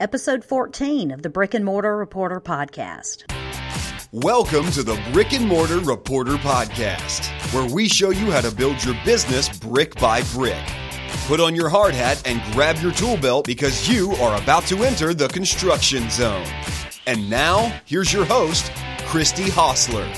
episode 0.00 0.42
14 0.42 1.10
of 1.10 1.20
the 1.20 1.28
Brick 1.28 1.52
and 1.52 1.64
Mortar 1.64 1.94
Reporter 1.94 2.40
podcast. 2.40 3.30
Welcome 4.12 4.70
to 4.72 4.82
the 4.82 5.00
Brick 5.12 5.34
and 5.34 5.46
Mortar 5.46 5.78
Reporter 5.78 6.36
podcast, 6.36 7.26
where 7.52 7.72
we 7.72 7.86
show 7.86 8.08
you 8.08 8.30
how 8.30 8.40
to 8.40 8.50
build 8.50 8.82
your 8.82 8.96
business 9.04 9.56
brick 9.58 9.94
by 9.96 10.22
brick. 10.32 10.56
Put 11.26 11.38
on 11.38 11.54
your 11.54 11.68
hard 11.68 11.94
hat 11.94 12.20
and 12.26 12.40
grab 12.52 12.78
your 12.78 12.92
tool 12.92 13.18
belt 13.18 13.44
because 13.44 13.88
you 13.88 14.12
are 14.12 14.40
about 14.42 14.64
to 14.64 14.84
enter 14.84 15.12
the 15.12 15.28
construction 15.28 16.08
zone. 16.08 16.46
And 17.06 17.28
now, 17.28 17.72
here's 17.84 18.12
your 18.12 18.24
host, 18.24 18.72
Christy 19.06 19.50
Hostler. 19.50 20.10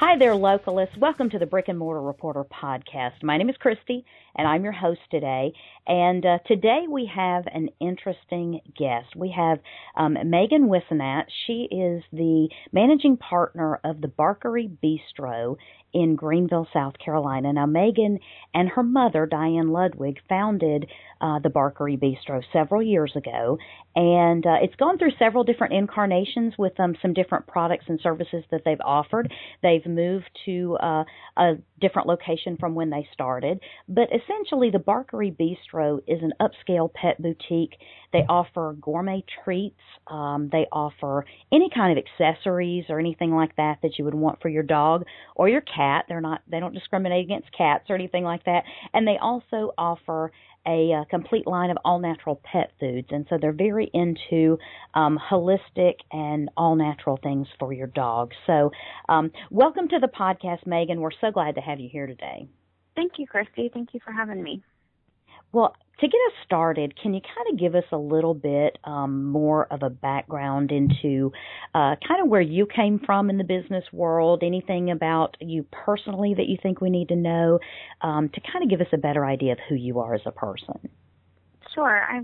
Hi 0.00 0.16
there, 0.16 0.34
localists. 0.34 0.96
Welcome 0.96 1.28
to 1.30 1.40
the 1.40 1.46
Brick 1.46 1.66
and 1.66 1.76
Mortar 1.76 2.00
Reporter 2.00 2.44
podcast. 2.44 3.20
My 3.24 3.36
name 3.36 3.50
is 3.50 3.56
Christy, 3.56 4.04
and 4.36 4.46
I'm 4.46 4.62
your 4.62 4.70
host 4.70 5.00
today. 5.10 5.52
And 5.88 6.24
uh, 6.24 6.38
today 6.46 6.84
we 6.88 7.10
have 7.12 7.48
an 7.52 7.68
interesting 7.80 8.60
guest. 8.78 9.16
We 9.16 9.34
have 9.36 9.58
um, 9.96 10.16
Megan 10.30 10.68
Wissenat. 10.68 11.24
She 11.48 11.66
is 11.72 12.04
the 12.12 12.48
managing 12.70 13.16
partner 13.16 13.80
of 13.82 14.00
the 14.00 14.06
Barkery 14.06 14.70
Bistro 14.80 15.56
in 15.92 16.14
Greenville, 16.14 16.68
South 16.72 16.94
Carolina. 17.04 17.52
Now, 17.52 17.66
Megan 17.66 18.20
and 18.54 18.68
her 18.68 18.84
mother, 18.84 19.26
Diane 19.26 19.72
Ludwig, 19.72 20.18
founded 20.28 20.86
uh, 21.20 21.38
the 21.40 21.48
Barkery 21.48 21.98
Bistro 21.98 22.42
several 22.52 22.82
years 22.82 23.12
ago, 23.16 23.58
and 23.94 24.46
uh, 24.46 24.56
it's 24.62 24.74
gone 24.76 24.98
through 24.98 25.12
several 25.18 25.44
different 25.44 25.74
incarnations 25.74 26.54
with 26.58 26.78
um, 26.78 26.94
some 27.02 27.12
different 27.12 27.46
products 27.46 27.86
and 27.88 27.98
services 28.02 28.44
that 28.50 28.62
they've 28.64 28.80
offered. 28.84 29.32
They've 29.62 29.84
moved 29.86 30.30
to 30.46 30.76
uh, 30.80 31.04
a 31.36 31.54
different 31.80 32.08
location 32.08 32.56
from 32.58 32.74
when 32.74 32.90
they 32.90 33.08
started, 33.12 33.60
but 33.88 34.08
essentially, 34.12 34.70
the 34.70 34.78
Barkery 34.78 35.34
Bistro 35.36 36.00
is 36.06 36.20
an 36.22 36.32
upscale 36.40 36.92
pet 36.92 37.20
boutique. 37.20 37.76
They 38.12 38.24
offer 38.28 38.74
gourmet 38.80 39.24
treats. 39.44 39.80
Um, 40.06 40.48
they 40.50 40.66
offer 40.72 41.26
any 41.52 41.68
kind 41.74 41.96
of 41.96 42.02
accessories 42.02 42.84
or 42.88 42.98
anything 42.98 43.32
like 43.34 43.54
that 43.56 43.78
that 43.82 43.98
you 43.98 44.04
would 44.04 44.14
want 44.14 44.40
for 44.40 44.48
your 44.48 44.62
dog 44.62 45.04
or 45.34 45.48
your 45.48 45.60
cat. 45.60 46.06
They're 46.08 46.20
not. 46.20 46.42
They 46.50 46.60
don't 46.60 46.74
discriminate 46.74 47.24
against 47.24 47.48
cats 47.56 47.84
or 47.90 47.94
anything 47.94 48.24
like 48.24 48.44
that. 48.44 48.62
And 48.94 49.06
they 49.06 49.18
also 49.20 49.72
offer 49.76 50.32
a, 50.66 50.92
a 50.92 51.06
complete 51.10 51.46
line 51.46 51.70
of 51.70 51.78
all 51.84 51.98
natural 51.98 52.40
pet 52.44 52.72
foods, 52.80 53.08
and 53.10 53.26
so 53.28 53.38
they're 53.40 53.52
very 53.52 53.90
into 53.94 54.58
um, 54.94 55.18
holistic 55.30 55.94
and 56.12 56.50
all 56.56 56.76
natural 56.76 57.18
things 57.22 57.46
for 57.58 57.72
your 57.72 57.86
dog. 57.88 58.32
So, 58.46 58.70
um, 59.08 59.30
welcome 59.50 59.88
to 59.88 59.98
the 59.98 60.08
podcast, 60.08 60.66
Megan. 60.66 61.00
We're 61.00 61.10
so 61.20 61.30
glad 61.30 61.54
to 61.54 61.60
have 61.60 61.80
you 61.80 61.88
here 61.90 62.06
today. 62.06 62.48
Thank 62.94 63.12
you, 63.18 63.26
Christy. 63.26 63.70
Thank 63.72 63.94
you 63.94 64.00
for 64.04 64.12
having 64.12 64.42
me. 64.42 64.62
Well, 65.52 65.74
to 66.00 66.06
get 66.06 66.20
us 66.28 66.32
started, 66.44 66.94
can 67.00 67.12
you 67.12 67.20
kind 67.20 67.52
of 67.52 67.58
give 67.58 67.74
us 67.74 67.84
a 67.90 67.96
little 67.96 68.34
bit 68.34 68.78
um, 68.84 69.24
more 69.24 69.66
of 69.72 69.82
a 69.82 69.90
background 69.90 70.70
into 70.70 71.32
uh, 71.74 71.96
kind 72.06 72.22
of 72.22 72.28
where 72.28 72.40
you 72.40 72.66
came 72.66 73.00
from 73.04 73.30
in 73.30 73.38
the 73.38 73.44
business 73.44 73.84
world? 73.92 74.42
Anything 74.44 74.90
about 74.90 75.36
you 75.40 75.66
personally 75.72 76.34
that 76.34 76.46
you 76.46 76.56
think 76.62 76.80
we 76.80 76.90
need 76.90 77.08
to 77.08 77.16
know 77.16 77.58
um, 78.02 78.28
to 78.28 78.40
kind 78.40 78.62
of 78.62 78.70
give 78.70 78.80
us 78.80 78.86
a 78.92 78.96
better 78.96 79.24
idea 79.24 79.52
of 79.52 79.58
who 79.68 79.74
you 79.74 79.98
are 79.98 80.14
as 80.14 80.20
a 80.24 80.30
person? 80.30 80.88
Sure. 81.74 82.04
I 82.04 82.20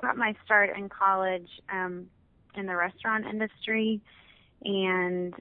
got 0.00 0.16
my 0.16 0.34
start 0.44 0.70
in 0.76 0.88
college 0.88 1.48
um, 1.70 2.06
in 2.54 2.64
the 2.64 2.76
restaurant 2.76 3.26
industry 3.26 4.00
and 4.64 5.34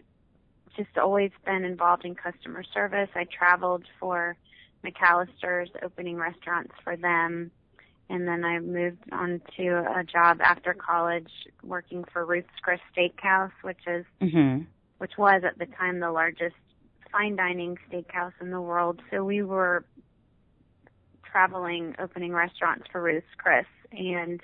just 0.75 0.97
always 0.97 1.31
been 1.45 1.63
involved 1.63 2.03
in 2.03 2.13
customer 2.13 2.63
service. 2.73 3.09
I 3.15 3.25
traveled 3.25 3.85
for 3.99 4.35
McAlister's 4.83 5.69
opening 5.83 6.17
restaurants 6.17 6.73
for 6.83 6.95
them. 6.95 7.51
And 8.09 8.27
then 8.27 8.43
I 8.43 8.59
moved 8.59 9.03
on 9.11 9.41
to 9.57 9.85
a 9.95 10.03
job 10.03 10.39
after 10.41 10.73
college 10.73 11.29
working 11.63 12.03
for 12.11 12.25
Ruth's 12.25 12.47
Chris 12.61 12.79
Steakhouse, 12.95 13.51
which 13.61 13.81
is 13.85 14.05
mm-hmm. 14.21 14.63
which 14.97 15.11
was 15.17 15.43
at 15.45 15.59
the 15.59 15.67
time 15.67 15.99
the 15.99 16.11
largest 16.11 16.55
fine 17.11 17.35
dining 17.35 17.77
steakhouse 17.89 18.33
in 18.41 18.49
the 18.51 18.61
world. 18.61 19.01
So 19.11 19.23
we 19.23 19.43
were 19.43 19.85
traveling 21.23 21.95
opening 21.99 22.33
restaurants 22.33 22.85
for 22.91 23.01
Ruth's 23.01 23.27
Chris 23.37 23.65
and 23.91 24.41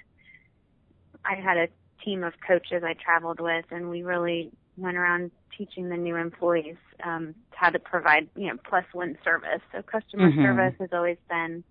I 1.24 1.36
had 1.36 1.58
a 1.58 1.68
team 2.04 2.24
of 2.24 2.34
coaches 2.46 2.84
I 2.86 2.94
traveled 2.94 3.40
with 3.40 3.66
and 3.72 3.90
we 3.90 4.04
really 4.04 4.52
went 4.78 4.98
around 4.98 5.32
teaching 5.58 5.90
the 5.90 5.98
new 5.98 6.16
employees 6.16 6.78
um, 7.04 7.36
how 7.52 7.70
to 7.70 7.80
provide, 7.80 8.30
you 8.36 8.48
know, 8.48 8.58
plus 8.70 8.86
one 8.94 9.18
service. 9.24 9.62
So 9.72 9.82
customer 9.82 10.32
Mhm. 10.32 10.42
service 10.42 10.76
has 10.80 10.90
always 10.94 11.18
been 11.30 11.64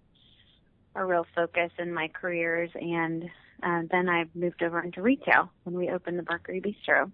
a 0.95 1.05
real 1.05 1.27
focus 1.35 1.71
in 1.79 1.93
my 1.93 2.09
careers, 2.09 2.71
and 2.75 3.25
uh, 3.63 3.83
then 3.91 4.09
I 4.09 4.25
moved 4.35 4.63
over 4.63 4.81
into 4.81 5.03
retail 5.03 5.51
when 5.65 5.77
we 5.77 5.91
opened 5.91 6.19
the 6.19 6.23
Barkery 6.23 6.61
Bistro. 6.61 7.11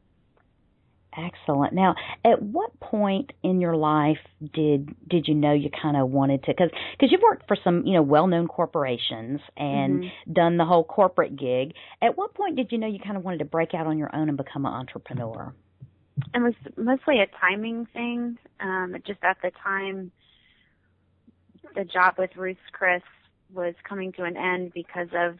Excellent. 1.16 1.72
Now, 1.72 1.96
at 2.24 2.40
what 2.40 2.78
point 2.78 3.32
in 3.42 3.60
your 3.60 3.74
life 3.74 4.18
did 4.54 4.94
did 5.08 5.26
you 5.26 5.34
know 5.34 5.52
you 5.52 5.68
kind 5.82 5.96
of 5.96 6.08
wanted 6.08 6.44
to? 6.44 6.52
Because 6.52 6.70
because 6.92 7.10
you've 7.10 7.20
worked 7.22 7.48
for 7.48 7.56
some 7.64 7.84
you 7.84 7.94
know 7.94 8.02
well 8.02 8.28
known 8.28 8.46
corporations 8.46 9.40
and 9.56 10.04
done 10.32 10.56
the 10.56 10.64
whole 10.64 10.84
corporate 10.84 11.36
gig. 11.36 11.72
At 12.00 12.16
what 12.16 12.34
point 12.34 12.54
did 12.54 12.70
you 12.70 12.78
know 12.78 12.86
you 12.86 13.00
kind 13.00 13.16
of 13.16 13.24
wanted 13.24 13.38
to 13.38 13.44
break 13.44 13.74
out 13.74 13.88
on 13.88 13.98
your 13.98 14.14
own 14.14 14.28
and 14.28 14.38
become 14.38 14.64
an 14.66 14.72
entrepreneur? 14.72 15.52
It 16.34 16.40
was 16.40 16.54
mostly 16.76 17.20
a 17.20 17.26
timing 17.40 17.86
thing. 17.86 18.38
Um, 18.60 18.96
just 19.06 19.22
at 19.22 19.38
the 19.42 19.50
time, 19.62 20.12
the 21.74 21.84
job 21.84 22.14
with 22.18 22.36
Ruth's 22.36 22.60
Chris 22.72 23.02
was 23.52 23.74
coming 23.84 24.12
to 24.12 24.24
an 24.24 24.36
end 24.36 24.72
because 24.72 25.08
of 25.14 25.38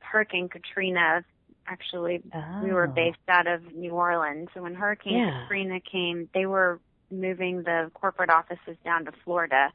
Hurricane 0.00 0.48
Katrina. 0.48 1.24
Actually, 1.66 2.22
we 2.62 2.72
were 2.72 2.88
Oh. 2.88 2.92
based 2.92 3.18
out 3.28 3.46
of 3.46 3.72
New 3.74 3.92
Orleans. 3.92 4.48
So 4.54 4.62
when 4.62 4.74
Hurricane 4.74 5.18
Yeah. 5.18 5.42
Katrina 5.42 5.80
came, 5.80 6.28
they 6.34 6.46
were 6.46 6.80
moving 7.10 7.62
the 7.62 7.90
corporate 7.94 8.30
offices 8.30 8.76
down 8.84 9.04
to 9.04 9.12
Florida. 9.24 9.72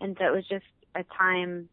And 0.00 0.16
so 0.18 0.24
it 0.26 0.32
was 0.32 0.46
just 0.46 0.64
a 0.94 1.04
time 1.04 1.68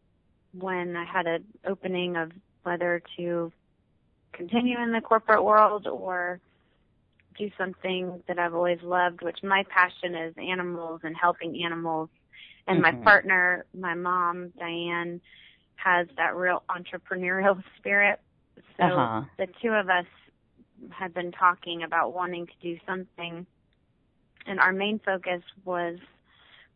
when 0.52 0.96
I 0.96 1.04
had 1.04 1.26
an 1.26 1.44
opening 1.64 2.16
of 2.16 2.32
whether 2.62 3.00
to 3.16 3.52
continue 4.32 4.78
in 4.78 4.92
the 4.92 5.00
corporate 5.00 5.42
world 5.44 5.86
or 5.86 6.40
do 7.36 7.50
something 7.56 8.22
that 8.28 8.38
I've 8.38 8.54
always 8.54 8.82
loved, 8.82 9.22
which 9.22 9.42
my 9.42 9.64
passion 9.68 10.14
is 10.14 10.34
animals 10.38 11.00
and 11.04 11.16
helping 11.16 11.62
animals. 11.64 12.08
And 12.66 12.80
my 12.80 12.92
Mhm. 12.92 13.02
partner, 13.02 13.64
my 13.74 13.94
mom, 13.94 14.50
Diane, 14.58 15.20
has 15.76 16.06
that 16.16 16.34
real 16.36 16.62
entrepreneurial 16.68 17.62
spirit. 17.78 18.20
So 18.76 18.84
Uh-huh. 18.84 19.22
the 19.38 19.46
two 19.62 19.70
of 19.72 19.88
us 19.88 20.06
had 20.90 21.12
been 21.14 21.32
talking 21.32 21.82
about 21.82 22.12
wanting 22.14 22.46
to 22.46 22.52
do 22.60 22.78
something. 22.86 23.46
And 24.46 24.60
our 24.60 24.72
main 24.72 24.98
focus 25.04 25.42
was 25.64 25.98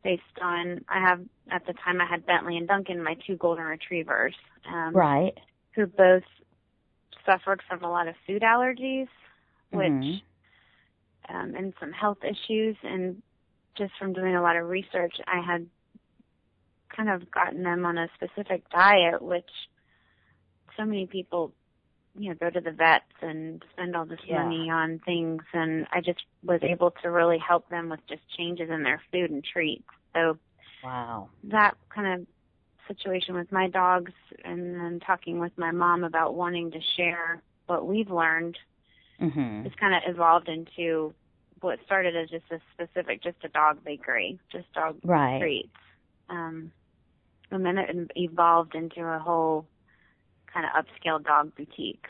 based 0.02 0.22
on, 0.40 0.84
I 0.88 1.00
have, 1.00 1.20
at 1.50 1.66
the 1.66 1.72
time 1.74 2.00
I 2.00 2.06
had 2.06 2.26
Bentley 2.26 2.56
and 2.56 2.66
Duncan, 2.68 3.02
my 3.02 3.14
two 3.26 3.36
golden 3.36 3.64
retrievers. 3.64 4.34
Um, 4.68 5.02
Right. 5.02 5.38
who 5.74 5.86
both 5.86 6.22
suffered 7.24 7.62
from 7.68 7.82
a 7.84 7.90
lot 7.90 8.08
of 8.08 8.14
food 8.26 8.42
allergies, 8.42 9.08
which 9.70 9.92
Mhm. 10.02 10.22
Um, 11.32 11.54
and 11.56 11.74
some 11.80 11.92
health 11.92 12.18
issues, 12.22 12.76
and 12.82 13.22
just 13.76 13.92
from 13.98 14.12
doing 14.12 14.36
a 14.36 14.42
lot 14.42 14.56
of 14.56 14.68
research, 14.68 15.14
I 15.26 15.40
had 15.40 15.66
kind 16.94 17.08
of 17.08 17.30
gotten 17.30 17.62
them 17.62 17.86
on 17.86 17.98
a 17.98 18.08
specific 18.14 18.68
diet, 18.70 19.22
which 19.22 19.48
so 20.76 20.84
many 20.84 21.06
people, 21.06 21.52
you 22.18 22.30
know, 22.30 22.34
go 22.34 22.50
to 22.50 22.60
the 22.60 22.70
vets 22.70 23.04
and 23.20 23.62
spend 23.72 23.96
all 23.96 24.04
this 24.04 24.20
Yeah. 24.28 24.42
money 24.42 24.70
on 24.70 24.98
things, 25.00 25.42
and 25.52 25.86
I 25.92 26.00
just 26.00 26.22
was 26.44 26.60
able 26.62 26.90
to 27.02 27.10
really 27.10 27.38
help 27.38 27.68
them 27.68 27.88
with 27.88 28.00
just 28.08 28.22
changes 28.36 28.68
in 28.70 28.82
their 28.82 29.00
food 29.10 29.30
and 29.30 29.44
treats. 29.44 29.84
So 30.14 30.38
Wow. 30.82 31.28
that 31.44 31.74
kind 31.94 32.20
of 32.20 32.26
situation 32.88 33.34
with 33.34 33.50
my 33.52 33.68
dogs 33.68 34.12
and 34.44 34.74
then 34.74 35.00
talking 35.00 35.38
with 35.38 35.56
my 35.56 35.70
mom 35.70 36.04
about 36.04 36.34
wanting 36.34 36.70
to 36.72 36.80
share 36.96 37.40
what 37.66 37.86
we've 37.86 38.10
learned 38.10 38.58
Mhm. 39.20 39.64
has 39.64 39.72
kind 39.78 39.94
of 39.94 40.02
evolved 40.06 40.48
into 40.48 41.14
what 41.62 41.78
started 41.84 42.16
as 42.16 42.28
just 42.30 42.44
a 42.50 42.58
specific 42.74 43.22
just 43.22 43.36
a 43.44 43.48
dog 43.48 43.82
bakery 43.84 44.38
just 44.50 44.70
dog 44.74 44.96
Right. 45.04 45.38
treats 45.40 45.70
um 46.28 46.72
and 47.50 47.64
then 47.64 47.78
it 47.78 48.10
evolved 48.16 48.74
into 48.74 49.00
a 49.02 49.18
whole 49.18 49.66
kind 50.52 50.66
of 50.66 50.84
upscale 50.84 51.22
dog 51.22 51.54
boutique 51.56 52.06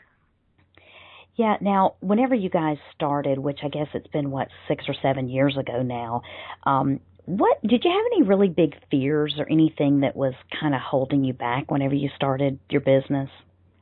Yeah. 1.37 1.57
Now, 1.61 1.95
whenever 2.01 2.35
you 2.35 2.51
guys 2.51 2.77
started, 2.95 3.39
which 3.39 3.61
I 3.65 3.69
guess 3.69 3.89
it's 3.95 4.07
been 4.09 4.31
what 4.31 4.49
six 4.69 4.85
or 4.89 4.95
seven 5.03 5.29
years 5.29 5.57
ago 5.57 5.83
now, 5.83 6.23
um, 6.65 7.01
what 7.25 7.61
did 7.63 7.85
you 7.85 7.91
have 7.91 8.05
any 8.13 8.23
really 8.23 8.49
big 8.49 8.75
fears 8.91 9.35
or 9.39 9.49
anything 9.49 10.01
that 10.01 10.17
was 10.17 10.35
kind 10.61 10.75
of 10.75 10.81
holding 10.81 11.25
you 11.25 11.33
back 11.33 11.71
whenever 11.71 11.95
you 11.95 12.11
started 12.17 12.59
your 12.69 12.81
business? 12.81 13.31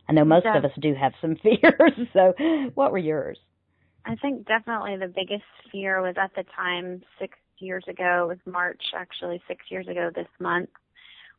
I 0.08 0.12
know 0.12 0.24
most 0.24 0.44
Yeah. 0.44 0.58
of 0.58 0.64
us 0.64 0.72
do 0.80 0.94
have 0.94 1.12
some 1.20 1.36
fears. 1.42 2.08
So, 2.12 2.34
what 2.74 2.92
were 2.92 2.98
yours? 2.98 3.38
I 4.04 4.16
think 4.16 4.46
definitely 4.46 4.96
the 4.96 5.08
biggest 5.08 5.44
fear 5.70 6.00
was 6.00 6.16
at 6.16 6.34
the 6.34 6.44
time 6.54 7.02
six 7.18 7.36
years 7.58 7.84
ago. 7.88 8.24
It 8.24 8.28
was 8.28 8.52
March, 8.52 8.82
actually, 8.94 9.42
six 9.46 9.64
years 9.70 9.88
ago 9.88 10.10
this 10.14 10.28
month 10.38 10.70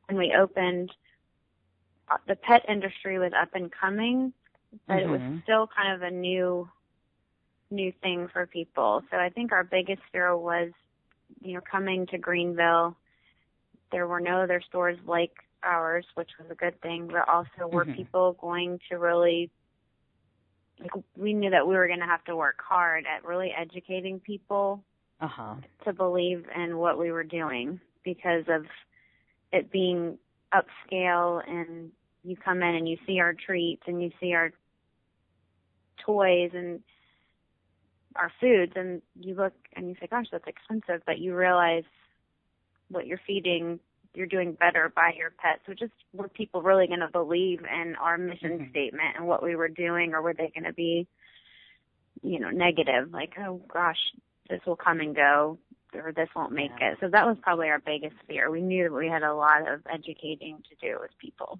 when 0.08 0.18
we 0.18 0.34
opened. 0.38 0.92
Uh, 2.10 2.18
the 2.28 2.36
pet 2.36 2.64
industry 2.68 3.18
was 3.20 3.32
up 3.40 3.50
and 3.54 3.72
coming, 3.72 4.34
but 4.88 4.96
mm-hmm. 4.96 5.04
it 5.04 5.12
was 5.12 5.22
mm-hmm. 5.22 5.38
still 5.44 5.68
kind 5.76 5.94
of 5.94 6.02
a 6.02 6.12
new, 6.12 6.70
new 7.70 7.92
thing 8.04 8.28
for 8.32 8.46
people. 8.46 9.04
So 9.10 9.18
I 9.18 9.30
think 9.30 9.52
our 9.52 9.64
biggest 9.64 10.02
fear 10.12 10.36
was, 10.36 10.72
you 11.42 11.54
know, 11.54 11.62
coming 11.70 12.06
to 12.08 12.18
Greenville. 12.18 12.96
There 13.92 14.08
were 14.08 14.20
no 14.20 14.42
other 14.42 14.62
stores 14.68 14.98
like 15.06 15.32
ours, 15.64 16.06
which 16.16 16.30
was 16.40 16.50
a 16.52 16.56
good 16.56 16.80
thing, 16.82 17.08
but 17.08 17.28
also 17.28 17.68
were 17.68 17.86
mm-hmm. 17.86 17.96
people 17.96 18.34
going 18.40 18.80
to 18.90 18.98
really 18.98 19.50
like 20.82 20.92
we 21.16 21.34
knew 21.34 21.50
that 21.50 21.68
we 21.68 21.76
were 21.76 21.88
going 21.88 22.00
to 22.00 22.06
have 22.06 22.24
to 22.26 22.36
work 22.36 22.60
hard 22.68 23.06
at 23.06 23.26
really 23.26 23.52
educating 23.58 24.20
people 24.20 24.84
uh-huh. 25.20 25.56
to 25.86 25.94
believe 25.94 26.46
in 26.56 26.78
what 26.78 26.98
we 26.98 27.12
were 27.12 27.24
doing 27.24 27.80
because 28.04 28.44
of 28.48 28.66
it 29.52 29.72
being 29.72 30.18
upscale 30.54 31.48
and 31.48 31.92
you 32.24 32.36
come 32.36 32.62
in 32.62 32.76
and 32.76 32.88
you 32.88 32.98
see 33.06 33.20
our 33.20 33.34
treats 33.34 33.84
and 33.88 34.02
you 34.02 34.12
see 34.20 34.34
our 34.34 34.52
toys 36.06 36.52
and 36.54 36.82
our 38.16 38.32
foods 38.42 38.74
and 38.76 39.02
you 39.20 39.36
look 39.36 39.54
and 39.76 39.88
you 39.88 39.96
say 40.00 40.08
gosh 40.08 40.26
that's 40.32 40.48
expensive 40.48 41.02
but 41.06 41.20
you 41.20 41.36
realize 41.36 41.84
what 42.90 43.08
you're 43.08 43.22
feeding 43.26 43.80
you're 44.14 44.28
doing 44.28 44.54
better 44.54 44.92
by 44.96 45.14
your 45.18 45.32
pet. 45.32 45.62
So 45.66 45.74
just 45.74 45.94
were 46.14 46.28
people 46.28 46.62
really 46.62 46.88
going 46.88 47.00
to 47.00 47.10
believe 47.12 47.62
in 47.62 47.96
our 47.96 48.18
mission 48.18 48.52
mm-hmm. 48.52 48.70
statement 48.72 49.16
and 49.18 49.28
what 49.28 49.44
we 49.44 49.56
were 49.56 49.70
doing, 49.70 50.14
or 50.14 50.22
were 50.22 50.34
they 50.34 50.52
going 50.54 50.66
to 50.66 50.74
be, 50.74 51.08
you 52.22 52.40
know, 52.40 52.50
negative? 52.50 53.12
Like, 53.12 53.34
oh 53.40 53.62
gosh, 53.74 54.00
this 54.50 54.62
will 54.66 54.76
come 54.76 55.00
and 55.00 55.16
go, 55.16 55.58
or 55.94 56.12
this 56.12 56.30
won't 56.36 56.52
make 56.52 56.72
yeah. 56.80 56.92
it. 56.92 56.98
So 57.00 57.10
that 57.10 57.26
was 57.26 57.38
probably 57.42 57.70
our 57.70 57.80
biggest 57.80 58.16
fear. 58.28 58.52
We 58.52 58.62
knew 58.62 58.90
that 58.90 58.96
we 58.96 59.08
had 59.08 59.24
a 59.24 59.34
lot 59.34 59.72
of 59.72 59.82
educating 59.92 60.62
to 60.70 60.88
do 60.88 60.98
with 61.00 61.12
people. 61.18 61.60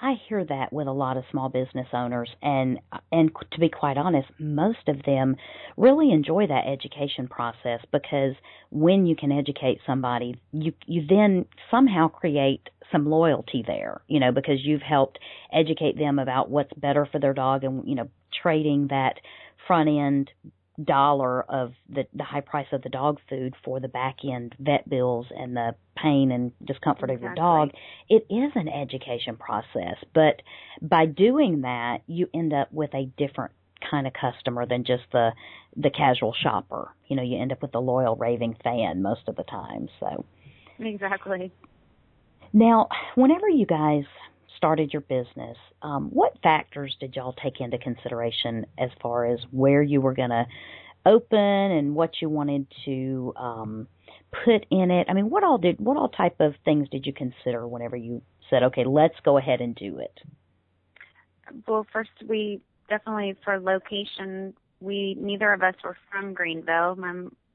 I 0.00 0.14
hear 0.28 0.44
that 0.44 0.72
with 0.72 0.86
a 0.86 0.92
lot 0.92 1.16
of 1.16 1.24
small 1.30 1.48
business 1.48 1.88
owners 1.92 2.30
and 2.40 2.78
and 3.10 3.30
to 3.50 3.60
be 3.60 3.68
quite 3.68 3.96
honest, 3.96 4.28
most 4.38 4.88
of 4.88 5.02
them 5.04 5.36
really 5.76 6.12
enjoy 6.12 6.46
that 6.46 6.66
education 6.68 7.26
process 7.26 7.80
because 7.90 8.34
when 8.70 9.06
you 9.06 9.16
can 9.16 9.32
educate 9.32 9.80
somebody, 9.84 10.40
you 10.52 10.72
you 10.86 11.04
then 11.08 11.46
somehow 11.70 12.08
create 12.08 12.68
some 12.92 13.06
loyalty 13.06 13.64
there, 13.66 14.00
you 14.06 14.20
know, 14.20 14.30
because 14.30 14.64
you've 14.64 14.82
helped 14.82 15.18
educate 15.52 15.98
them 15.98 16.18
about 16.18 16.48
what's 16.48 16.72
better 16.74 17.04
for 17.10 17.18
their 17.18 17.34
dog 17.34 17.64
and 17.64 17.86
you 17.86 17.96
know, 17.96 18.08
trading 18.40 18.86
that 18.88 19.14
front 19.66 19.88
end 19.88 20.30
dollar 20.84 21.42
of 21.42 21.72
the 21.88 22.04
the 22.14 22.24
high 22.24 22.40
price 22.40 22.66
of 22.72 22.82
the 22.82 22.88
dog 22.88 23.18
food 23.28 23.54
for 23.64 23.80
the 23.80 23.88
back 23.88 24.18
end 24.24 24.54
vet 24.60 24.88
bills 24.88 25.26
and 25.36 25.56
the 25.56 25.74
pain 25.96 26.30
and 26.30 26.52
discomfort 26.64 27.10
exactly. 27.10 27.14
of 27.14 27.22
your 27.22 27.34
dog. 27.34 27.70
It 28.08 28.26
is 28.30 28.52
an 28.54 28.68
education 28.68 29.36
process 29.36 29.96
but 30.14 30.40
by 30.80 31.06
doing 31.06 31.62
that 31.62 32.02
you 32.06 32.28
end 32.32 32.52
up 32.52 32.72
with 32.72 32.94
a 32.94 33.06
different 33.16 33.52
kind 33.90 34.06
of 34.06 34.12
customer 34.12 34.66
than 34.66 34.84
just 34.84 35.04
the 35.12 35.30
the 35.76 35.90
casual 35.90 36.34
shopper. 36.40 36.94
You 37.08 37.16
know 37.16 37.22
you 37.22 37.40
end 37.40 37.52
up 37.52 37.62
with 37.62 37.74
a 37.74 37.80
loyal 37.80 38.14
raving 38.16 38.56
fan 38.62 39.02
most 39.02 39.22
of 39.26 39.36
the 39.36 39.44
time 39.44 39.88
so. 39.98 40.24
Exactly. 40.78 41.50
Now 42.52 42.88
whenever 43.16 43.48
you 43.48 43.66
guys 43.66 44.04
started 44.58 44.92
your 44.92 45.00
business, 45.00 45.56
um, 45.80 46.10
what 46.10 46.36
factors 46.42 46.94
did 47.00 47.16
y'all 47.16 47.34
take 47.42 47.60
into 47.60 47.78
consideration 47.78 48.66
as 48.76 48.90
far 49.00 49.24
as 49.24 49.38
where 49.50 49.82
you 49.82 50.02
were 50.02 50.12
going 50.12 50.28
to 50.28 50.44
open 51.06 51.38
and 51.38 51.94
what 51.94 52.10
you 52.20 52.28
wanted 52.28 52.66
to 52.84 53.32
um, 53.36 53.88
put 54.44 54.66
in 54.70 54.90
it? 54.90 55.06
I 55.08 55.14
mean, 55.14 55.30
what 55.30 55.44
all 55.44 55.56
did 55.56 55.80
what 55.80 55.96
all 55.96 56.10
type 56.10 56.40
of 56.40 56.52
things 56.64 56.88
did 56.90 57.06
you 57.06 57.14
consider 57.14 57.66
whenever 57.66 57.96
you 57.96 58.20
said, 58.50 58.64
okay, 58.64 58.84
let's 58.84 59.14
go 59.24 59.38
ahead 59.38 59.62
and 59.62 59.74
do 59.74 60.00
it? 60.00 60.18
Well, 61.66 61.86
first 61.92 62.10
we 62.28 62.60
definitely 62.90 63.36
for 63.44 63.58
location, 63.58 64.52
we 64.80 65.16
neither 65.18 65.52
of 65.52 65.62
us 65.62 65.74
were 65.82 65.96
from 66.10 66.34
Greenville. 66.34 66.96
My 66.96 67.14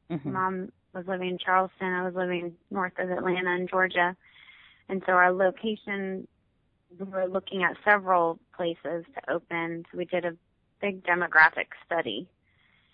mm-hmm. 0.10 0.32
mom 0.32 0.72
was 0.96 1.06
living 1.08 1.30
in 1.30 1.38
Charleston. 1.38 1.88
I 1.88 2.06
was 2.06 2.16
living 2.16 2.54
north 2.72 2.94
of 2.98 3.10
Atlanta 3.12 3.52
in 3.52 3.68
Georgia. 3.68 4.16
And 4.90 5.02
so 5.06 5.14
our 5.14 5.32
location 5.32 6.28
we 7.00 7.06
were 7.06 7.28
looking 7.28 7.64
at 7.64 7.76
several 7.84 8.40
places 8.56 9.06
to 9.16 9.32
open. 9.32 9.86
So 9.92 9.98
we 9.98 10.06
did 10.06 10.26
a 10.26 10.36
big 10.82 11.04
demographic 11.04 11.68
study 11.86 12.28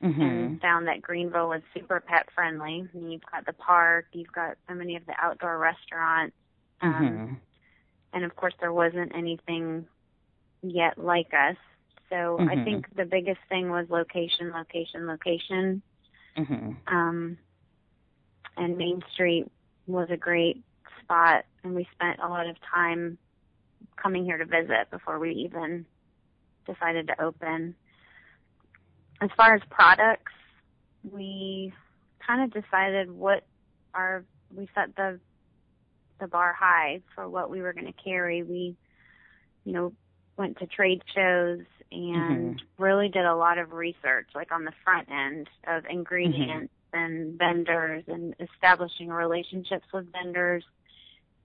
mm-hmm. 0.03 0.21
and 0.21 0.61
found 0.61 0.87
that 0.87 1.01
Greenville 1.01 1.49
was 1.49 1.61
super 1.73 1.99
pet 1.99 2.27
friendly. 2.33 2.87
I 2.93 2.97
mean, 2.97 3.11
you've 3.11 3.31
got 3.31 3.45
the 3.45 3.53
park, 3.53 4.05
you've 4.13 4.31
got 4.31 4.57
so 4.67 4.75
many 4.75 4.95
of 4.95 5.05
the 5.05 5.13
outdoor 5.19 5.57
restaurants, 5.57 6.35
um, 6.81 6.93
mm-hmm. 6.93 7.33
and 8.13 8.25
of 8.25 8.35
course 8.35 8.53
there 8.59 8.73
wasn't 8.73 9.13
anything 9.15 9.85
yet 10.61 10.97
like 10.97 11.33
us. 11.33 11.57
So 12.09 12.37
mm-hmm. 12.39 12.49
I 12.49 12.63
think 12.63 12.95
the 12.95 13.05
biggest 13.05 13.39
thing 13.49 13.69
was 13.69 13.87
location, 13.89 14.51
location, 14.51 15.07
location. 15.07 15.81
Mm-hmm. 16.37 16.71
Um, 16.87 17.37
and 18.57 18.77
Main 18.77 19.01
Street 19.13 19.45
was 19.87 20.09
a 20.09 20.17
great 20.17 20.63
spot, 21.01 21.45
and 21.63 21.75
we 21.75 21.87
spent 21.93 22.19
a 22.19 22.27
lot 22.27 22.47
of 22.47 22.55
time 22.73 23.17
coming 24.01 24.25
here 24.25 24.37
to 24.37 24.45
visit 24.45 24.89
before 24.91 25.19
we 25.19 25.31
even 25.31 25.85
decided 26.65 27.07
to 27.07 27.21
open. 27.21 27.75
As 29.21 29.29
far 29.35 29.55
as 29.55 29.61
products, 29.69 30.31
we 31.09 31.73
kind 32.25 32.43
of 32.43 32.63
decided 32.63 33.11
what 33.11 33.45
our 33.93 34.23
we 34.55 34.67
set 34.75 34.95
the 34.95 35.19
the 36.19 36.27
bar 36.27 36.53
high 36.53 37.01
for 37.15 37.27
what 37.29 37.49
we 37.49 37.61
were 37.61 37.73
going 37.73 37.85
to 37.85 38.03
carry. 38.03 38.43
We, 38.43 38.75
you 39.63 39.73
know, 39.73 39.93
went 40.37 40.57
to 40.59 40.67
trade 40.67 41.01
shows 41.15 41.61
and 41.91 42.55
mm-hmm. 42.55 42.83
really 42.83 43.09
did 43.09 43.25
a 43.25 43.35
lot 43.35 43.57
of 43.57 43.73
research, 43.73 44.27
like 44.35 44.51
on 44.51 44.65
the 44.65 44.73
front 44.83 45.09
end 45.09 45.47
of 45.67 45.85
ingredients 45.89 46.73
mm-hmm. 46.93 47.03
and 47.03 47.37
vendors 47.37 48.03
and 48.07 48.35
establishing 48.39 49.09
relationships 49.09 49.85
with 49.93 50.11
vendors 50.11 50.63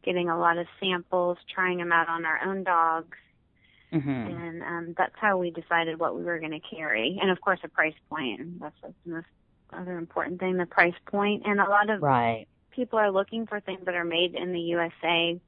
getting 0.04 0.28
a 0.28 0.38
lot 0.38 0.58
of 0.58 0.66
samples, 0.80 1.38
trying 1.52 1.78
them 1.78 1.92
out 1.92 2.08
on 2.08 2.24
our 2.24 2.40
own 2.44 2.64
dogs. 2.64 3.16
Mm-hmm. 3.92 4.10
And 4.10 4.62
um, 4.62 4.94
that's 4.96 5.14
how 5.16 5.38
we 5.38 5.50
decided 5.50 5.98
what 5.98 6.16
we 6.16 6.24
were 6.24 6.38
going 6.38 6.50
to 6.50 6.60
carry. 6.60 7.18
And 7.20 7.30
of 7.30 7.40
course, 7.40 7.60
a 7.62 7.68
price 7.68 7.94
point. 8.10 8.60
That's 8.60 8.74
the 8.82 8.92
most 9.06 9.26
other 9.72 9.96
important 9.96 10.40
thing, 10.40 10.56
the 10.56 10.66
price 10.66 10.94
point. 11.06 11.42
And 11.46 11.60
a 11.60 11.68
lot 11.68 11.90
of 11.90 12.02
right. 12.02 12.46
people 12.70 12.98
are 12.98 13.10
looking 13.10 13.46
for 13.46 13.60
things 13.60 13.84
that 13.86 13.94
are 13.94 14.04
made 14.04 14.34
in 14.34 14.52
the 14.52 14.60
USA, 14.60 15.40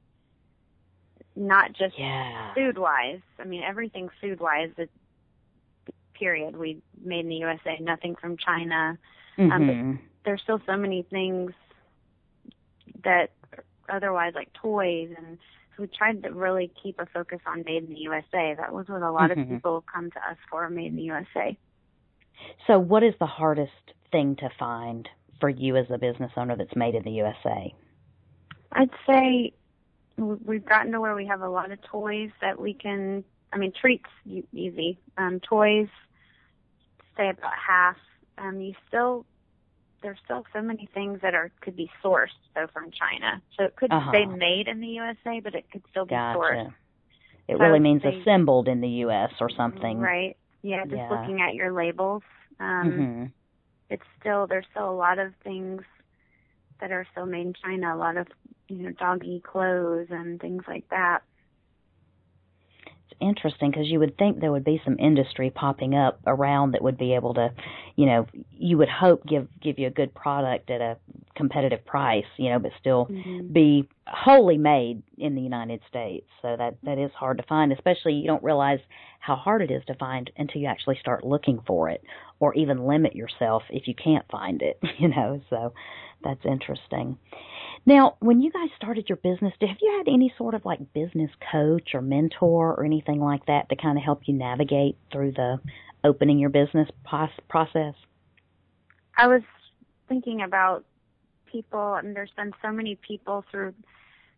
not 1.35 1.73
just 1.73 1.99
yeah. 1.99 2.53
food 2.53 2.77
wise. 2.77 3.21
I 3.39 3.43
mean, 3.43 3.63
everything 3.63 4.09
food 4.21 4.39
wise, 4.39 4.71
period. 6.13 6.55
We 6.55 6.81
made 7.03 7.21
in 7.21 7.29
the 7.29 7.35
USA, 7.35 7.77
nothing 7.79 8.15
from 8.15 8.37
China. 8.37 8.97
Mm-hmm. 9.37 9.51
Um, 9.51 9.61
mm-hmm. 9.61 9.95
there's 10.25 10.41
still 10.41 10.61
so 10.65 10.77
many 10.77 11.03
things 11.03 11.51
that 13.03 13.31
otherwise 13.89 14.33
like 14.35 14.51
toys 14.53 15.09
and 15.17 15.37
so 15.77 15.83
we 15.83 15.87
tried 15.87 16.23
to 16.23 16.29
really 16.29 16.71
keep 16.81 16.99
a 16.99 17.05
focus 17.05 17.39
on 17.45 17.63
made 17.63 17.83
in 17.83 17.93
the 17.93 17.99
USA. 17.99 18.55
That 18.57 18.73
was 18.73 18.87
what 18.87 19.03
a 19.03 19.11
lot 19.11 19.29
mm-hmm. 19.29 19.41
of 19.41 19.49
people 19.49 19.83
come 19.93 20.09
to 20.09 20.17
us 20.17 20.37
for, 20.49 20.67
made 20.69 20.87
in 20.87 20.95
the 20.95 21.03
USA. 21.03 21.55
So 22.65 22.79
what 22.79 23.03
is 23.03 23.13
the 23.19 23.27
hardest 23.27 23.71
thing 24.11 24.35
to 24.37 24.49
find 24.57 25.07
for 25.39 25.49
you 25.49 25.77
as 25.77 25.85
a 25.91 25.97
business 25.97 26.31
owner 26.35 26.55
that's 26.55 26.75
made 26.75 26.95
in 26.95 27.03
the 27.03 27.11
USA? 27.11 27.73
I'd 28.71 28.89
say 29.07 29.53
we've 30.17 30.65
gotten 30.65 30.91
to 30.93 31.01
where 31.01 31.15
we 31.15 31.27
have 31.27 31.41
a 31.41 31.49
lot 31.49 31.71
of 31.71 31.79
toys 31.83 32.31
that 32.41 32.59
we 32.59 32.73
can 32.73 33.23
I 33.53 33.57
mean 33.57 33.71
treats 33.79 34.09
easy. 34.51 34.99
Um 35.17 35.39
toys 35.39 35.87
say 37.15 37.29
about 37.29 37.53
half. 37.55 37.97
Um 38.37 38.59
you 38.59 38.73
still 38.87 39.25
there's 40.01 40.17
still 40.23 40.45
so 40.53 40.61
many 40.61 40.87
things 40.93 41.19
that 41.21 41.33
are 41.33 41.51
could 41.61 41.75
be 41.75 41.89
sourced 42.03 42.27
though 42.55 42.67
from 42.71 42.91
China. 42.91 43.41
So 43.57 43.65
it 43.65 43.75
could 43.75 43.91
uh-huh. 43.91 44.11
say 44.11 44.25
made 44.25 44.67
in 44.67 44.79
the 44.79 44.87
USA, 44.87 45.39
but 45.39 45.55
it 45.55 45.65
could 45.71 45.83
still 45.89 46.05
be 46.05 46.11
gotcha. 46.11 46.39
sourced. 46.39 46.73
It 47.47 47.57
so 47.57 47.63
really 47.63 47.79
means 47.79 48.03
say, 48.03 48.19
assembled 48.19 48.67
in 48.67 48.81
the 48.81 48.89
US 49.05 49.31
or 49.39 49.49
something. 49.49 49.99
Right. 49.99 50.37
Yeah, 50.61 50.83
just 50.83 50.95
yeah. 50.95 51.09
looking 51.09 51.41
at 51.41 51.55
your 51.55 51.71
labels. 51.71 52.23
Um 52.59 52.91
mm-hmm. 52.91 53.25
it's 53.89 54.03
still 54.19 54.47
there's 54.47 54.65
still 54.71 54.89
a 54.89 54.95
lot 54.95 55.19
of 55.19 55.33
things 55.43 55.81
that 56.79 56.91
are 56.91 57.07
still 57.11 57.25
made 57.25 57.47
in 57.47 57.53
China, 57.53 57.95
a 57.95 57.97
lot 57.97 58.17
of, 58.17 58.27
you 58.67 58.83
know, 58.83 58.91
doggy 58.91 59.39
clothes 59.39 60.07
and 60.09 60.39
things 60.39 60.63
like 60.67 60.87
that. 60.89 61.23
Interesting 63.19 63.71
because 63.71 63.87
you 63.87 63.99
would 63.99 64.17
think 64.17 64.39
there 64.39 64.51
would 64.51 64.63
be 64.63 64.81
some 64.83 64.97
industry 64.99 65.49
popping 65.49 65.95
up 65.95 66.19
around 66.25 66.71
that 66.71 66.81
would 66.81 66.97
be 66.97 67.13
able 67.13 67.33
to, 67.35 67.49
you 67.95 68.05
know, 68.05 68.25
you 68.51 68.77
would 68.77 68.89
hope 68.89 69.25
give 69.25 69.47
give 69.61 69.79
you 69.79 69.87
a 69.87 69.91
good 69.91 70.13
product 70.13 70.69
at 70.69 70.81
a 70.81 70.97
competitive 71.35 71.85
price, 71.85 72.25
you 72.37 72.49
know, 72.49 72.59
but 72.59 72.71
still 72.79 73.07
mm-hmm. 73.07 73.51
be 73.51 73.87
wholly 74.07 74.57
made 74.57 75.03
in 75.17 75.35
the 75.35 75.41
United 75.41 75.81
States. 75.89 76.27
So 76.41 76.55
that 76.57 76.77
that 76.83 76.97
is 76.97 77.11
hard 77.17 77.37
to 77.37 77.43
find, 77.43 77.71
especially 77.71 78.13
you 78.13 78.27
don't 78.27 78.43
realize 78.43 78.79
how 79.19 79.35
hard 79.35 79.61
it 79.61 79.71
is 79.71 79.83
to 79.87 79.95
find 79.95 80.31
until 80.37 80.61
you 80.61 80.67
actually 80.67 80.97
start 80.99 81.23
looking 81.23 81.59
for 81.65 81.89
it 81.89 82.03
or 82.39 82.53
even 82.53 82.85
limit 82.87 83.15
yourself 83.15 83.63
if 83.69 83.87
you 83.87 83.95
can't 83.95 84.25
find 84.31 84.61
it, 84.61 84.79
you 84.99 85.07
know. 85.07 85.41
So 85.49 85.73
that's 86.23 86.45
interesting. 86.45 87.17
Now, 87.87 88.17
when 88.19 88.41
you 88.41 88.51
guys 88.51 88.67
started 88.75 89.07
your 89.07 89.15
business, 89.15 89.53
have 89.61 89.77
you 89.81 89.95
had 89.97 90.13
any 90.13 90.33
sort 90.37 90.55
of 90.55 90.65
like 90.65 90.91
business 90.91 91.31
coach 91.49 91.91
or 91.93 92.01
mentor 92.01 92.75
or 92.75 92.83
anything 92.83 93.21
like 93.21 93.45
that 93.45 93.69
to 93.69 93.77
kind 93.77 93.97
of 93.97 94.03
help 94.03 94.23
you 94.25 94.33
navigate 94.33 94.97
through 95.09 95.31
the 95.31 95.61
opening 96.03 96.37
your 96.37 96.49
business 96.49 96.89
process? 97.05 97.93
I 99.15 99.27
was 99.27 99.41
thinking 100.09 100.41
about 100.41 100.83
people, 101.49 101.93
and 101.93 102.13
there's 102.13 102.33
been 102.35 102.51
so 102.61 102.73
many 102.73 102.95
people 102.95 103.45
through 103.49 103.73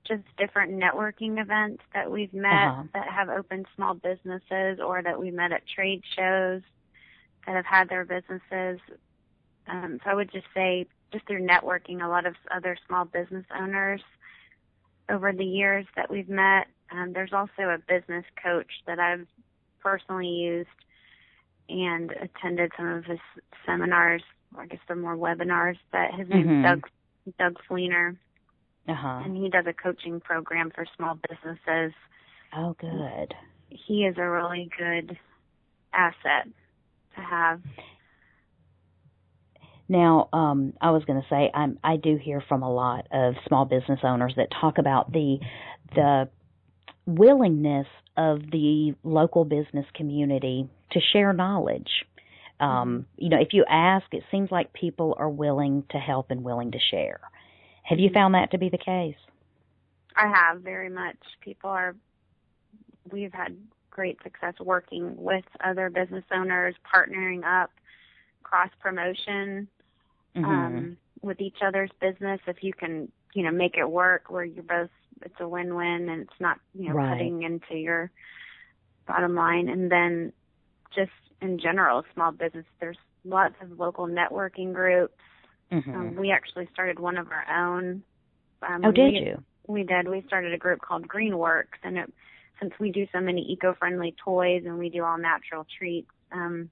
just 0.08 0.22
different 0.38 0.74
networking 0.74 1.42
events 1.42 1.82
that 1.96 2.12
we've 2.12 2.34
met 2.36 2.68
uh-huh. 2.68 2.84
that 2.94 3.08
have 3.08 3.30
opened 3.30 3.66
small 3.76 3.96
businesses 3.96 4.80
or 4.80 5.02
that 5.02 5.20
we 5.20 5.32
met 5.32 5.52
at 5.52 5.64
trade 5.68 6.04
shows 6.16 6.62
that 7.48 7.56
have 7.56 7.66
had 7.66 7.90
their 7.90 8.06
businesses. 8.06 8.80
Um, 9.70 10.00
so 10.04 10.10
I 10.10 10.16
would 10.16 10.32
just 10.32 10.48
say 10.54 10.88
just 11.12 11.26
through 11.28 11.46
networking, 11.46 12.04
a 12.04 12.08
lot 12.08 12.26
of 12.26 12.36
other 12.56 12.78
small 12.88 13.06
business 13.06 13.46
owners 13.58 14.02
over 15.10 15.32
the 15.32 15.46
years 15.46 15.86
that 15.96 16.10
we've 16.10 16.30
met. 16.30 16.68
Um, 16.92 17.14
there's 17.14 17.34
also 17.34 17.64
a 17.64 17.78
business 17.88 18.26
coach 18.42 18.72
that 18.88 19.00
I've 19.00 19.28
personally 19.82 20.28
used 20.28 20.70
and 21.68 22.12
attended 22.12 22.72
some 22.76 22.88
of 22.88 23.06
his 23.06 23.20
seminars, 23.66 24.24
or 24.56 24.64
I 24.64 24.66
guess 24.66 24.80
they're 24.88 24.96
more 24.96 25.16
webinars. 25.16 25.78
That 25.92 26.14
his 26.16 26.28
name's 26.30 26.48
mm-hmm. 26.48 26.64
Doug 26.64 26.88
Doug 27.38 27.58
Fleener, 27.70 28.18
uh-huh. 28.88 29.22
and 29.24 29.38
he 29.38 29.50
does 29.50 29.66
a 29.68 29.74
coaching 29.74 30.20
program 30.20 30.72
for 30.74 30.86
small 30.98 31.20
businesses. 31.30 31.94
Oh, 32.56 32.76
good. 32.80 33.36
He 33.70 34.06
is 34.06 34.16
a 34.18 34.28
really 34.28 34.70
good 34.78 35.18
asset 35.94 36.48
to 37.16 37.22
have. 37.22 37.62
Now, 39.90 40.30
um, 40.32 40.74
I 40.80 40.92
was 40.92 41.04
going 41.06 41.20
to 41.20 41.28
say 41.30 41.50
I'm, 41.54 41.80
I 41.84 41.98
do 41.98 42.16
hear 42.16 42.44
from 42.48 42.62
a 42.62 42.72
lot 42.72 43.08
of 43.12 43.34
small 43.48 43.66
business 43.66 44.00
owners 44.04 44.34
that 44.38 44.50
talk 44.62 44.78
about 44.78 45.12
the 45.12 45.40
the 45.96 46.30
willingness 47.08 47.88
of 48.16 48.42
the 48.52 48.94
local 49.04 49.44
business 49.46 49.88
community 49.96 50.70
to 50.92 51.00
share 51.12 51.34
knowledge. 51.34 51.90
Um, 52.60 52.70
mm-hmm. 52.70 53.02
you 53.18 53.30
know, 53.30 53.42
if 53.42 53.50
you 53.54 53.66
ask, 53.68 54.06
it 54.12 54.24
seems 54.30 54.52
like 54.52 54.72
people 54.74 55.16
are 55.18 55.30
willing 55.30 55.84
to 55.90 55.98
help 55.98 56.30
and 56.30 56.44
willing 56.44 56.72
to 56.72 56.80
share. 56.92 57.20
Have 57.82 57.98
you 57.98 58.10
mm-hmm. 58.10 58.14
found 58.14 58.36
that 58.36 58.52
to 58.52 58.60
be 58.60 58.70
the 58.70 58.78
case? 58.78 59.16
I 60.16 60.28
have 60.28 60.62
very 60.62 60.90
much. 60.90 61.18
People 61.42 61.72
are. 61.72 61.96
We've 63.12 63.34
had 63.34 63.58
great 63.90 64.22
success 64.22 64.54
working 64.60 65.16
with 65.18 65.46
other 65.64 65.90
business 65.90 66.26
owners, 66.32 66.76
partnering 66.94 67.44
up, 67.44 67.72
cross 68.44 68.70
promotion 68.80 69.68
mm-hmm. 70.36 70.46
um, 70.46 70.98
with 71.22 71.42
each 71.42 71.58
other's 71.66 71.92
business. 72.00 72.40
If 72.48 72.58
you 72.62 72.74
can, 72.74 73.12
you 73.34 73.44
know, 73.44 73.52
make 73.52 73.76
it 73.78 73.90
work 73.90 74.30
where 74.30 74.44
you're 74.44 74.64
both, 74.64 74.90
it's 75.22 75.36
a 75.40 75.48
win-win 75.48 76.10
and 76.10 76.22
it's 76.22 76.40
not, 76.40 76.60
you 76.74 76.90
know, 76.90 76.96
right. 76.96 77.14
cutting 77.14 77.44
into 77.44 77.76
your 77.76 78.12
bottom 79.08 79.36
line. 79.36 79.70
And 79.70 79.92
then 79.92 80.34
just 80.96 81.12
in 81.42 81.60
general, 81.60 82.04
small 82.14 82.32
business, 82.32 82.66
there's 82.80 82.98
lots 83.26 83.56
of 83.62 83.80
local 83.80 84.08
networking 84.08 84.74
groups. 84.74 85.14
Mm-hmm. 85.72 85.94
Um, 85.94 86.16
we 86.16 86.32
actually 86.32 86.68
started 86.74 87.00
one 87.00 87.18
of 87.18 87.28
our 87.32 87.76
own. 87.78 88.04
Um, 88.68 88.82
oh, 88.86 88.92
did 88.92 89.14
we, 89.14 89.20
you? 89.20 89.44
We 89.68 89.84
did. 89.84 90.08
We 90.08 90.24
started 90.26 90.54
a 90.54 90.58
group 90.58 90.82
called 90.82 91.08
Greenworks, 91.08 91.80
and 91.84 91.98
it, 91.98 92.14
since 92.60 92.74
we 92.80 92.92
do 92.92 93.08
so 93.14 93.20
many 93.20 93.42
eco-friendly 93.42 94.16
toys 94.24 94.64
and 94.66 94.78
we 94.78 94.90
do 94.90 95.04
all 95.04 95.18
natural 95.18 95.66
treats, 95.78 96.10
um, 96.32 96.70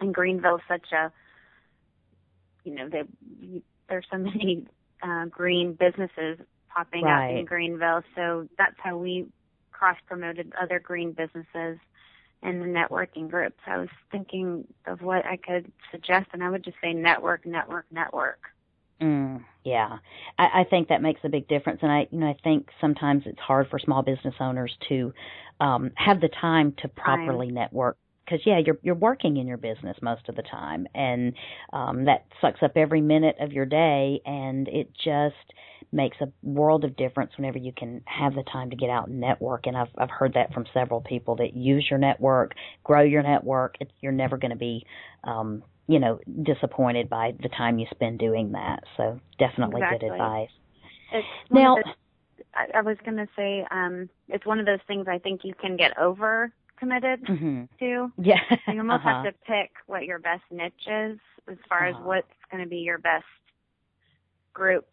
and 0.00 0.12
Greenville's 0.12 0.60
such 0.68 0.92
a 0.92 1.12
you 2.66 2.74
know, 2.74 2.88
they, 2.88 3.02
there's 3.88 4.04
so 4.10 4.18
many 4.18 4.66
uh, 5.02 5.26
green 5.26 5.72
businesses 5.72 6.38
popping 6.74 7.04
right. 7.04 7.32
up 7.32 7.38
in 7.38 7.44
Greenville. 7.46 8.02
So 8.14 8.48
that's 8.58 8.76
how 8.78 8.98
we 8.98 9.26
cross 9.72 9.96
promoted 10.06 10.52
other 10.60 10.78
green 10.80 11.12
businesses 11.12 11.78
in 12.42 12.60
the 12.60 12.66
networking 12.66 13.30
groups. 13.30 13.58
I 13.66 13.78
was 13.78 13.88
thinking 14.10 14.66
of 14.86 15.00
what 15.00 15.24
I 15.24 15.36
could 15.36 15.70
suggest, 15.90 16.26
and 16.32 16.42
I 16.42 16.50
would 16.50 16.64
just 16.64 16.76
say 16.82 16.92
network, 16.92 17.46
network, 17.46 17.86
network. 17.90 18.40
Mm, 19.00 19.44
yeah, 19.64 19.98
I, 20.38 20.60
I 20.60 20.64
think 20.68 20.88
that 20.88 21.02
makes 21.02 21.20
a 21.24 21.28
big 21.28 21.48
difference, 21.48 21.80
and 21.82 21.92
I, 21.92 22.08
you 22.10 22.18
know, 22.18 22.28
I 22.28 22.36
think 22.42 22.68
sometimes 22.80 23.24
it's 23.26 23.38
hard 23.38 23.68
for 23.68 23.78
small 23.78 24.02
business 24.02 24.34
owners 24.40 24.74
to 24.88 25.12
um, 25.60 25.90
have 25.96 26.20
the 26.20 26.30
time 26.40 26.74
to 26.82 26.88
properly 26.88 27.48
time. 27.48 27.54
network 27.54 27.98
because 28.26 28.40
yeah, 28.44 28.58
you're 28.64 28.78
you're 28.82 28.94
working 28.94 29.36
in 29.36 29.46
your 29.46 29.56
business 29.56 29.96
most 30.02 30.28
of 30.28 30.36
the 30.36 30.42
time, 30.42 30.86
and 30.94 31.32
um, 31.72 32.04
that 32.06 32.26
sucks 32.40 32.62
up 32.62 32.72
every 32.76 33.00
minute 33.00 33.36
of 33.40 33.52
your 33.52 33.66
day, 33.66 34.20
and 34.26 34.68
it 34.68 34.90
just 34.94 35.34
makes 35.92 36.16
a 36.20 36.28
world 36.42 36.84
of 36.84 36.96
difference 36.96 37.30
whenever 37.36 37.58
you 37.58 37.72
can 37.72 38.02
have 38.06 38.34
the 38.34 38.42
time 38.52 38.70
to 38.70 38.76
get 38.76 38.90
out 38.90 39.08
and 39.08 39.20
network. 39.20 39.66
And 39.66 39.76
I've 39.76 39.88
I've 39.96 40.10
heard 40.10 40.34
that 40.34 40.52
from 40.52 40.66
several 40.74 41.00
people 41.00 41.36
that 41.36 41.54
use 41.54 41.86
your 41.88 41.98
network, 41.98 42.54
grow 42.84 43.02
your 43.02 43.22
network. 43.22 43.76
It's, 43.80 43.92
you're 44.00 44.12
never 44.12 44.36
going 44.36 44.50
to 44.50 44.56
be 44.56 44.84
um, 45.24 45.62
you 45.86 46.00
know 46.00 46.18
disappointed 46.42 47.08
by 47.08 47.34
the 47.40 47.48
time 47.48 47.78
you 47.78 47.86
spend 47.90 48.18
doing 48.18 48.52
that. 48.52 48.82
So 48.96 49.20
definitely 49.38 49.82
exactly. 49.82 50.08
good 50.08 50.14
advice. 50.14 50.50
It's 51.12 51.26
now. 51.50 51.76
I, 52.54 52.78
I 52.78 52.80
was 52.80 52.96
going 53.04 53.18
to 53.18 53.28
say 53.36 53.66
um, 53.70 54.08
it's 54.28 54.46
one 54.46 54.58
of 54.58 54.64
those 54.64 54.78
things 54.86 55.06
I 55.08 55.18
think 55.18 55.42
you 55.44 55.52
can 55.54 55.76
get 55.76 55.96
over 55.98 56.52
committed 56.78 57.24
mm-hmm. 57.24 57.64
to. 57.78 58.12
Yeah. 58.18 58.40
So 58.66 58.72
you 58.72 58.78
almost 58.78 59.04
uh-huh. 59.04 59.22
have 59.22 59.24
to 59.24 59.38
pick 59.46 59.72
what 59.86 60.04
your 60.04 60.18
best 60.18 60.42
niche 60.50 60.72
is 60.86 61.18
as 61.48 61.56
far 61.68 61.88
uh-huh. 61.88 61.98
as 61.98 62.04
what's 62.04 62.26
going 62.50 62.62
to 62.62 62.68
be 62.68 62.78
your 62.78 62.98
best 62.98 63.24
group 64.52 64.86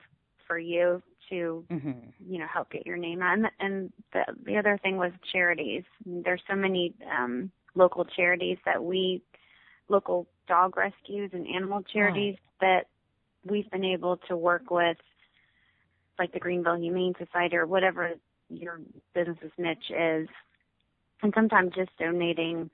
for 0.48 0.58
you 0.58 1.02
to 1.30 1.66
mm-hmm. 1.72 1.92
you 2.28 2.40
know 2.40 2.48
help 2.54 2.70
get 2.70 2.86
your 2.86 2.98
name 2.98 3.22
on 3.22 3.48
and 3.62 3.94
the 4.12 4.24
the 4.46 4.58
other 4.58 4.78
thing 4.84 4.98
was 4.98 5.14
charities 5.32 5.84
there's 6.06 6.42
so 6.50 6.56
many 6.56 6.94
um 7.18 7.50
local 7.76 8.04
charities 8.04 8.58
that 8.66 8.84
we 8.84 9.24
local 9.88 10.28
dog 10.48 10.76
rescues 10.76 11.32
and 11.34 11.48
animal 11.48 11.82
charities 11.82 12.36
right. 12.62 12.84
that 13.46 13.50
we've 13.50 13.70
been 13.72 13.86
able 13.86 14.18
to 14.28 14.36
work 14.36 14.70
with 14.70 14.98
like 16.20 16.32
the 16.32 16.40
Greenville 16.40 16.78
Humane 16.78 17.14
Society 17.18 17.56
or 17.56 17.66
whatever 17.66 18.12
your 18.50 18.80
business's 19.14 19.52
niche 19.58 19.90
is 19.90 20.28
and 21.24 21.34
sometimes 21.36 21.74
just 21.74 21.92
donating 21.98 22.70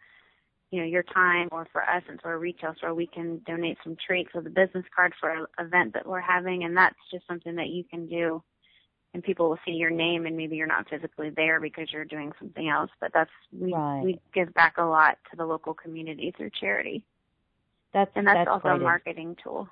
you 0.72 0.79
know 0.79 0.86
your 0.86 1.03
time 1.03 1.48
or 1.51 1.68
for 1.72 1.82
us 1.84 2.03
for 2.22 2.34
a 2.34 2.38
retail 2.38 2.75
store 2.75 2.94
we 2.94 3.08
can 3.08 3.41
donate 3.48 3.77
some 3.84 3.98
treats 4.06 4.29
with 4.34 4.46
a 4.46 4.50
business 4.50 4.86
card 4.96 5.13
for 5.20 5.29
an 5.29 5.46
event 5.60 5.94
that 5.94 6.06
we're 6.06 6.22
having. 6.22 6.63
And 6.63 6.75
that's 6.75 6.96
just 7.12 7.25
something 7.27 7.56
that 7.56 7.70
you 7.70 7.84
can 7.84 8.08
do. 8.08 8.44
And 9.13 9.24
people 9.24 9.50
will 9.50 9.58
see 9.65 9.72
your 9.72 9.89
name 9.89 10.27
and 10.27 10.38
maybe 10.38 10.56
you're 10.56 10.68
not 10.68 10.88
physically 10.88 11.32
there 11.32 11.60
because 11.60 11.91
you're 11.91 12.06
doing 12.06 12.32
something 12.39 12.70
else. 12.70 12.91
But 13.01 13.12
that's 13.13 13.32
we 13.51 13.74
right. 13.74 14.01
we 14.03 14.20
give 14.34 14.53
back 14.53 14.77
a 14.77 14.84
lot 14.84 15.18
to 15.32 15.38
the 15.38 15.46
local 15.46 15.74
community 15.74 16.34
through 16.38 16.51
charity. 16.60 17.03
That's 17.91 18.12
and 18.15 18.27
that's, 18.27 18.38
that's 18.38 18.50
also 18.50 18.68
a 18.68 18.77
marketing 18.77 19.36
tool 19.44 19.68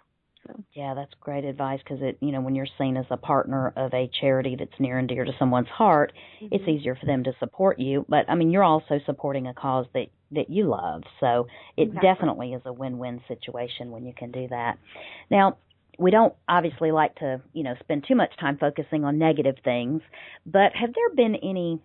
so. 0.48 0.64
Yeah, 0.74 0.94
that's 0.94 1.12
great 1.20 1.44
advice 1.44 1.80
because 1.84 2.02
it, 2.02 2.18
you 2.22 2.32
know, 2.32 2.42
when 2.42 2.56
you're 2.56 2.68
seen 2.78 2.98
as 2.98 3.06
a 3.10 3.18
partner 3.18 3.74
of 3.76 3.94
a 3.94 4.10
charity 4.20 4.56
that's 4.58 4.80
near 4.80 4.98
and 4.98 5.08
dear 5.08 5.26
to 5.26 5.32
someone's 5.38 5.68
heart, 5.68 6.14
mm-hmm. 6.42 6.56
it's 6.56 6.68
easier 6.68 6.96
for 6.96 7.06
them 7.06 7.24
to 7.26 7.34
support 7.40 7.80
you. 7.80 8.06
But 8.08 8.30
I 8.30 8.36
mean, 8.36 8.52
you're 8.52 8.64
also 8.64 9.00
supporting 9.06 9.48
a 9.48 9.54
cause 9.54 9.86
that 9.94 10.08
that 10.32 10.50
you 10.50 10.68
love, 10.68 11.04
so 11.22 11.48
it 11.78 11.84
exactly. 11.84 12.10
definitely 12.10 12.54
is 12.54 12.62
a 12.66 12.74
win-win 12.74 13.22
situation 13.30 13.92
when 13.92 14.06
you 14.06 14.14
can 14.14 14.32
do 14.32 14.48
that. 14.50 14.78
Now, 15.32 15.58
we 15.98 16.12
don't 16.12 16.34
obviously 16.50 16.92
like 16.92 17.16
to, 17.16 17.42
you 17.54 17.64
know, 17.64 17.76
spend 17.80 18.06
too 18.08 18.16
much 18.16 18.32
time 18.38 18.58
focusing 18.58 19.06
on 19.06 19.18
negative 19.18 19.56
things, 19.64 20.02
but 20.46 20.74
have 20.76 20.94
there 20.94 21.16
been 21.16 21.36
any 21.36 21.82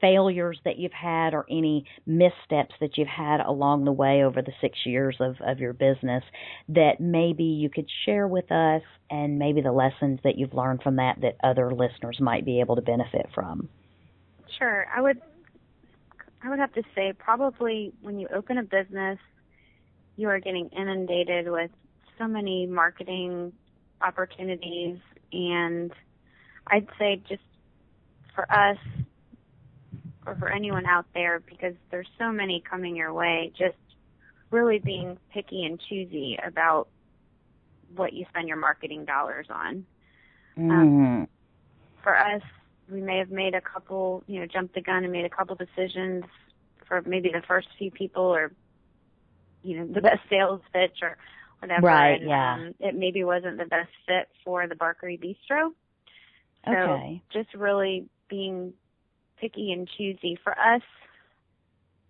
failures 0.00 0.58
that 0.64 0.78
you've 0.78 0.92
had 0.92 1.34
or 1.34 1.46
any 1.50 1.86
missteps 2.06 2.74
that 2.80 2.96
you've 2.96 3.08
had 3.08 3.40
along 3.40 3.84
the 3.84 3.92
way 3.92 4.22
over 4.22 4.42
the 4.42 4.52
six 4.60 4.78
years 4.84 5.16
of, 5.20 5.36
of 5.40 5.58
your 5.58 5.72
business 5.72 6.22
that 6.68 7.00
maybe 7.00 7.44
you 7.44 7.70
could 7.70 7.88
share 8.04 8.26
with 8.26 8.50
us 8.52 8.82
and 9.10 9.38
maybe 9.38 9.60
the 9.60 9.72
lessons 9.72 10.20
that 10.24 10.36
you've 10.36 10.54
learned 10.54 10.82
from 10.82 10.96
that 10.96 11.20
that 11.22 11.36
other 11.42 11.72
listeners 11.72 12.18
might 12.20 12.44
be 12.44 12.60
able 12.60 12.76
to 12.76 12.82
benefit 12.82 13.26
from? 13.34 13.68
Sure. 14.58 14.86
I 14.94 15.00
would 15.00 15.20
I 16.42 16.50
would 16.50 16.58
have 16.58 16.74
to 16.74 16.82
say 16.94 17.14
probably 17.16 17.92
when 18.02 18.18
you 18.18 18.28
open 18.34 18.58
a 18.58 18.62
business 18.62 19.18
you 20.16 20.28
are 20.28 20.38
getting 20.38 20.68
inundated 20.68 21.50
with 21.50 21.70
so 22.18 22.28
many 22.28 22.66
marketing 22.66 23.52
opportunities 24.00 24.98
and 25.32 25.90
I'd 26.66 26.88
say 26.98 27.20
just 27.28 27.42
for 28.34 28.50
us 28.52 28.78
or 30.26 30.34
for 30.36 30.48
anyone 30.48 30.86
out 30.86 31.06
there 31.14 31.40
because 31.40 31.74
there's 31.90 32.08
so 32.18 32.32
many 32.32 32.62
coming 32.68 32.96
your 32.96 33.12
way, 33.12 33.52
just 33.58 33.76
really 34.50 34.78
being 34.78 35.18
picky 35.32 35.64
and 35.64 35.80
choosy 35.88 36.38
about 36.44 36.88
what 37.94 38.12
you 38.12 38.24
spend 38.30 38.48
your 38.48 38.56
marketing 38.56 39.04
dollars 39.04 39.46
on. 39.50 39.84
Um, 40.56 40.70
mm. 40.70 41.28
for 42.02 42.16
us, 42.16 42.42
we 42.90 43.00
may 43.00 43.18
have 43.18 43.30
made 43.30 43.54
a 43.54 43.60
couple, 43.60 44.22
you 44.26 44.40
know, 44.40 44.46
jumped 44.46 44.74
the 44.74 44.80
gun 44.80 45.04
and 45.04 45.12
made 45.12 45.24
a 45.24 45.30
couple 45.30 45.56
decisions 45.56 46.24
for 46.86 47.02
maybe 47.02 47.30
the 47.30 47.42
first 47.46 47.68
few 47.78 47.90
people 47.90 48.22
or, 48.22 48.52
you 49.62 49.78
know, 49.78 49.86
the 49.86 50.00
best 50.00 50.20
sales 50.30 50.60
pitch 50.72 50.98
or 51.02 51.16
whatever. 51.60 51.86
Right, 51.86 52.20
and, 52.20 52.28
yeah. 52.28 52.54
Um, 52.54 52.74
it 52.78 52.94
maybe 52.94 53.24
wasn't 53.24 53.58
the 53.58 53.64
best 53.64 53.90
fit 54.06 54.28
for 54.44 54.66
the 54.68 54.74
Barkery 54.74 55.18
Bistro. 55.18 55.72
So 56.66 56.72
okay. 56.72 57.22
just 57.32 57.52
really 57.54 58.06
being 58.28 58.72
picky 59.44 59.72
and 59.72 59.88
choosy 59.98 60.38
for 60.42 60.52
us. 60.52 60.82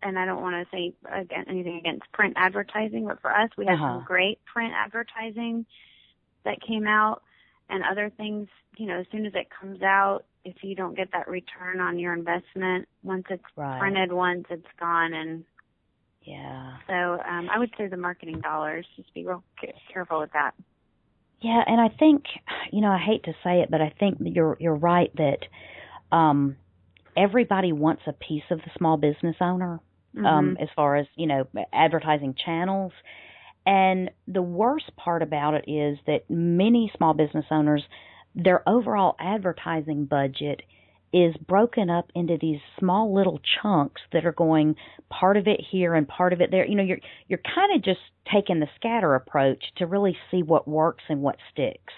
And 0.02 0.18
I 0.18 0.26
don't 0.26 0.42
want 0.42 0.54
to 0.54 0.76
say 0.76 0.92
again 1.10 1.46
anything 1.48 1.78
against 1.78 2.10
print 2.12 2.34
advertising, 2.36 3.06
but 3.06 3.20
for 3.20 3.34
us, 3.34 3.50
we 3.56 3.66
have 3.66 3.78
uh-huh. 3.78 3.98
some 3.98 4.04
great 4.06 4.38
print 4.44 4.72
advertising 4.76 5.66
that 6.44 6.58
came 6.60 6.86
out, 6.86 7.22
and 7.70 7.82
other 7.90 8.10
things. 8.16 8.48
You 8.76 8.86
know, 8.86 9.00
as 9.00 9.06
soon 9.10 9.24
as 9.24 9.32
it 9.34 9.48
comes 9.48 9.82
out, 9.82 10.24
if 10.44 10.56
you 10.62 10.74
don't 10.74 10.94
get 10.94 11.10
that 11.12 11.26
return 11.26 11.80
on 11.80 11.98
your 11.98 12.12
investment, 12.12 12.86
once 13.02 13.24
it's 13.30 13.42
right. 13.56 13.80
printed 13.80 14.12
once, 14.12 14.44
it's 14.50 14.66
gone, 14.78 15.14
and 15.14 15.44
yeah. 16.22 16.76
so 16.86 16.92
um, 17.26 17.48
I 17.50 17.58
would 17.58 17.70
say 17.78 17.88
the 17.88 17.96
marketing 17.96 18.40
dollars. 18.40 18.86
Just 18.96 19.12
be 19.14 19.24
real 19.24 19.42
careful 19.90 20.20
with 20.20 20.32
that. 20.34 20.52
Yeah, 21.40 21.62
and 21.66 21.80
I 21.80 21.88
think 21.88 22.24
you 22.70 22.82
know 22.82 22.90
I 22.90 22.98
hate 22.98 23.24
to 23.24 23.32
say 23.42 23.60
it, 23.60 23.70
but 23.70 23.80
I 23.80 23.90
think 23.98 24.18
you're 24.20 24.58
you're 24.60 24.76
right 24.76 25.10
that 25.16 25.38
um, 26.14 26.56
everybody 27.16 27.72
wants 27.72 28.02
a 28.06 28.12
piece 28.12 28.44
of 28.50 28.58
the 28.58 28.70
small 28.76 28.96
business 28.96 29.36
owner 29.40 29.80
mm-hmm. 30.14 30.26
um, 30.26 30.56
as 30.60 30.68
far 30.74 30.96
as 30.96 31.06
you 31.16 31.26
know 31.26 31.46
advertising 31.72 32.34
channels. 32.44 32.92
And 33.66 34.10
the 34.28 34.42
worst 34.42 34.94
part 34.96 35.22
about 35.22 35.54
it 35.54 35.64
is 35.66 35.98
that 36.06 36.28
many 36.28 36.92
small 36.96 37.14
business 37.14 37.46
owners, 37.50 37.82
their 38.34 38.66
overall 38.68 39.16
advertising 39.18 40.04
budget 40.04 40.60
is 41.14 41.34
broken 41.46 41.88
up 41.88 42.10
into 42.14 42.36
these 42.40 42.58
small 42.78 43.14
little 43.14 43.40
chunks 43.62 44.02
that 44.12 44.26
are 44.26 44.32
going 44.32 44.74
part 45.08 45.36
of 45.36 45.46
it 45.46 45.60
here 45.70 45.94
and 45.94 46.08
part 46.08 46.32
of 46.32 46.40
it 46.40 46.50
there. 46.50 46.66
You 46.66 46.74
know, 46.74 46.82
you're 46.82 46.98
you're 47.28 47.40
kind 47.54 47.74
of 47.74 47.82
just 47.82 48.00
taking 48.32 48.60
the 48.60 48.66
scatter 48.76 49.14
approach 49.14 49.62
to 49.76 49.86
really 49.86 50.16
see 50.30 50.42
what 50.42 50.66
works 50.66 51.04
and 51.08 51.22
what 51.22 51.36
sticks. 51.52 51.94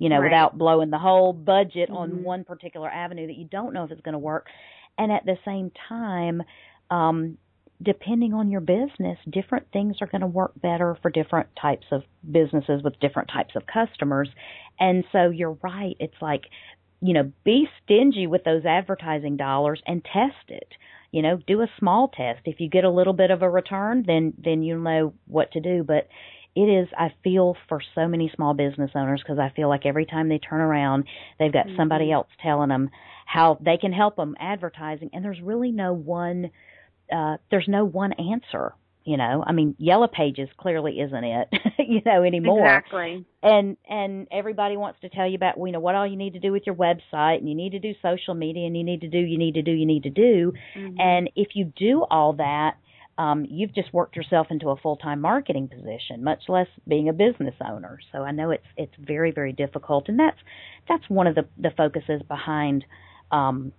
You 0.00 0.08
know, 0.08 0.18
right. 0.18 0.24
without 0.24 0.58
blowing 0.58 0.90
the 0.90 0.98
whole 0.98 1.32
budget 1.32 1.88
mm-hmm. 1.88 1.96
on 1.96 2.22
one 2.24 2.42
particular 2.42 2.88
avenue 2.90 3.28
that 3.28 3.36
you 3.36 3.44
don't 3.44 3.72
know 3.72 3.84
if 3.84 3.92
it's 3.92 4.00
going 4.00 4.14
to 4.14 4.18
work. 4.18 4.46
And 4.98 5.12
at 5.12 5.24
the 5.24 5.36
same 5.44 5.70
time, 5.88 6.42
um, 6.90 7.38
depending 7.82 8.34
on 8.34 8.50
your 8.50 8.60
business, 8.60 9.18
different 9.30 9.66
things 9.72 9.96
are 10.00 10.06
going 10.06 10.20
to 10.20 10.26
work 10.26 10.52
better 10.60 10.96
for 11.00 11.10
different 11.10 11.48
types 11.60 11.86
of 11.90 12.02
businesses 12.30 12.82
with 12.82 12.98
different 13.00 13.30
types 13.32 13.54
of 13.56 13.62
customers. 13.66 14.28
And 14.78 15.04
so 15.12 15.30
you're 15.30 15.56
right. 15.62 15.96
It's 16.00 16.20
like, 16.20 16.42
you 17.00 17.14
know, 17.14 17.32
be 17.44 17.66
stingy 17.82 18.26
with 18.26 18.44
those 18.44 18.64
advertising 18.66 19.36
dollars 19.36 19.80
and 19.86 20.04
test 20.04 20.48
it. 20.48 20.68
You 21.12 21.22
know, 21.22 21.38
do 21.46 21.62
a 21.62 21.66
small 21.78 22.08
test. 22.08 22.40
If 22.44 22.60
you 22.60 22.68
get 22.68 22.84
a 22.84 22.90
little 22.90 23.14
bit 23.14 23.30
of 23.30 23.42
a 23.42 23.50
return, 23.50 24.04
then 24.06 24.32
then 24.38 24.62
you 24.62 24.78
know 24.78 25.14
what 25.26 25.50
to 25.52 25.60
do. 25.60 25.82
But 25.82 26.06
it 26.56 26.62
is 26.62 26.88
I 26.96 27.12
feel 27.22 27.56
for 27.68 27.80
so 27.94 28.08
many 28.08 28.30
small 28.34 28.54
business 28.54 28.90
owners 28.94 29.22
because 29.22 29.38
I 29.38 29.52
feel 29.54 29.68
like 29.68 29.86
every 29.86 30.06
time 30.06 30.28
they 30.28 30.38
turn 30.38 30.60
around, 30.60 31.04
they've 31.38 31.52
got 31.52 31.66
mm-hmm. 31.66 31.76
somebody 31.76 32.10
else 32.10 32.28
telling 32.42 32.68
them 32.68 32.90
how 33.26 33.58
they 33.60 33.76
can 33.76 33.92
help 33.92 34.16
them 34.16 34.34
advertising, 34.40 35.10
and 35.12 35.24
there's 35.24 35.40
really 35.40 35.70
no 35.70 35.92
one 35.92 36.50
uh, 37.14 37.36
there's 37.50 37.68
no 37.68 37.84
one 37.84 38.12
answer. 38.14 38.74
You 39.02 39.16
know, 39.16 39.42
I 39.46 39.52
mean, 39.52 39.74
Yellow 39.78 40.08
Pages 40.08 40.48
clearly 40.58 41.00
isn't 41.00 41.24
it, 41.24 41.48
you 41.78 42.02
know, 42.04 42.22
anymore. 42.22 42.60
Exactly. 42.60 43.24
And 43.42 43.76
and 43.88 44.28
everybody 44.30 44.76
wants 44.76 45.00
to 45.00 45.08
tell 45.08 45.26
you 45.26 45.36
about, 45.36 45.54
you 45.56 45.72
know, 45.72 45.80
what 45.80 45.94
all 45.94 46.06
you 46.06 46.16
need 46.16 46.34
to 46.34 46.38
do 46.38 46.52
with 46.52 46.64
your 46.66 46.74
website, 46.74 47.38
and 47.38 47.48
you 47.48 47.54
need 47.54 47.70
to 47.70 47.78
do 47.78 47.94
social 48.02 48.34
media, 48.34 48.66
and 48.66 48.76
you 48.76 48.84
need 48.84 49.00
to 49.00 49.08
do, 49.08 49.18
you 49.18 49.38
need 49.38 49.54
to 49.54 49.62
do, 49.62 49.70
you 49.70 49.86
need 49.86 50.02
to 50.02 50.10
do. 50.10 50.52
Mm-hmm. 50.76 51.00
And 51.00 51.30
if 51.34 51.48
you 51.54 51.72
do 51.76 52.04
all 52.10 52.34
that, 52.34 52.74
um, 53.18 53.46
you've 53.48 53.74
just 53.74 53.92
worked 53.92 54.16
yourself 54.16 54.46
into 54.50 54.70
a 54.70 54.76
full 54.76 54.96
time 54.96 55.20
marketing 55.20 55.68
position, 55.68 56.24
much 56.24 56.42
less 56.48 56.68
being 56.88 57.08
a 57.08 57.12
business 57.12 57.54
owner. 57.64 57.98
So 58.12 58.18
I 58.22 58.32
know 58.32 58.50
it's 58.50 58.66
it's 58.76 58.94
very 58.98 59.30
very 59.30 59.52
difficult, 59.52 60.08
and 60.08 60.18
that's 60.18 60.38
that's 60.88 61.08
one 61.08 61.26
of 61.26 61.34
the 61.34 61.46
the 61.58 61.70
focuses 61.76 62.22
behind 62.28 62.84
um, 63.30 63.72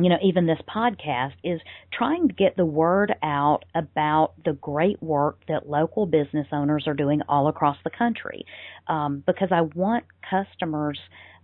you 0.00 0.08
know, 0.08 0.18
even 0.22 0.46
this 0.46 0.60
podcast 0.68 1.34
is 1.42 1.60
trying 1.92 2.28
to 2.28 2.34
get 2.34 2.56
the 2.56 2.64
word 2.64 3.14
out 3.22 3.64
about 3.74 4.34
the 4.44 4.52
great 4.52 5.02
work 5.02 5.40
that 5.48 5.68
local 5.68 6.06
business 6.06 6.46
owners 6.52 6.84
are 6.86 6.94
doing 6.94 7.20
all 7.28 7.48
across 7.48 7.76
the 7.82 7.90
country. 7.90 8.46
Um, 8.86 9.24
because 9.26 9.48
I 9.50 9.62
want 9.62 10.04
customers 10.28 10.98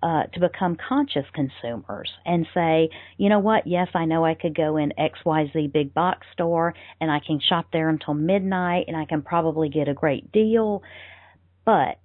uh, 0.05 0.25
to 0.35 0.39
become 0.39 0.77
conscious 0.77 1.25
consumers 1.33 2.13
and 2.27 2.47
say, 2.53 2.91
you 3.17 3.31
know 3.31 3.39
what, 3.39 3.67
yes, 3.67 3.89
I 3.95 4.05
know 4.05 4.23
I 4.23 4.35
could 4.35 4.55
go 4.55 4.77
in 4.77 4.93
XYZ 4.99 5.73
big 5.73 5.95
box 5.95 6.27
store 6.35 6.75
and 7.01 7.11
I 7.11 7.21
can 7.27 7.41
shop 7.41 7.69
there 7.73 7.89
until 7.89 8.13
midnight 8.13 8.85
and 8.87 8.99
I 8.99 9.07
can 9.07 9.23
probably 9.23 9.71
get 9.71 9.89
a 9.89 9.95
great 9.95 10.31
deal, 10.31 10.83
but 11.65 11.97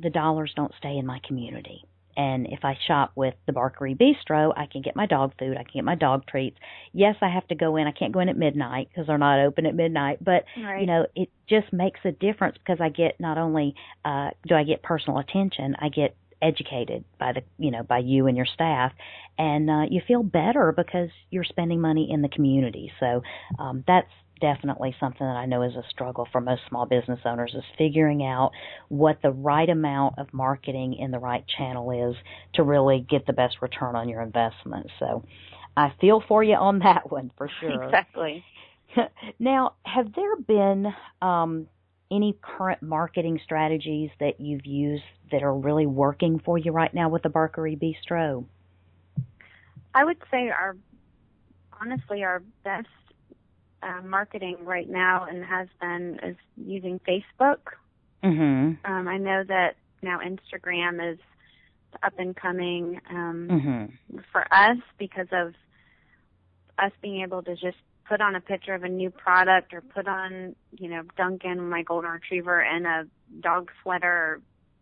the 0.00 0.10
dollars 0.10 0.52
don't 0.54 0.72
stay 0.76 0.98
in 0.98 1.06
my 1.06 1.18
community. 1.26 1.82
And 2.14 2.46
if 2.46 2.60
I 2.62 2.76
shop 2.86 3.12
with 3.14 3.34
the 3.46 3.52
Barkery 3.52 3.96
Bistro, 3.96 4.52
I 4.54 4.66
can 4.66 4.82
get 4.82 4.94
my 4.94 5.06
dog 5.06 5.32
food. 5.38 5.56
I 5.56 5.62
can 5.62 5.72
get 5.74 5.84
my 5.84 5.94
dog 5.94 6.26
treats. 6.26 6.58
Yes, 6.92 7.14
I 7.22 7.30
have 7.30 7.46
to 7.48 7.54
go 7.54 7.76
in. 7.76 7.86
I 7.86 7.92
can't 7.92 8.12
go 8.12 8.20
in 8.20 8.28
at 8.28 8.36
midnight 8.36 8.88
because 8.90 9.06
they're 9.06 9.18
not 9.18 9.40
open 9.40 9.64
at 9.64 9.74
midnight. 9.74 10.22
But 10.22 10.44
right. 10.62 10.80
you 10.80 10.86
know, 10.86 11.06
it 11.14 11.30
just 11.48 11.72
makes 11.72 12.00
a 12.04 12.12
difference 12.12 12.56
because 12.58 12.80
I 12.80 12.88
get 12.88 13.20
not 13.20 13.36
only 13.36 13.74
uh, 14.04 14.30
do 14.46 14.54
I 14.54 14.64
get 14.64 14.82
personal 14.82 15.18
attention, 15.18 15.76
I 15.78 15.90
get 15.90 16.16
educated 16.42 17.04
by 17.18 17.32
the 17.32 17.42
you 17.58 17.70
know 17.70 17.82
by 17.82 17.98
you 17.98 18.26
and 18.26 18.36
your 18.36 18.46
staff 18.46 18.92
and 19.38 19.70
uh, 19.70 19.82
you 19.90 20.00
feel 20.06 20.22
better 20.22 20.72
because 20.76 21.08
you're 21.30 21.44
spending 21.44 21.80
money 21.80 22.10
in 22.10 22.22
the 22.22 22.28
community 22.28 22.92
so 23.00 23.22
um, 23.58 23.82
that's 23.86 24.10
definitely 24.40 24.94
something 25.00 25.26
that 25.26 25.36
I 25.36 25.46
know 25.46 25.62
is 25.62 25.74
a 25.74 25.82
struggle 25.90 26.28
for 26.30 26.40
most 26.40 26.62
small 26.68 26.86
business 26.86 27.20
owners 27.24 27.54
is 27.54 27.64
figuring 27.78 28.22
out 28.22 28.50
what 28.88 29.18
the 29.22 29.30
right 29.30 29.68
amount 29.68 30.18
of 30.18 30.32
marketing 30.32 30.94
in 30.94 31.10
the 31.10 31.18
right 31.18 31.44
channel 31.56 32.10
is 32.10 32.16
to 32.54 32.62
really 32.62 33.04
get 33.08 33.26
the 33.26 33.32
best 33.32 33.56
return 33.62 33.96
on 33.96 34.08
your 34.08 34.20
investment. 34.20 34.90
So 34.98 35.24
I 35.76 35.92
feel 36.00 36.22
for 36.26 36.42
you 36.42 36.54
on 36.54 36.80
that 36.80 37.10
one 37.10 37.30
for 37.36 37.50
sure. 37.60 37.82
Exactly. 37.84 38.44
now, 39.38 39.74
have 39.84 40.14
there 40.14 40.36
been 40.36 40.86
um, 41.20 41.66
any 42.10 42.36
current 42.40 42.82
marketing 42.82 43.40
strategies 43.44 44.10
that 44.20 44.40
you've 44.40 44.66
used 44.66 45.04
that 45.32 45.42
are 45.42 45.54
really 45.54 45.86
working 45.86 46.38
for 46.38 46.56
you 46.56 46.72
right 46.72 46.92
now 46.94 47.08
with 47.08 47.22
the 47.22 47.28
Barkery 47.28 47.78
Bistro? 47.78 48.44
I 49.94 50.04
would 50.04 50.18
say 50.30 50.50
our 50.50 50.76
honestly 51.80 52.22
our 52.22 52.42
best 52.64 52.88
uh, 53.82 54.02
marketing 54.02 54.58
right 54.62 54.88
now 54.88 55.24
and 55.24 55.44
has 55.44 55.68
been 55.80 56.18
is 56.22 56.36
using 56.56 57.00
Facebook. 57.00 57.58
Mm-hmm. 58.22 58.90
Um, 58.90 59.08
I 59.08 59.18
know 59.18 59.44
that 59.46 59.76
now 60.02 60.18
Instagram 60.18 61.12
is 61.12 61.18
up 62.02 62.14
and 62.18 62.36
coming 62.36 63.00
um, 63.10 63.48
mm-hmm. 63.50 64.18
for 64.32 64.42
us 64.52 64.78
because 64.98 65.28
of 65.32 65.54
us 66.78 66.92
being 67.00 67.22
able 67.22 67.42
to 67.42 67.54
just 67.54 67.76
put 68.08 68.20
on 68.20 68.36
a 68.36 68.40
picture 68.40 68.74
of 68.74 68.82
a 68.82 68.88
new 68.88 69.10
product 69.10 69.74
or 69.74 69.80
put 69.80 70.06
on, 70.06 70.54
you 70.78 70.88
know, 70.88 71.02
Duncan, 71.16 71.68
my 71.68 71.82
golden 71.82 72.10
retriever, 72.10 72.60
in 72.60 72.86
a 72.86 73.04
dog 73.40 73.70
sweater 73.82 74.08
or, 74.08 74.40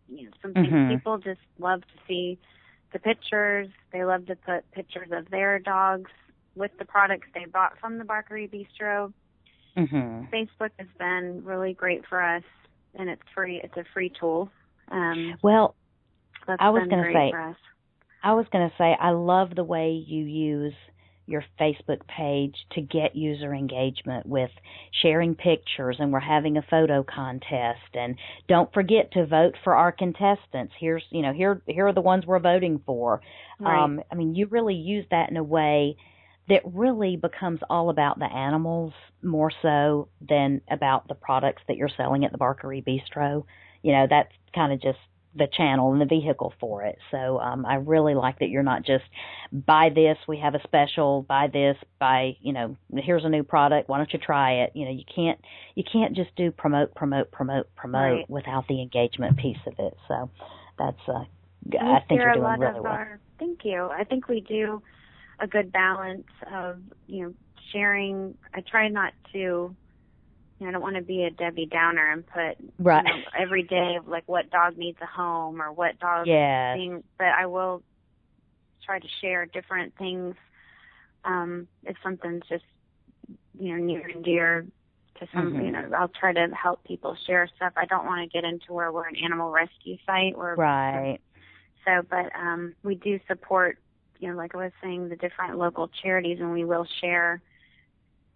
you 0.09 0.25
know, 0.25 0.31
something. 0.41 0.63
Mm-hmm. 0.63 0.95
People 0.95 1.17
just 1.17 1.39
love 1.59 1.81
to 1.81 1.99
see 2.07 2.37
the 2.93 2.99
pictures. 2.99 3.67
They 3.91 4.03
love 4.03 4.27
to 4.27 4.35
put 4.35 4.69
pictures 4.71 5.09
of 5.11 5.29
their 5.29 5.59
dogs 5.59 6.11
with 6.55 6.71
the 6.79 6.85
products 6.85 7.27
they 7.33 7.45
bought 7.45 7.79
from 7.79 7.97
the 7.97 8.03
Barkery 8.03 8.49
Bistro. 8.49 9.11
Mm-hmm. 9.75 10.33
Facebook 10.33 10.71
has 10.79 10.87
been 10.97 11.41
really 11.43 11.73
great 11.73 12.05
for 12.07 12.21
us, 12.21 12.43
and 12.93 13.09
it's 13.09 13.21
free. 13.33 13.59
It's 13.61 13.75
a 13.75 13.83
free 13.93 14.11
tool. 14.17 14.49
Um, 14.89 15.35
well, 15.41 15.75
that's 16.47 16.61
I 16.61 16.69
was 16.69 16.87
going 16.87 17.03
to 17.03 17.11
say, 17.11 17.31
for 17.31 17.41
us. 17.41 17.57
I 18.23 18.33
was 18.33 18.45
going 18.51 18.69
to 18.69 18.75
say, 18.77 18.95
I 18.99 19.09
love 19.09 19.53
the 19.55 19.63
way 19.63 19.91
you 19.91 20.23
use 20.23 20.73
your 21.27 21.43
Facebook 21.59 22.05
page 22.07 22.55
to 22.71 22.81
get 22.81 23.15
user 23.15 23.53
engagement 23.53 24.25
with 24.25 24.51
sharing 25.01 25.35
pictures 25.35 25.97
and 25.99 26.11
we're 26.11 26.19
having 26.19 26.57
a 26.57 26.61
photo 26.69 27.03
contest 27.03 27.79
and 27.93 28.15
don't 28.47 28.71
forget 28.73 29.11
to 29.13 29.25
vote 29.25 29.55
for 29.63 29.75
our 29.75 29.91
contestants. 29.91 30.73
Here's, 30.79 31.03
you 31.09 31.21
know, 31.21 31.33
here 31.33 31.61
here 31.67 31.87
are 31.87 31.93
the 31.93 32.01
ones 32.01 32.25
we're 32.25 32.39
voting 32.39 32.81
for. 32.85 33.21
Right. 33.59 33.83
Um 33.83 34.01
I 34.11 34.15
mean, 34.15 34.35
you 34.35 34.47
really 34.47 34.75
use 34.75 35.05
that 35.11 35.29
in 35.29 35.37
a 35.37 35.43
way 35.43 35.97
that 36.47 36.61
really 36.65 37.17
becomes 37.17 37.59
all 37.69 37.89
about 37.89 38.19
the 38.19 38.31
animals 38.31 38.93
more 39.23 39.51
so 39.61 40.09
than 40.21 40.61
about 40.69 41.07
the 41.07 41.15
products 41.15 41.63
that 41.67 41.77
you're 41.77 41.89
selling 41.97 42.23
at 42.23 42.31
the 42.31 42.37
Barkery 42.37 42.83
Bistro. 42.83 43.43
You 43.81 43.91
know, 43.93 44.07
that's 44.09 44.31
kind 44.53 44.71
of 44.71 44.81
just 44.81 44.99
the 45.35 45.47
channel 45.47 45.91
and 45.91 46.01
the 46.01 46.05
vehicle 46.05 46.53
for 46.59 46.83
it. 46.83 46.97
So 47.11 47.39
um, 47.39 47.65
I 47.65 47.75
really 47.75 48.15
like 48.15 48.39
that 48.39 48.49
you're 48.49 48.63
not 48.63 48.83
just 48.83 49.03
buy 49.51 49.89
this, 49.93 50.17
we 50.27 50.39
have 50.39 50.55
a 50.55 50.61
special, 50.63 51.23
buy 51.23 51.47
this, 51.51 51.77
buy 51.99 52.37
you 52.41 52.53
know 52.53 52.77
here's 52.93 53.25
a 53.25 53.29
new 53.29 53.43
product, 53.43 53.89
why 53.89 53.97
don't 53.97 54.11
you 54.13 54.19
try 54.19 54.63
it? 54.63 54.71
You 54.73 54.85
know 54.85 54.91
you 54.91 55.03
can't 55.13 55.39
you 55.75 55.83
can't 55.91 56.15
just 56.15 56.35
do 56.35 56.51
promote 56.51 56.95
promote 56.95 57.31
promote 57.31 57.73
promote 57.75 58.17
right. 58.17 58.29
without 58.29 58.67
the 58.67 58.81
engagement 58.81 59.37
piece 59.37 59.57
of 59.67 59.73
it. 59.79 59.97
So 60.07 60.29
that's 60.77 61.01
uh, 61.07 61.25
I 61.79 61.99
think 62.07 62.21
you're 62.21 62.33
doing 62.33 62.59
really 62.59 62.79
well. 62.79 62.91
Our, 62.91 63.19
thank 63.39 63.59
you. 63.63 63.89
I 63.91 64.03
think 64.03 64.27
we 64.27 64.41
do 64.41 64.81
a 65.39 65.47
good 65.47 65.71
balance 65.71 66.27
of 66.53 66.79
you 67.07 67.23
know 67.23 67.33
sharing. 67.71 68.35
I 68.53 68.61
try 68.61 68.87
not 68.87 69.13
to 69.33 69.75
I 70.67 70.71
don't 70.71 70.81
want 70.81 70.95
to 70.95 71.01
be 71.01 71.23
a 71.23 71.31
Debbie 71.31 71.65
Downer 71.65 72.11
and 72.11 72.25
put 72.25 72.57
right. 72.79 73.05
you 73.05 73.11
know, 73.11 73.23
every 73.37 73.63
day 73.63 73.95
of 73.97 74.07
like 74.07 74.23
what 74.27 74.49
dog 74.49 74.77
needs 74.77 74.97
a 75.01 75.05
home 75.05 75.61
or 75.61 75.71
what 75.71 75.99
dog 75.99 76.27
yes. 76.27 76.77
thing, 76.77 77.03
but 77.17 77.27
I 77.27 77.45
will 77.45 77.83
try 78.85 78.99
to 78.99 79.07
share 79.21 79.45
different 79.45 79.93
things 79.97 80.35
um 81.23 81.67
if 81.83 81.95
something's 82.03 82.43
just 82.47 82.63
you 83.59 83.75
know 83.75 83.83
near 83.83 84.07
and 84.07 84.23
dear 84.23 84.65
to 85.19 85.27
some 85.33 85.53
mm-hmm. 85.53 85.65
you 85.65 85.71
know 85.71 85.89
I'll 85.97 86.07
try 86.09 86.33
to 86.33 86.47
help 86.49 86.83
people 86.83 87.17
share 87.25 87.49
stuff. 87.55 87.73
I 87.75 87.85
don't 87.85 88.05
want 88.05 88.29
to 88.29 88.33
get 88.33 88.47
into 88.47 88.73
where 88.73 88.91
we're 88.91 89.07
an 89.07 89.15
animal 89.15 89.49
rescue 89.51 89.97
site 90.05 90.35
or 90.35 90.55
right. 90.55 91.19
So, 91.85 92.01
but 92.09 92.35
um 92.35 92.75
we 92.83 92.95
do 92.95 93.19
support 93.27 93.79
you 94.19 94.29
know 94.29 94.35
like 94.35 94.55
I 94.55 94.57
was 94.59 94.71
saying 94.83 95.09
the 95.09 95.15
different 95.15 95.57
local 95.57 95.89
charities 96.03 96.39
and 96.39 96.51
we 96.51 96.65
will 96.65 96.85
share 97.01 97.41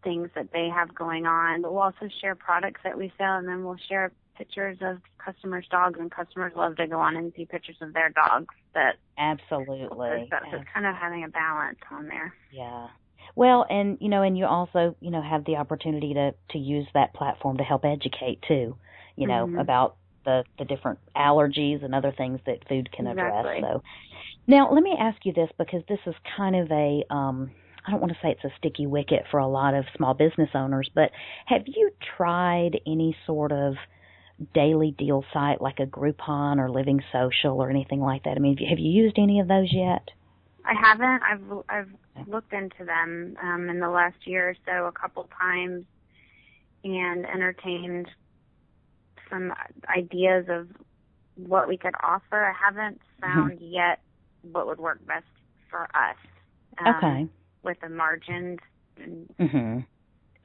things 0.04 0.30
that 0.36 0.52
they 0.52 0.70
have 0.74 0.94
going 0.94 1.26
on. 1.26 1.62
But 1.62 1.74
we'll 1.74 1.84
also 1.84 2.10
share 2.22 2.36
products 2.36 2.82
that 2.84 2.98
we 2.98 3.12
sell, 3.18 3.38
and 3.38 3.48
then 3.48 3.64
we'll 3.64 3.78
share 3.88 4.12
pictures 4.38 4.78
of 4.82 5.00
customers' 5.24 5.66
dogs, 5.70 6.00
and 6.00 6.10
customers 6.10 6.54
love 6.56 6.78
to 6.78 6.88
go 6.88 7.00
on 7.00 7.16
and 7.16 7.34
see 7.36 7.46
pictures 7.46 7.76
of 7.82 7.94
their 7.94 8.10
dogs. 8.10 8.54
That 8.74 8.96
absolutely, 9.18 10.28
so, 10.30 10.38
so 10.52 10.58
it's 10.58 10.66
kind 10.74 10.86
of 10.86 10.96
having 10.96 11.24
a 11.24 11.30
balance 11.30 11.80
on 11.92 12.08
there. 12.08 12.34
Yeah. 12.52 12.88
Well, 13.36 13.66
and 13.70 13.98
you 14.02 14.10
know, 14.10 14.22
and 14.22 14.38
you 14.38 14.46
also, 14.46 14.96
you 15.02 15.12
know, 15.12 15.22
have 15.22 15.46
the 15.46 15.58
opportunity 15.58 16.14
to 16.14 16.34
to 16.52 16.58
use 16.58 16.88
that 16.94 17.14
platform 17.14 17.58
to 17.58 17.64
help 17.64 17.86
educate 17.86 18.42
too, 18.48 18.76
you 19.16 19.28
know, 19.28 19.46
mm-hmm. 19.46 19.60
about 19.60 19.98
the 20.26 20.44
the 20.58 20.66
different 20.66 21.00
allergies 21.16 21.84
and 21.84 21.94
other 21.94 22.14
things 22.16 22.40
that 22.46 22.68
food 22.68 22.92
can 22.92 23.08
address. 23.08 23.46
Exactly. 23.46 23.62
So, 23.62 23.84
now 24.48 24.72
let 24.74 24.84
me 24.84 24.96
ask 25.00 25.18
you 25.26 25.34
this 25.34 25.50
because 25.58 25.84
this 25.88 26.00
is 26.06 26.16
kind 26.36 26.56
of 26.56 26.72
a 26.72 27.04
um 27.10 27.52
I 27.90 27.92
don't 27.92 28.02
want 28.02 28.14
to 28.14 28.20
say 28.22 28.30
it's 28.30 28.44
a 28.44 28.56
sticky 28.60 28.86
wicket 28.86 29.24
for 29.32 29.40
a 29.40 29.48
lot 29.48 29.74
of 29.74 29.84
small 29.98 30.14
business 30.14 30.50
owners, 30.54 30.92
but 30.94 31.10
have 31.48 31.64
you 31.66 31.90
tried 32.16 32.80
any 32.86 33.18
sort 33.26 33.52
of 33.52 33.78
daily 34.54 34.92
deal 34.92 35.26
site 35.34 35.60
like 35.60 35.80
a 35.80 35.88
Groupon 35.88 36.60
or 36.60 36.70
Living 36.70 37.02
Social 37.12 37.60
or 37.60 37.72
anything 37.72 38.00
like 38.00 38.26
that? 38.26 38.38
I 38.38 38.40
mean, 38.40 38.58
have 38.58 38.78
you 38.78 38.92
used 38.92 39.18
any 39.18 39.40
of 39.40 39.48
those 39.48 39.70
yet? 39.72 40.08
I 40.66 40.74
haven't. 40.80 41.24
I've 41.24 41.64
I've 41.68 42.28
looked 42.28 42.54
into 42.54 42.86
them 42.86 43.36
um, 43.42 43.70
in 43.70 43.80
the 43.80 43.90
last 43.90 44.18
year 44.26 44.50
or 44.50 44.56
so 44.68 44.86
a 44.86 44.92
couple 44.92 45.28
times, 45.42 45.84
and 46.84 47.26
entertained 47.26 48.08
some 49.32 49.52
ideas 49.90 50.46
of 50.48 50.68
what 51.38 51.68
we 51.68 51.76
could 51.76 51.96
offer. 52.04 52.46
I 52.46 52.54
haven't 52.54 53.02
mm-hmm. 53.02 53.34
found 53.34 53.52
mm-hmm. 53.54 53.74
yet 53.74 54.00
what 54.44 54.68
would 54.68 54.80
work 54.80 55.04
best 55.08 55.26
for 55.72 55.86
us. 55.86 56.18
Um, 56.86 56.96
okay 56.96 57.30
with 57.64 57.80
the 57.82 57.90
margins. 57.90 58.60
And 59.02 59.30
mm-hmm. 59.40 59.80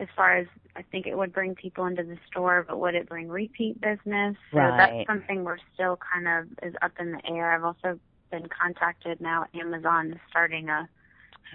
As 0.00 0.08
far 0.16 0.36
as 0.36 0.46
I 0.76 0.82
think 0.82 1.06
it 1.06 1.16
would 1.16 1.32
bring 1.32 1.54
people 1.54 1.86
into 1.86 2.02
the 2.02 2.18
store, 2.30 2.64
but 2.68 2.80
would 2.80 2.94
it 2.94 3.08
bring 3.08 3.28
repeat 3.28 3.80
business? 3.80 4.36
So 4.52 4.58
right. 4.58 4.76
that's 4.76 5.06
something 5.06 5.44
we're 5.44 5.58
still 5.72 5.98
kind 6.12 6.26
of 6.26 6.68
is 6.68 6.74
up 6.82 6.92
in 6.98 7.12
the 7.12 7.20
air. 7.28 7.52
I've 7.52 7.64
also 7.64 7.98
been 8.30 8.48
contacted 8.48 9.20
now. 9.20 9.46
Amazon 9.54 10.12
is 10.12 10.18
starting 10.28 10.68
a 10.68 10.88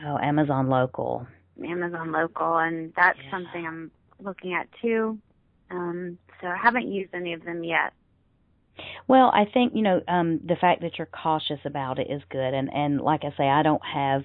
oh 0.05 0.17
Amazon 0.19 0.69
local. 0.69 1.27
Amazon 1.63 2.11
local, 2.11 2.57
and 2.57 2.93
that's 2.95 3.19
yeah. 3.25 3.31
something 3.31 3.67
I'm 3.67 3.91
looking 4.21 4.53
at 4.53 4.67
too. 4.81 5.17
Um, 5.71 6.17
so 6.41 6.47
I 6.47 6.57
haven't 6.57 6.91
used 6.91 7.13
any 7.13 7.33
of 7.33 7.43
them 7.43 7.63
yet. 7.63 7.93
Well, 9.07 9.31
I 9.33 9.45
think 9.45 9.73
you 9.75 9.81
know 9.81 10.01
um, 10.07 10.39
the 10.45 10.55
fact 10.55 10.81
that 10.81 10.97
you're 10.97 11.07
cautious 11.07 11.59
about 11.65 11.99
it 11.99 12.09
is 12.09 12.21
good, 12.29 12.53
and 12.53 12.73
and 12.73 13.01
like 13.01 13.23
I 13.23 13.33
say, 13.37 13.49
I 13.49 13.63
don't 13.63 13.83
have 13.85 14.23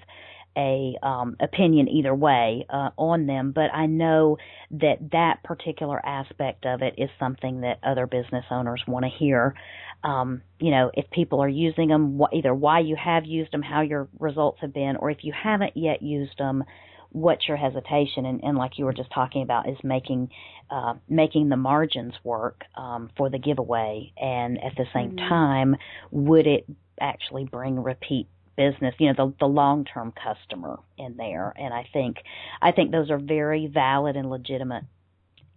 a 0.56 0.96
um, 1.02 1.36
opinion 1.40 1.88
either 1.88 2.14
way 2.14 2.66
uh, 2.70 2.90
on 2.96 3.26
them, 3.26 3.52
but 3.52 3.72
I 3.72 3.86
know 3.86 4.38
that 4.72 5.10
that 5.12 5.42
particular 5.42 6.04
aspect 6.04 6.66
of 6.66 6.82
it 6.82 6.94
is 6.98 7.10
something 7.18 7.62
that 7.62 7.78
other 7.82 8.06
business 8.06 8.44
owners 8.50 8.82
want 8.86 9.04
to 9.04 9.10
hear. 9.10 9.54
Um, 10.02 10.42
you 10.60 10.70
know, 10.70 10.90
if 10.94 11.10
people 11.10 11.42
are 11.42 11.48
using 11.48 11.88
them, 11.88 12.18
wh- 12.18 12.34
either 12.34 12.54
why 12.54 12.80
you 12.80 12.96
have 12.96 13.24
used 13.24 13.52
them, 13.52 13.62
how 13.62 13.80
your 13.80 14.08
results 14.18 14.58
have 14.60 14.72
been, 14.72 14.96
or 14.96 15.10
if 15.10 15.18
you 15.22 15.32
haven't 15.32 15.76
yet 15.76 16.02
used 16.02 16.38
them, 16.38 16.64
what's 17.10 17.48
your 17.48 17.56
hesitation? 17.56 18.26
And, 18.26 18.42
and 18.42 18.58
like 18.58 18.72
you 18.76 18.84
were 18.84 18.92
just 18.92 19.10
talking 19.12 19.42
about, 19.42 19.68
is 19.68 19.78
making 19.82 20.30
uh, 20.70 20.94
making 21.08 21.48
the 21.48 21.56
margins 21.56 22.14
work 22.24 22.62
um, 22.76 23.10
for 23.16 23.30
the 23.30 23.38
giveaway, 23.38 24.12
and 24.16 24.58
at 24.62 24.72
the 24.76 24.86
same 24.94 25.10
mm-hmm. 25.10 25.28
time, 25.28 25.76
would 26.10 26.46
it 26.46 26.66
actually 27.00 27.44
bring 27.44 27.82
repeat 27.82 28.28
business, 28.56 28.94
you 28.98 29.12
know, 29.12 29.14
the 29.16 29.34
the 29.40 29.46
long 29.46 29.84
term 29.84 30.12
customer 30.12 30.78
in 30.98 31.16
there. 31.16 31.52
And 31.56 31.72
I 31.72 31.88
think 31.92 32.16
I 32.60 32.72
think 32.72 32.90
those 32.90 33.10
are 33.10 33.18
very 33.18 33.66
valid 33.66 34.16
and 34.16 34.30
legitimate 34.30 34.84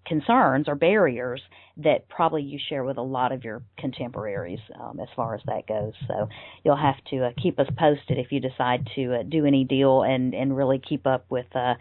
concerns 0.05 0.69
or 0.69 0.75
barriers 0.75 1.41
that 1.77 2.07
probably 2.07 2.41
you 2.41 2.57
share 2.69 2.83
with 2.83 2.97
a 2.97 3.01
lot 3.01 3.31
of 3.31 3.43
your 3.43 3.61
contemporaries 3.77 4.59
um, 4.79 4.99
as 4.99 5.07
far 5.15 5.35
as 5.35 5.41
that 5.45 5.67
goes. 5.67 5.93
So 6.07 6.29
you'll 6.63 6.77
have 6.77 6.95
to 7.11 7.25
uh, 7.25 7.31
keep 7.41 7.59
us 7.59 7.67
posted 7.77 8.17
if 8.17 8.31
you 8.31 8.39
decide 8.39 8.87
to 8.95 9.15
uh, 9.15 9.23
do 9.23 9.45
any 9.45 9.63
deal 9.63 10.03
and 10.03 10.33
and 10.33 10.55
really 10.55 10.79
keep 10.79 11.05
up 11.05 11.25
with. 11.29 11.47
Uh, 11.55 11.75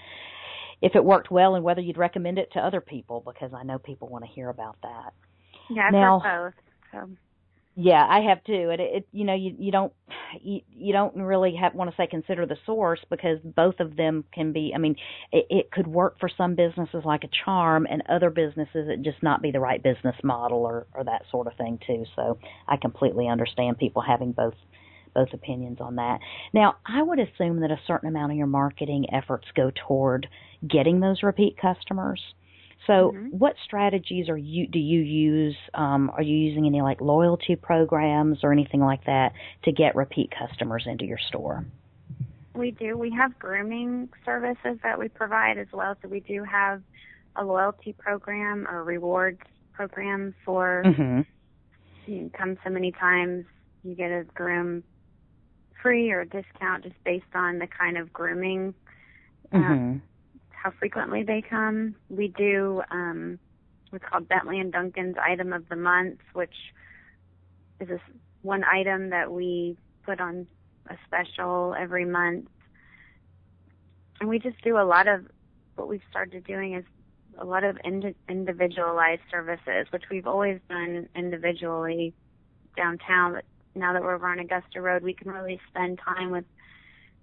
if 0.83 0.95
it 0.95 1.03
worked 1.03 1.31
well 1.31 1.55
and 1.55 1.65
whether 1.65 1.81
you'd 1.81 1.97
recommend 1.97 2.39
it 2.39 2.53
to 2.53 2.61
other 2.61 2.83
people 2.83 3.23
because 3.25 3.53
I 3.55 3.63
know 3.63 3.79
people 3.79 4.09
want 4.09 4.25
to 4.25 4.31
hear 4.31 4.51
about 4.51 4.77
that. 4.83 5.15
Yeah, 5.71 5.89
now, 5.91 6.21
both. 6.23 6.53
So. 6.93 7.09
Yeah, 7.79 8.07
I 8.09 8.21
have 8.21 8.43
too. 8.45 8.71
And 8.73 8.81
it, 8.81 8.91
it 8.95 9.09
you 9.13 9.25
know, 9.25 9.35
you 9.35 9.55
you 9.59 9.71
don't 9.71 9.93
you, 10.41 10.61
you 10.71 10.93
don't 10.95 11.15
really 11.15 11.55
have 11.61 11.75
want 11.75 11.91
to 11.91 11.97
say 11.97 12.07
consider 12.07 12.47
the 12.47 12.57
source 12.65 13.01
because 13.11 13.39
both 13.45 13.81
of 13.81 13.97
them 13.97 14.25
can 14.33 14.53
be. 14.53 14.73
I 14.75 14.79
mean, 14.79 14.97
it, 15.31 15.47
it 15.51 15.71
could 15.71 15.87
work 15.87 16.19
for 16.19 16.31
some 16.39 16.55
businesses 16.55 17.03
like 17.05 17.23
a 17.25 17.29
charm, 17.45 17.87
and 17.91 18.03
other 18.09 18.31
businesses 18.31 18.89
it 18.89 19.03
just 19.03 19.23
not 19.23 19.43
be 19.43 19.51
the 19.51 19.61
right 19.61 19.83
business 19.83 20.17
model 20.25 20.61
or 20.61 20.87
or 20.95 21.05
that 21.05 21.23
sort 21.31 21.47
of 21.47 21.55
thing 21.59 21.79
too. 21.87 22.05
So 22.17 22.39
I 22.67 22.79
completely 22.79 23.29
understand 23.29 23.77
people 23.79 24.01
having 24.03 24.33
both 24.33 24.55
both 25.15 25.33
opinions 25.35 25.79
on 25.81 25.97
that. 25.97 26.21
Now, 26.55 26.77
I 26.87 27.03
would 27.03 27.19
assume 27.19 27.61
that 27.61 27.71
a 27.71 27.81
certain 27.87 28.09
amount 28.09 28.33
of 28.33 28.39
your 28.39 28.47
marketing 28.47 29.07
efforts 29.13 29.47
go 29.55 29.71
toward 29.87 30.27
getting 30.67 31.01
those 31.01 31.23
repeat 31.23 31.57
customers. 31.61 32.23
So, 32.87 33.13
mm-hmm. 33.15 33.29
what 33.37 33.55
strategies 33.65 34.29
are 34.29 34.37
you 34.37 34.67
do 34.69 34.79
you 34.79 35.01
use? 35.01 35.57
Um, 35.75 36.11
are 36.11 36.23
you 36.23 36.37
using 36.37 36.67
any 36.67 36.83
like 36.83 37.01
loyalty 37.01 37.57
programs 37.57 38.39
or 38.43 38.53
anything 38.53 38.81
like 38.81 39.05
that 39.07 39.33
to 39.65 39.73
get 39.73 39.97
repeat 39.97 40.31
customers 40.37 40.85
into 40.87 41.05
your 41.05 41.19
store? 41.29 41.65
We 42.55 42.71
do. 42.71 42.97
We 42.97 43.11
have 43.11 43.39
grooming 43.39 44.09
services 44.25 44.79
that 44.83 44.99
we 44.99 45.09
provide 45.09 45.59
as 45.59 45.67
well. 45.73 45.97
So 46.01 46.09
we 46.09 46.21
do 46.21 46.45
have 46.45 46.83
a 47.35 47.45
loyalty 47.45 47.93
program 47.93 48.67
or 48.69 48.85
rewards 48.85 49.43
program 49.73 50.35
for 50.45 50.83
mm-hmm. 50.87 51.21
you 52.11 52.31
come 52.37 52.57
so 52.65 52.71
many 52.71 52.93
times 52.93 53.45
you 53.83 53.95
get 53.95 54.11
a 54.11 54.25
groom 54.35 54.83
free 55.83 56.11
or 56.11 56.21
a 56.21 56.27
discount 56.27 56.83
just 56.83 56.97
based 57.05 57.25
on 57.35 57.59
the 57.59 57.67
kind 57.67 57.99
of 57.99 58.11
grooming 58.11 58.73
uh, 59.53 59.57
mm-hmm 59.57 59.99
how 60.67 60.73
frequently 60.81 61.23
they 61.23 61.43
come. 61.49 61.95
We 62.09 62.27
do 62.27 62.83
um, 62.91 63.39
what's 63.91 64.05
called 64.05 64.29
Bentley 64.29 64.59
and 64.59 64.73
Duncan's 64.73 65.15
item 65.17 65.53
of 65.53 65.69
the 65.69 65.77
month, 65.77 66.19
which 66.33 66.55
is 67.81 67.89
a, 67.89 68.01
one 68.43 68.65
item 68.65 69.11
that 69.11 69.31
we 69.31 69.77
put 70.05 70.21
on 70.21 70.49
a 70.91 70.97
special 71.07 71.77
every 71.79 72.05
month. 72.05 72.49
And 74.19 74.29
we 74.29 74.41
just 74.41 74.61
do 74.65 74.77
a 74.77 74.83
lot 74.83 75.07
of 75.07 75.27
what 75.77 75.87
we've 75.87 76.03
started 76.11 76.45
doing 76.45 76.75
is 76.75 76.85
a 77.39 77.45
lot 77.45 77.63
of 77.63 77.79
ind- 77.85 78.17
individualized 78.29 79.23
services, 79.31 79.87
which 79.91 80.05
we've 80.11 80.27
always 80.27 80.59
done 80.69 81.09
individually 81.15 82.13
downtown. 82.77 83.35
But 83.35 83.45
now 83.77 83.93
that 83.93 84.03
we're 84.03 84.17
on 84.27 84.41
Augusta 84.41 84.81
Road, 84.81 85.05
we 85.05 85.15
can 85.15 85.31
really 85.31 85.61
spend 85.71 86.01
time 86.05 86.31
with 86.33 86.45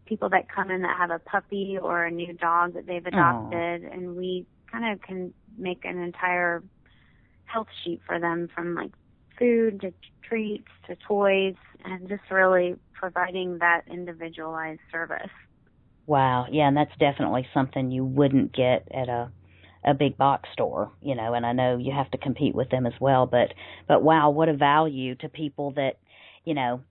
people 0.06 0.30
that 0.30 0.50
come 0.50 0.70
in 0.70 0.82
that 0.82 0.98
have 0.98 1.12
a 1.12 1.20
puppy 1.20 1.78
or 1.82 2.06
a 2.06 2.12
new 2.12 2.34
dog 2.34 2.74
that 2.74 2.86
they've 2.86 3.06
adopted, 3.06 3.84
Aww. 3.84 3.94
and 3.94 4.16
we 4.16 4.46
kind 4.72 4.92
of 4.92 5.02
can 5.02 5.34
make 5.58 5.86
an 5.86 5.98
entire 6.02 6.64
health 7.46 7.68
sheet 7.84 8.02
for 8.06 8.20
them 8.20 8.50
from 8.54 8.76
like 8.76 8.92
food 9.38 9.82
to 9.82 9.94
treats 10.28 10.68
to 10.88 10.96
toys, 11.08 11.56
and 11.86 12.08
just 12.08 12.24
really 12.32 12.76
providing 12.94 13.58
that 13.60 13.82
individualized 13.90 14.80
service. 14.92 15.30
Wow, 16.06 16.48
yeah, 16.52 16.68
and 16.68 16.76
that's 16.76 16.96
definitely 17.00 17.48
something 17.54 17.92
you 17.92 18.06
wouldn't 18.06 18.54
get 18.54 18.88
at 18.92 19.10
a 19.10 19.32
a 19.86 19.94
big 19.94 20.18
box 20.18 20.48
store, 20.54 20.92
you 21.02 21.14
know, 21.14 21.34
and 21.34 21.46
I 21.46 21.52
know 21.52 21.78
you 21.78 21.92
have 21.92 22.10
to 22.12 22.18
compete 22.18 22.56
with 22.56 22.70
them 22.70 22.86
as 22.86 22.94
well, 23.00 23.26
but 23.26 23.54
but 23.88 24.02
wow, 24.02 24.30
what 24.30 24.50
a 24.50 24.54
value 24.54 25.16
to 25.16 25.30
people 25.30 25.72
that 25.72 25.98
you 26.46 26.54
know, 26.54 26.82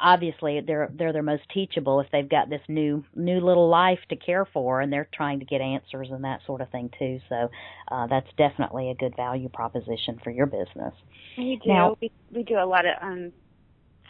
obviously 0.00 0.60
they're 0.66 0.90
they're 0.96 1.12
their 1.12 1.22
most 1.22 1.42
teachable 1.52 2.00
if 2.00 2.06
they've 2.10 2.28
got 2.28 2.48
this 2.48 2.62
new 2.68 3.04
new 3.14 3.38
little 3.40 3.68
life 3.68 3.98
to 4.08 4.16
care 4.16 4.46
for 4.46 4.80
and 4.80 4.92
they're 4.92 5.08
trying 5.12 5.38
to 5.40 5.44
get 5.44 5.60
answers 5.60 6.08
and 6.10 6.24
that 6.24 6.40
sort 6.46 6.60
of 6.60 6.70
thing 6.70 6.90
too. 6.98 7.20
So 7.28 7.50
uh, 7.90 8.06
that's 8.06 8.28
definitely 8.38 8.90
a 8.90 8.94
good 8.94 9.14
value 9.16 9.48
proposition 9.48 10.18
for 10.24 10.30
your 10.30 10.46
business. 10.46 10.94
We 11.36 11.60
do. 11.62 11.68
Now, 11.68 11.96
we 12.00 12.10
we 12.32 12.42
do 12.44 12.54
a 12.54 12.64
lot 12.64 12.86
of 12.86 12.94
um 13.02 13.32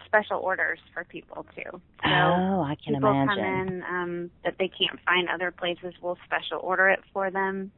special 0.06 0.38
orders 0.38 0.78
for 0.92 1.02
people 1.04 1.44
too. 1.56 1.70
So 1.70 1.80
oh, 2.04 2.62
I 2.62 2.76
can 2.84 2.94
people 2.94 3.10
imagine. 3.10 3.28
come 3.28 3.38
in 3.38 3.82
um 3.82 4.30
that 4.44 4.54
they 4.58 4.68
can't 4.68 5.00
find 5.04 5.28
other 5.28 5.50
places, 5.50 5.92
we'll 6.00 6.18
special 6.24 6.60
order 6.62 6.88
it 6.88 7.00
for 7.12 7.32
them. 7.32 7.72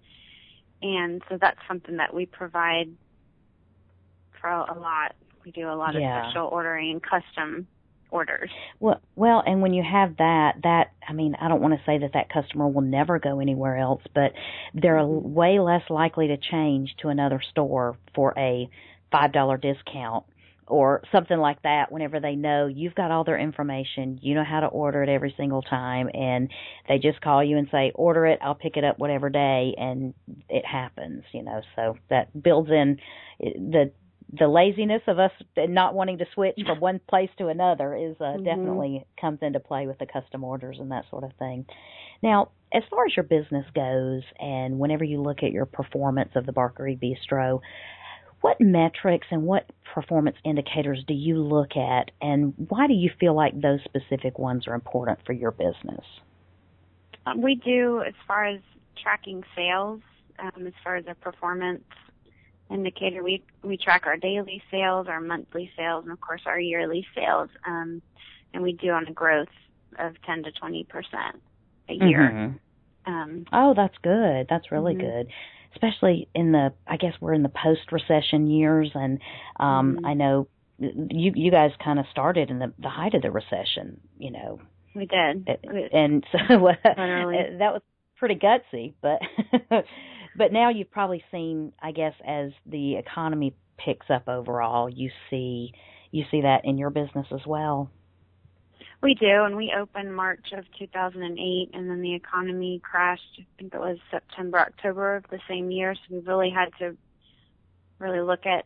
And 0.83 1.22
so 1.31 1.38
that's 1.40 1.59
something 1.66 1.96
that 1.96 2.12
we 2.12 2.26
provide 2.26 2.90
for 4.38 4.50
a 4.50 4.79
lot. 4.79 5.14
We 5.46 5.52
do 5.52 5.70
a 5.70 5.76
lot 5.76 5.94
Yeah. 5.94 5.96
of 5.96 6.04
special 6.11 6.48
ordering 6.48 6.90
and 6.92 7.02
custom 7.02 7.68
orders. 8.11 8.52
Well, 8.80 9.00
well, 9.16 9.42
and 9.46 9.62
when 9.62 9.72
you 9.74 9.82
have 9.82 10.16
that, 10.18 10.56
that 10.62 10.92
I 11.09 11.12
mean, 11.12 11.35
I 11.40 11.48
don't 11.48 11.62
want 11.62 11.74
to 11.74 11.80
say 11.87 11.98
that 11.98 12.12
that 12.14 12.28
customer 12.30 12.68
will 12.68 12.82
never 12.82 13.18
go 13.18 13.40
anywhere 13.40 13.76
else, 13.78 14.02
but 14.14 14.32
they're 14.74 15.02
Mm-hmm. 15.02 15.06
way 15.06 15.59
less 15.61 15.82
likely 15.90 16.28
to 16.28 16.37
change 16.37 16.94
to 17.02 17.09
another 17.09 17.40
store 17.50 17.98
for 18.14 18.35
a 18.37 18.68
five 19.12 19.32
dollar 19.32 19.56
discount 19.56 20.26
or 20.66 21.02
something 21.12 21.38
like 21.38 21.62
that. 21.62 21.92
Whenever 21.92 22.20
they 22.20 22.37
know 22.37 22.66
you've 22.66 22.94
got 22.94 23.11
all 23.11 23.24
their 23.24 23.38
information, 23.38 24.18
you 24.22 24.35
know 24.35 24.44
how 24.44 24.61
to 24.61 24.66
order 24.66 25.02
it 25.02 25.09
every 25.09 25.35
single 25.37 25.62
time, 25.62 26.11
and 26.14 26.50
they 26.88 26.98
just 26.98 27.20
call 27.22 27.42
you 27.42 27.56
and 27.56 27.68
say, 27.70 27.92
"Order 27.94 28.26
it, 28.26 28.40
I'll 28.42 28.54
pick 28.54 28.76
it 28.76 28.85
up 28.85 28.98
whatever 28.98 29.30
day," 29.30 29.74
and 29.78 30.14
it 30.50 30.66
happens. 30.66 31.24
You 31.32 31.44
know, 31.44 31.62
so 31.76 31.96
that 32.11 32.42
builds 32.42 32.70
in 32.70 32.98
eh, 33.42 33.52
the 33.56 33.92
the 34.32 34.48
laziness 34.48 35.02
of 35.06 35.18
us 35.18 35.30
not 35.56 35.94
wanting 35.94 36.18
to 36.18 36.26
switch 36.34 36.58
from 36.66 36.80
one 36.80 37.00
place 37.08 37.30
to 37.38 37.48
another 37.48 37.94
is 37.94 38.16
uh, 38.20 38.36
Mhm. 38.36 38.44
definitely 38.44 39.06
comes 39.20 39.38
into 39.42 39.60
play 39.60 39.86
with 39.86 39.98
the 39.98 40.06
custom 40.06 40.42
orders 40.44 40.78
and 40.80 40.90
that 40.90 41.04
sort 41.10 41.24
of 41.24 41.32
thing. 41.34 41.66
Now, 42.22 42.48
as 42.72 42.82
far 42.90 43.06
as 43.06 43.16
your 43.16 43.22
business 43.24 43.66
goes, 43.74 44.22
and 44.40 44.78
whenever 44.78 45.04
you 45.04 45.20
look 45.20 45.42
at 45.42 45.52
your 45.52 45.66
performance 45.66 46.30
of 46.34 46.46
the 46.46 46.52
Barkery 46.52 46.98
Bistro, 46.98 47.60
what 48.40 48.60
metrics 48.60 49.26
and 49.30 49.44
what 49.44 49.70
performance 49.94 50.36
indicators 50.44 51.02
do 51.06 51.14
you 51.14 51.42
look 51.42 51.76
at, 51.76 52.10
and 52.20 52.54
why 52.68 52.86
do 52.86 52.94
you 52.94 53.10
feel 53.18 53.34
like 53.34 53.60
those 53.60 53.80
specific 53.84 54.38
ones 54.38 54.66
are 54.66 54.74
important 54.74 55.18
for 55.24 55.32
your 55.32 55.52
business? 55.52 56.04
Um, 57.24 57.42
we 57.42 57.54
do 57.54 58.02
as 58.06 58.14
far 58.26 58.44
as 58.46 58.60
tracking 59.02 59.42
sales, 59.54 60.00
um, 60.38 60.66
as 60.66 60.74
far 60.84 60.96
as 60.96 61.06
our 61.06 61.14
performance 61.14 61.84
indicator. 62.70 63.22
We 63.22 63.42
we 63.62 63.76
track 63.76 64.07
our 64.07 64.16
daily 64.16 64.62
sales, 64.70 65.07
our 65.09 65.20
monthly 65.20 65.70
sales, 65.76 66.05
and 66.05 66.12
of 66.12 66.20
course 66.20 66.42
our 66.46 66.59
yearly 66.59 67.07
sales. 67.14 67.48
Um, 67.66 68.02
and 68.52 68.62
we 68.62 68.72
do 68.72 68.90
on 68.90 69.07
a 69.07 69.12
growth 69.12 69.48
of 69.98 70.14
10 70.22 70.42
to 70.44 70.52
20 70.52 70.85
percent 70.85 71.42
a 71.88 71.94
year. 71.94 72.20
Mhm. 72.20 72.59
Um, 73.07 73.44
Oh, 73.52 73.74
that's 73.74 73.96
good. 73.98 74.46
That's 74.48 74.72
really 74.72 74.94
Mhm. 74.94 75.00
good. 75.00 75.29
Especially 75.72 76.29
in 76.35 76.52
the 76.52 76.72
I 76.87 76.96
guess 76.96 77.14
we're 77.20 77.35
in 77.35 77.42
the 77.42 77.48
post 77.50 77.92
recession 77.92 78.48
years 78.48 78.90
and 78.94 79.20
um 79.61 79.98
Mhm. 80.00 80.07
I 80.07 80.14
know 80.14 80.48
you 80.79 81.33
you 81.35 81.50
guys 81.50 81.72
kind 81.83 81.98
of 81.98 82.07
started 82.09 82.50
in 82.50 82.59
the 82.59 82.72
the 82.79 82.88
height 82.88 83.14
of 83.14 83.22
the 83.22 83.31
recession, 83.31 84.00
you 84.18 84.31
know. 84.31 84.61
we 84.94 85.05
did. 85.07 85.46
We- 85.70 85.88
And 85.92 86.24
so 86.33 86.38
Literally. 86.38 87.57
that 87.59 87.72
was 87.74 87.83
pretty 88.16 88.35
gutsy, 88.37 88.94
but 89.02 89.20
but 90.37 90.53
now 90.53 90.70
you've 90.70 90.90
probably 90.90 91.22
seen 91.31 91.72
I 91.83 91.92
guess 91.92 92.14
as 92.27 92.53
the 92.66 92.96
economy 92.96 93.55
picks 93.79 94.07
up 94.11 94.29
overall, 94.29 94.88
you 94.88 95.11
see 95.31 95.72
you 96.11 96.25
see 96.31 96.42
that 96.42 96.64
in 96.64 96.79
your 96.79 96.90
business 96.90 97.27
as 97.33 97.44
well. 97.46 97.90
We 99.03 99.14
do, 99.14 99.44
and 99.44 99.57
we 99.57 99.75
opened 99.79 100.14
March 100.16 100.53
of 100.53 100.64
2008, 100.79 101.70
and 101.75 101.90
then 101.90 102.01
the 102.01 102.14
economy 102.14 102.81
crashed. 102.83 103.38
I 103.38 103.44
think 103.59 103.75
it 103.75 103.79
was 103.79 103.99
September, 104.11 104.59
October 104.59 105.16
of 105.16 105.25
the 105.31 105.38
same 105.49 105.70
year. 105.70 105.94
So 105.94 106.14
we 106.16 106.20
really 106.20 106.51
had 106.51 106.70
to 106.79 106.96
really 107.99 108.20
look 108.20 108.46
at 108.46 108.64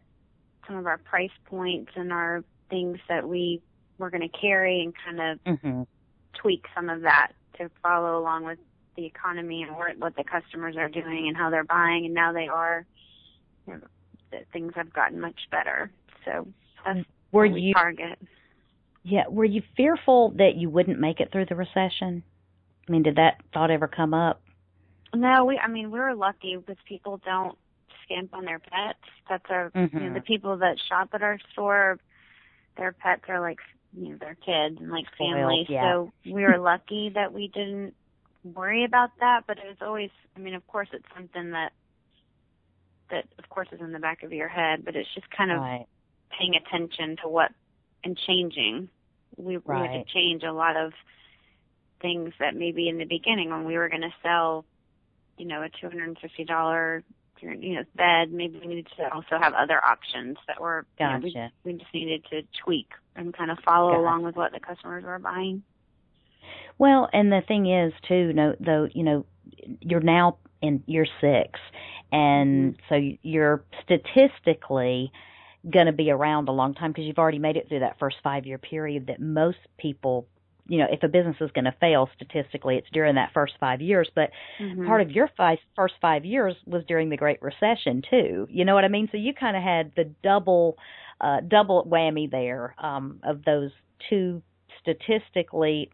some 0.66 0.76
of 0.76 0.86
our 0.86 0.98
price 0.98 1.30
points 1.46 1.90
and 1.96 2.12
our 2.12 2.44
things 2.68 2.98
that 3.08 3.28
we 3.28 3.60
were 3.98 4.10
going 4.10 4.28
to 4.28 4.38
carry, 4.38 4.82
and 4.82 4.94
kind 5.04 5.20
of 5.20 5.44
Mhm. 5.44 5.86
tweak 6.34 6.64
some 6.74 6.88
of 6.88 7.02
that 7.02 7.32
to 7.54 7.68
follow 7.82 8.18
along 8.18 8.44
with 8.44 8.58
the 8.96 9.06
economy 9.06 9.62
and 9.62 9.76
what 9.76 9.96
what 9.98 10.16
the 10.16 10.24
customers 10.24 10.76
are 10.76 10.88
doing 10.88 11.26
and 11.28 11.36
how 11.36 11.50
they're 11.50 11.64
buying. 11.64 12.04
And 12.06 12.14
now 12.14 12.32
they 12.32 12.48
are. 12.48 12.86
You 13.66 13.74
know, 13.74 13.80
that 14.32 14.46
things 14.52 14.72
have 14.76 14.92
gotten 14.92 15.20
much 15.20 15.38
better. 15.50 15.90
So 16.24 16.46
that's 16.84 17.00
Were 17.32 17.46
what 17.46 17.52
we 17.54 17.60
you 17.60 17.74
target. 17.74 18.18
Yeah, 19.02 19.24
were 19.28 19.44
you 19.44 19.62
fearful 19.76 20.30
that 20.36 20.56
you 20.56 20.68
wouldn't 20.70 20.98
make 21.00 21.20
it 21.20 21.30
through 21.32 21.46
the 21.46 21.54
recession? 21.56 22.22
I 22.88 22.92
mean, 22.92 23.02
did 23.02 23.16
that 23.16 23.40
thought 23.52 23.70
ever 23.70 23.88
come 23.88 24.12
up? 24.14 24.40
No, 25.14 25.44
we. 25.44 25.58
I 25.58 25.68
mean, 25.68 25.90
we 25.90 25.98
were 25.98 26.14
lucky 26.14 26.56
because 26.56 26.76
people 26.86 27.20
don't 27.24 27.56
skimp 28.04 28.34
on 28.34 28.44
their 28.44 28.58
pets. 28.58 28.98
That's 29.28 29.44
our. 29.50 29.70
You 29.74 29.80
know, 29.82 29.88
Mhm. 30.10 30.14
the 30.14 30.20
people 30.20 30.56
that 30.58 30.78
shop 30.88 31.10
at 31.12 31.22
our 31.22 31.38
store, 31.52 31.98
their 32.76 32.92
pets 32.92 33.22
are 33.28 33.40
like 33.40 33.58
you 33.92 34.10
know 34.10 34.16
their 34.18 34.36
kids 34.36 34.80
and 34.80 34.90
like 34.90 35.06
Spoiled, 35.14 35.32
family. 35.36 35.66
yeah. 35.68 35.92
So 35.92 36.12
we 36.24 36.44
were 36.44 36.58
lucky 36.58 37.08
that 37.10 37.32
we 37.32 37.48
didn't 37.48 37.94
worry 38.44 38.84
about 38.84 39.10
that. 39.20 39.42
But 39.46 39.58
it 39.58 39.66
was 39.66 39.76
always. 39.80 40.10
I 40.36 40.40
mean, 40.40 40.54
of 40.54 40.66
course, 40.66 40.88
it's 40.92 41.04
something 41.14 41.50
that 41.52 41.72
that 43.10 43.26
of 43.38 43.48
course 43.48 43.68
is 43.72 43.80
in 43.80 43.92
the 43.92 43.98
back 43.98 44.22
of 44.22 44.32
your 44.32 44.48
head. 44.48 44.84
But 44.84 44.96
it's 44.96 45.12
just 45.14 45.30
kind 45.30 45.50
of 45.50 45.58
Right. 45.60 45.86
paying 46.38 46.54
attention 46.54 47.16
to 47.22 47.28
what 47.28 47.52
and 48.04 48.18
changing. 48.26 48.88
We, 49.36 49.58
we 49.58 49.74
had 49.74 49.92
to 49.92 50.04
change 50.12 50.42
a 50.42 50.52
lot 50.52 50.76
of 50.76 50.92
things 52.02 52.32
that 52.40 52.54
maybe 52.54 52.88
in 52.88 52.98
the 52.98 53.04
beginning 53.04 53.50
when 53.50 53.64
we 53.64 53.76
were 53.76 53.88
going 53.88 54.02
to 54.02 54.14
sell, 54.22 54.64
you 55.36 55.46
know, 55.46 55.62
a 55.62 55.68
two 55.68 55.88
hundred 55.88 56.08
and 56.08 56.18
fifty 56.18 56.44
dollar 56.44 57.04
you 57.42 57.74
know 57.74 57.84
bed, 57.96 58.32
maybe 58.32 58.58
we 58.60 58.66
needed 58.66 58.88
to 58.98 59.12
also 59.12 59.38
have 59.40 59.54
other 59.54 59.82
options 59.84 60.36
that 60.46 60.60
were 60.60 60.86
you 60.98 61.06
know, 61.06 61.20
we, 61.22 61.32
Gotcha. 61.32 61.52
we 61.64 61.72
just 61.74 61.94
needed 61.94 62.24
to 62.30 62.42
tweak 62.62 62.88
and 63.16 63.34
kind 63.34 63.50
of 63.50 63.58
follow 63.64 63.90
Gotcha. 63.90 64.00
along 64.00 64.22
with 64.24 64.36
what 64.36 64.52
the 64.52 64.60
customers 64.60 65.04
were 65.04 65.18
buying. 65.18 65.62
Well, 66.80 67.10
and 67.12 67.30
the 67.30 67.42
thing 67.46 67.70
is 67.70 67.92
too, 68.08 68.32
no, 68.32 68.56
though, 68.58 68.88
you 68.90 69.04
know, 69.04 69.26
you're 69.82 70.00
now 70.00 70.38
in 70.62 70.82
year 70.86 71.06
six, 71.20 71.60
and 72.10 72.74
Mm-hmm. 72.74 72.80
so 72.88 72.98
you're 73.22 73.64
statistically 73.84 75.12
going 75.70 75.86
to 75.86 75.92
be 75.92 76.10
around 76.10 76.48
a 76.48 76.52
long 76.52 76.74
time 76.74 76.92
because 76.92 77.04
you've 77.04 77.18
already 77.18 77.38
made 77.38 77.58
it 77.58 77.68
through 77.68 77.80
that 77.80 77.98
first 77.98 78.16
five 78.24 78.46
year 78.46 78.58
period 78.58 79.08
that 79.08 79.20
most 79.20 79.58
people. 79.78 80.26
You 80.68 80.78
know, 80.78 80.86
if 80.90 81.02
a 81.02 81.08
business 81.08 81.36
is 81.40 81.50
going 81.52 81.66
to 81.66 81.74
fail 81.80 82.08
statistically, 82.16 82.76
it's 82.76 82.88
during 82.92 83.16
that 83.16 83.32
first 83.34 83.54
five 83.60 83.82
years. 83.82 84.08
But 84.14 84.30
Mhm. 84.58 84.86
part 84.86 85.02
of 85.02 85.10
your 85.10 85.28
five, 85.36 85.58
first 85.76 85.94
five 86.00 86.24
years 86.24 86.54
was 86.66 86.84
during 86.88 87.10
the 87.10 87.16
Great 87.16 87.42
Recession 87.42 88.02
too. 88.08 88.46
You 88.50 88.64
know 88.64 88.74
what 88.74 88.84
I 88.84 88.88
mean? 88.88 89.08
So 89.12 89.18
you 89.18 89.34
kind 89.34 89.56
of 89.56 89.62
had 89.62 89.92
the 89.96 90.04
double, 90.22 90.78
uh, 91.20 91.40
double 91.46 91.84
whammy 91.86 92.30
there 92.30 92.74
um, 92.78 93.20
of 93.24 93.44
those 93.44 93.70
two 94.08 94.42
statistically, 94.80 95.90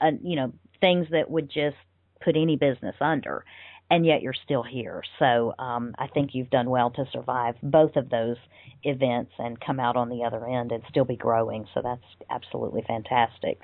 uh, 0.00 0.10
you 0.22 0.36
know, 0.36 0.52
things 0.80 1.06
that 1.10 1.30
would 1.30 1.48
just 1.48 1.76
put 2.20 2.36
any 2.36 2.56
business 2.56 2.94
under, 3.00 3.44
and 3.90 4.06
yet 4.06 4.22
you're 4.22 4.34
still 4.44 4.62
here. 4.62 5.02
So 5.18 5.54
um, 5.58 5.94
I 5.98 6.06
think 6.06 6.30
you've 6.32 6.50
done 6.50 6.70
well 6.70 6.90
to 6.90 7.04
survive 7.12 7.54
both 7.62 7.96
of 7.96 8.10
those 8.10 8.36
events 8.84 9.32
and 9.38 9.60
come 9.60 9.78
out 9.78 9.96
on 9.96 10.08
the 10.08 10.24
other 10.24 10.46
end 10.46 10.72
and 10.72 10.82
still 10.88 11.04
be 11.04 11.16
growing. 11.16 11.66
So 11.74 11.82
that's 11.82 12.02
absolutely 12.30 12.82
fantastic. 12.86 13.58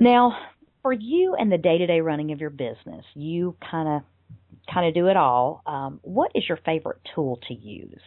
Now, 0.00 0.36
for 0.82 0.92
you 0.92 1.34
and 1.38 1.50
the 1.50 1.58
day-to-day 1.58 2.00
running 2.00 2.32
of 2.32 2.40
your 2.40 2.50
business, 2.50 3.04
you 3.14 3.56
kind 3.70 3.88
of 3.88 4.02
kind 4.72 4.86
of 4.86 4.94
do 4.94 5.06
it 5.08 5.16
all. 5.16 5.62
Um, 5.66 6.00
what 6.02 6.32
is 6.34 6.44
your 6.48 6.58
favorite 6.64 7.00
tool 7.14 7.38
to 7.48 7.54
use 7.54 8.02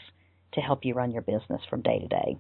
to 0.53 0.61
help 0.61 0.83
you 0.83 0.93
run 0.93 1.11
your 1.11 1.21
business 1.21 1.61
from 1.69 1.81
day 1.81 1.99
to 1.99 2.07
day? 2.07 2.37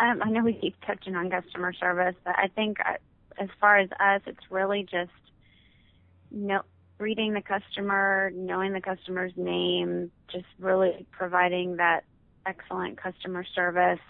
Um, 0.00 0.20
I 0.22 0.30
know 0.30 0.42
we 0.42 0.54
keep 0.54 0.74
touching 0.86 1.14
on 1.14 1.30
customer 1.30 1.72
service, 1.72 2.14
but 2.24 2.34
I 2.36 2.48
think 2.54 2.78
uh, 2.80 2.94
as 3.38 3.48
far 3.60 3.78
as 3.78 3.88
us, 3.92 4.22
it's 4.26 4.50
really 4.50 4.82
just 4.82 5.10
know, 6.30 6.62
reading 6.98 7.34
the 7.34 7.42
customer, 7.42 8.30
knowing 8.34 8.72
the 8.72 8.80
customer's 8.80 9.32
name, 9.36 10.10
just 10.30 10.46
really 10.58 11.06
providing 11.12 11.76
that 11.76 12.04
excellent 12.46 13.00
customer 13.00 13.44
service 13.54 14.00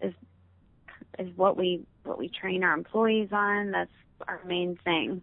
is 0.00 0.14
is 1.18 1.28
what 1.36 1.56
we 1.56 1.84
what 2.04 2.18
we 2.18 2.28
train 2.28 2.62
our 2.64 2.74
employees 2.74 3.28
on. 3.32 3.70
That's 3.70 3.90
our 4.26 4.40
main 4.46 4.78
thing. 4.84 5.22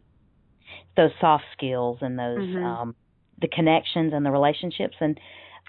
Those 0.95 1.11
soft 1.19 1.45
skills 1.53 1.99
and 2.01 2.17
those 2.17 2.47
Mhm. 2.47 2.63
um, 2.65 2.95
the 3.39 3.47
connections 3.47 4.13
and 4.13 4.25
the 4.25 4.31
relationships 4.31 4.95
and 4.99 5.19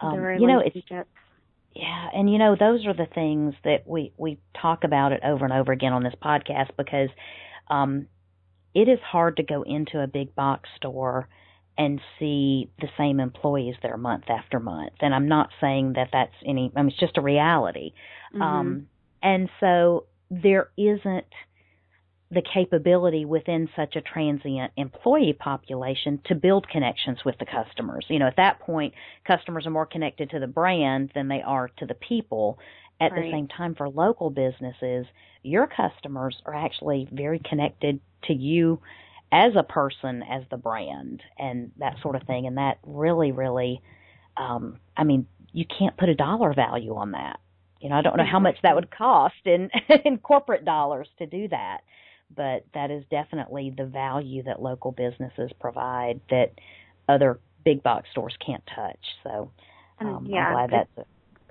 um, 0.00 0.12
the 0.12 0.40
you 0.40 0.46
know 0.46 0.60
it's 0.60 0.74
relationships. 0.74 1.10
Yeah, 1.78 2.08
and 2.12 2.28
you 2.30 2.38
know 2.38 2.56
those 2.58 2.84
are 2.86 2.92
the 2.94 3.06
things 3.06 3.54
that 3.64 3.86
we 3.86 4.12
we 4.18 4.40
talk 4.60 4.82
about 4.82 5.12
it 5.12 5.20
over 5.24 5.44
and 5.44 5.54
over 5.54 5.72
again 5.72 5.92
on 5.92 6.02
this 6.02 6.14
podcast 6.22 6.70
because 6.76 7.08
um 7.68 8.06
it 8.74 8.88
is 8.88 8.98
hard 9.00 9.36
to 9.36 9.44
go 9.44 9.62
into 9.62 10.00
a 10.00 10.08
big 10.08 10.34
box 10.34 10.68
store 10.76 11.28
and 11.78 12.00
see 12.18 12.68
the 12.80 12.88
same 12.98 13.20
employees 13.20 13.76
there 13.82 13.96
month 13.96 14.24
after 14.28 14.58
month. 14.60 14.94
And 15.00 15.14
I'm 15.14 15.28
not 15.28 15.50
saying 15.60 15.92
that 15.94 16.08
that's 16.12 16.34
any 16.44 16.72
I 16.76 16.82
mean 16.82 16.90
it's 16.90 16.98
just 17.00 17.16
a 17.16 17.22
reality. 17.22 17.92
Mhm. 18.34 18.42
Um 18.42 18.86
And 19.22 19.48
so 19.60 20.06
there 20.30 20.70
isn't 20.76 21.26
the 22.30 22.42
capability 22.42 23.24
within 23.24 23.68
such 23.74 23.96
a 23.96 24.02
transient 24.02 24.72
employee 24.76 25.32
population 25.32 26.20
to 26.26 26.34
build 26.34 26.68
connections 26.68 27.18
with 27.24 27.38
the 27.38 27.46
customers. 27.46 28.04
You 28.08 28.18
know, 28.18 28.26
at 28.26 28.36
that 28.36 28.60
point, 28.60 28.92
customers 29.26 29.66
are 29.66 29.70
more 29.70 29.86
connected 29.86 30.30
to 30.30 30.38
the 30.38 30.46
brand 30.46 31.10
than 31.14 31.28
they 31.28 31.40
are 31.42 31.68
to 31.78 31.86
the 31.86 31.94
people. 31.94 32.58
At 33.00 33.12
Right. 33.12 33.24
the 33.26 33.30
same 33.30 33.48
time, 33.48 33.74
for 33.76 33.88
local 33.88 34.28
businesses, 34.28 35.06
your 35.42 35.66
customers 35.68 36.36
are 36.44 36.54
actually 36.54 37.08
very 37.12 37.38
connected 37.38 38.00
to 38.24 38.34
you 38.34 38.80
as 39.32 39.54
a 39.56 39.62
person, 39.62 40.22
as 40.22 40.42
the 40.50 40.56
brand, 40.56 41.22
and 41.38 41.70
that 41.78 41.98
sort 42.02 42.16
of 42.16 42.24
thing. 42.24 42.46
And 42.46 42.58
that 42.58 42.78
really, 42.84 43.32
really, 43.32 43.80
um, 44.36 44.80
I 44.96 45.04
mean, 45.04 45.26
you 45.52 45.64
can't 45.66 45.96
put 45.96 46.08
a 46.08 46.14
dollar 46.14 46.52
value 46.54 46.94
on 46.96 47.12
that. 47.12 47.40
You 47.80 47.88
know, 47.88 47.96
I 47.96 48.02
don't 48.02 48.16
know 48.16 48.24
how 48.24 48.40
much 48.40 48.56
that 48.62 48.74
would 48.74 48.90
cost 48.90 49.36
in 49.46 49.70
in 50.04 50.18
corporate 50.18 50.64
dollars 50.64 51.08
to 51.18 51.26
do 51.26 51.48
that, 51.48 51.82
but 52.34 52.64
that 52.74 52.90
is 52.90 53.04
definitely 53.10 53.72
the 53.76 53.86
value 53.86 54.42
that 54.44 54.60
local 54.62 54.92
businesses 54.92 55.50
provide 55.58 56.20
that 56.30 56.52
other 57.08 57.40
big 57.64 57.82
box 57.82 58.08
stores 58.10 58.36
can't 58.44 58.64
touch. 58.74 58.98
So 59.22 59.50
um, 60.00 60.26
yeah, 60.28 60.46
I'm 60.46 60.68
glad 60.68 60.70
that's 60.70 61.08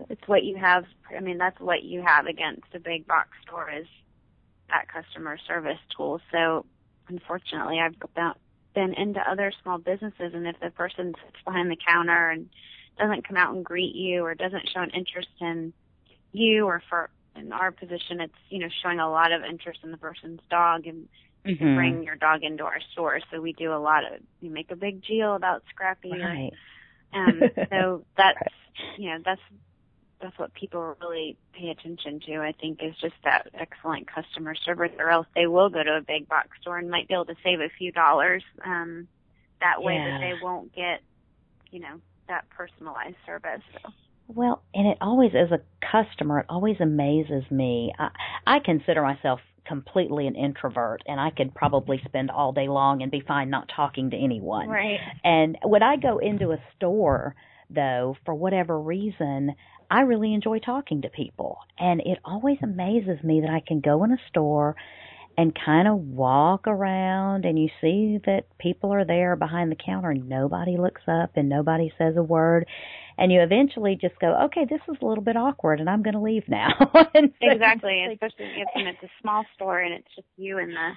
it's 0.10 0.28
what 0.28 0.44
you 0.44 0.56
have 0.56 0.86
i 1.16 1.20
mean 1.20 1.38
that's 1.38 1.60
what 1.60 1.84
you 1.84 2.02
have 2.02 2.28
against 2.28 2.68
a 2.74 2.80
big 2.80 3.08
box 3.08 3.30
store 3.44 3.70
is 3.72 3.88
that 4.70 4.88
customer 4.88 5.38
service 5.48 5.80
tool 5.96 6.22
so 6.32 6.66
unfortunately 7.10 7.80
i've 7.80 7.96
been 8.76 8.94
into 8.94 9.20
other 9.20 9.52
small 9.64 9.78
businesses 9.78 10.34
and 10.34 10.48
if 10.48 10.60
the 10.60 10.70
person 10.72 11.14
sits 11.26 11.44
behind 11.46 11.72
the 11.72 11.78
counter 11.88 12.30
and 12.30 12.50
doesn't 12.98 13.28
come 13.28 13.38
out 13.38 13.54
and 13.54 13.64
greet 13.64 13.96
you 13.96 14.24
or 14.24 14.36
doesn't 14.36 14.70
show 14.74 14.82
an 14.82 14.90
interest 14.92 15.30
in 15.40 15.74
you 16.32 16.66
or 16.66 16.82
for 16.90 17.10
in 17.38 17.52
our 17.54 17.72
position 17.72 18.22
it's 18.22 18.34
you 18.50 18.60
know 18.60 18.70
showing 18.82 19.00
a 19.00 19.10
lot 19.10 19.32
of 19.32 19.44
interest 19.44 19.80
in 19.84 19.92
the 19.92 19.98
person's 19.98 20.42
dog 20.50 20.88
and 20.88 21.08
you 21.46 21.56
can 21.56 21.70
Mhm. 21.70 21.74
bring 21.74 22.04
your 22.04 22.16
dog 22.16 22.44
into 22.44 22.64
our 22.64 22.80
store 22.92 23.20
so 23.32 23.42
we 23.42 23.54
do 23.54 23.74
a 23.74 23.80
lot 23.80 24.04
of 24.06 24.20
we 24.42 24.50
make 24.50 24.72
a 24.72 24.76
big 24.76 25.04
deal 25.06 25.36
about 25.36 25.64
scrappy 25.70 26.12
right. 26.22 26.54
um, 27.14 27.52
so 27.70 28.06
that's 28.18 28.40
you 28.98 29.10
know 29.10 29.20
that's 29.26 29.42
that's 30.22 30.38
what 30.40 30.54
people 30.54 30.96
really 31.02 31.38
pay 31.54 31.70
attention 31.70 32.20
to. 32.26 32.38
I 32.38 32.52
think 32.54 32.82
is 32.82 32.96
just 33.02 33.16
that 33.24 33.48
excellent 33.54 34.08
customer 34.08 34.56
service, 34.56 34.92
or 34.98 35.10
else 35.10 35.28
they 35.36 35.48
will 35.48 35.70
go 35.70 35.84
to 35.84 35.98
a 35.98 36.02
big 36.02 36.28
box 36.28 36.50
store 36.62 36.78
and 36.78 36.90
might 36.90 37.08
be 37.08 37.14
able 37.14 37.26
to 37.26 37.36
save 37.44 37.60
a 37.62 37.70
few 37.70 37.92
dollars 37.92 38.44
um, 38.66 39.08
that 39.62 39.84
way, 39.84 40.00
Yeah. 40.00 40.04
but 40.04 40.20
they 40.20 40.34
won't 40.34 40.74
get 40.74 41.02
you 41.72 41.80
know 41.80 42.02
that 42.28 42.50
personalized 42.50 43.18
service. 43.26 43.62
So. 43.84 43.92
Well, 44.28 44.62
and 44.74 44.88
it 44.88 44.98
always, 45.02 45.32
as 45.36 45.52
a 45.52 45.62
customer, 45.92 46.40
it 46.40 46.46
always 46.50 46.78
amazes 46.82 47.44
me. 47.50 47.94
I, 47.98 48.10
I 48.46 48.60
consider 48.64 49.02
myself 49.02 49.40
completely 49.66 50.28
an 50.28 50.36
introvert, 50.36 51.02
and 51.06 51.20
I 51.20 51.30
could 51.30 51.54
probably 51.54 52.02
spend 52.06 52.32
all 52.32 52.52
day 52.52 52.68
long 52.68 53.02
and 53.02 53.12
be 53.12 53.22
fine 53.26 53.50
not 53.50 53.70
talking 53.74 54.12
to 54.12 54.18
anyone. 54.18 54.68
Right. 54.68 55.00
And 55.24 55.58
when 55.64 55.84
I 55.84 55.98
go 55.98 56.20
into 56.20 56.52
a 56.52 56.58
store, 56.76 57.36
though, 57.70 58.16
for 58.26 58.34
whatever 58.34 58.80
reason, 58.80 59.56
I 59.90 60.02
really 60.02 60.34
enjoy 60.34 60.60
talking 60.60 61.02
to 61.04 61.10
people. 61.10 61.60
And 61.78 62.02
it 62.02 62.20
always 62.26 62.58
amazes 62.62 63.24
me 63.24 63.42
that 63.42 63.50
I 63.50 63.62
can 63.66 63.80
go 63.80 64.04
in 64.04 64.12
a 64.12 64.18
store 64.30 64.76
and 65.38 65.56
kind 65.66 65.88
of 65.88 66.00
walk 66.00 66.68
around 66.68 67.46
and 67.46 67.60
you 67.60 67.70
see 67.80 68.18
that 68.26 68.46
people 68.58 68.92
are 68.92 69.06
there 69.06 69.36
behind 69.36 69.72
the 69.72 69.76
counter 69.76 70.10
and 70.10 70.28
nobody 70.28 70.78
looks 70.78 71.04
up 71.08 71.32
and 71.36 71.48
nobody 71.48 71.94
says 71.98 72.16
a 72.18 72.24
word. 72.24 72.66
And 73.18 73.32
you 73.32 73.42
eventually 73.42 73.98
just 74.00 74.20
go, 74.20 74.36
okay, 74.46 74.66
this 74.70 74.82
is 74.88 74.98
a 75.02 75.06
little 75.06 75.24
bit 75.24 75.36
awkward 75.36 75.80
and 75.80 75.90
I'm 75.90 76.04
going 76.04 76.14
to 76.14 76.22
leave 76.22 76.48
now. 76.48 76.70
And 77.14 77.34
so- 77.42 77.52
Exactly, 77.52 78.04
especially 78.12 78.46
if 78.58 78.68
it's 78.76 79.04
a 79.04 79.10
small 79.22 79.44
store 79.56 79.80
and 79.80 79.94
it's 79.94 80.08
just 80.16 80.28
you 80.38 80.60
and 80.60 80.72
the 80.72 80.92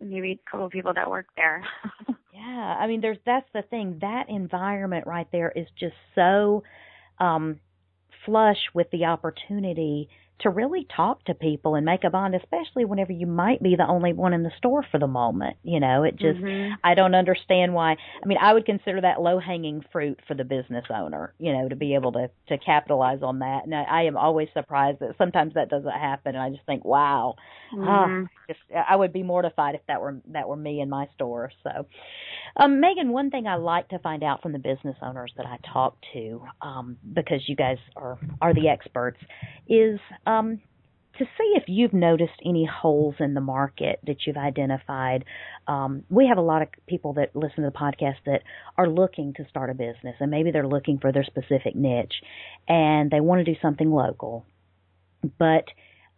maybe 0.04 0.32
a 0.32 0.50
couple 0.50 0.66
of 0.66 0.72
people 0.72 0.94
that 0.94 1.10
work 1.10 1.26
there. 1.36 1.62
Yeah, 2.32 2.76
I 2.80 2.86
mean, 2.86 3.02
there's 3.02 3.18
that's 3.26 3.48
the 3.52 3.60
thing. 3.62 3.98
That 4.00 4.30
environment 4.30 5.06
right 5.06 5.26
there 5.30 5.52
is 5.54 5.66
just 5.78 5.96
so 6.14 6.62
um, 7.18 7.60
flush 8.24 8.56
with 8.72 8.90
the 8.92 9.04
opportunity 9.04 10.08
to 10.40 10.50
really 10.50 10.86
talk 10.94 11.24
to 11.24 11.34
people 11.34 11.74
and 11.74 11.84
make 11.84 12.04
a 12.04 12.10
bond, 12.10 12.34
especially 12.34 12.84
whenever 12.84 13.12
you 13.12 13.26
might 13.26 13.62
be 13.62 13.76
the 13.76 13.86
only 13.86 14.12
one 14.12 14.32
in 14.32 14.42
the 14.42 14.50
store 14.58 14.84
for 14.90 14.98
the 14.98 15.06
moment. 15.06 15.56
You 15.62 15.80
know, 15.80 16.02
it 16.04 16.18
just 16.18 16.38
Mhm. 16.38 16.78
I 16.84 16.94
don't 16.94 17.14
understand 17.14 17.74
why. 17.74 17.92
I 18.22 18.26
mean, 18.26 18.38
I 18.40 18.52
would 18.52 18.66
consider 18.66 19.00
that 19.02 19.20
low 19.20 19.38
hanging 19.38 19.82
fruit 19.92 20.20
for 20.26 20.34
the 20.34 20.44
business 20.44 20.84
owner. 20.90 21.34
You 21.38 21.52
know, 21.52 21.68
to 21.68 21.76
be 21.76 21.94
able 21.94 22.12
to 22.12 22.30
to 22.48 22.58
capitalize 22.58 23.22
on 23.22 23.38
that. 23.40 23.64
And 23.64 23.74
I, 23.74 23.82
I 23.82 24.02
am 24.02 24.16
always 24.16 24.48
surprised 24.52 25.00
that 25.00 25.16
sometimes 25.18 25.54
that 25.54 25.68
doesn't 25.70 25.90
happen. 25.90 26.34
And 26.34 26.42
I 26.42 26.50
just 26.50 26.64
think, 26.66 26.84
wow, 26.84 27.34
Ah, 27.82 28.08
Mhm. 28.10 28.28
just 28.48 28.60
I 28.74 28.96
would 28.96 29.12
be 29.12 29.22
mortified 29.22 29.74
if 29.74 29.80
that 29.86 30.00
were 30.00 30.20
that 30.26 30.48
were 30.48 30.56
me 30.56 30.80
in 30.80 30.88
my 30.88 31.06
store. 31.14 31.50
So, 31.62 31.86
um, 32.56 32.80
Megan, 32.80 33.10
one 33.12 33.30
thing 33.30 33.46
I 33.46 33.54
like 33.56 33.88
to 33.88 33.98
find 33.98 34.22
out 34.22 34.42
from 34.42 34.52
the 34.52 34.58
business 34.58 34.96
owners 35.02 35.32
that 35.36 35.46
I 35.46 35.58
talk 35.72 35.96
to, 36.12 36.42
um, 36.60 36.96
because 37.14 37.48
you 37.48 37.54
guys 37.56 37.78
are 37.96 38.18
are 38.40 38.54
the 38.54 38.68
experts, 38.68 39.18
is 39.68 39.98
um, 40.26 40.29
to 41.18 41.24
see 41.24 41.54
if 41.54 41.64
you've 41.66 41.92
noticed 41.92 42.40
any 42.44 42.64
holes 42.64 43.14
in 43.18 43.34
the 43.34 43.40
market 43.40 44.00
that 44.06 44.26
you've 44.26 44.36
identified. 44.38 45.24
Um, 45.66 46.04
we 46.08 46.26
have 46.28 46.38
a 46.38 46.42
lot 46.42 46.62
of 46.62 46.68
people 46.86 47.12
that 47.14 47.36
listen 47.36 47.62
to 47.64 47.70
the 47.70 47.76
podcast 47.76 48.16
that 48.24 48.42
are 48.78 48.88
looking 48.88 49.34
to 49.34 49.46
start 49.48 49.68
a 49.68 49.74
business, 49.74 50.16
and 50.18 50.30
maybe 50.30 50.50
they're 50.50 50.66
looking 50.66 50.98
for 50.98 51.12
their 51.12 51.24
specific 51.24 51.74
niche, 51.74 52.22
and 52.68 53.10
they 53.10 53.20
want 53.20 53.44
to 53.44 53.52
do 53.52 53.58
something 53.60 53.90
local, 53.90 54.46
but 55.38 55.64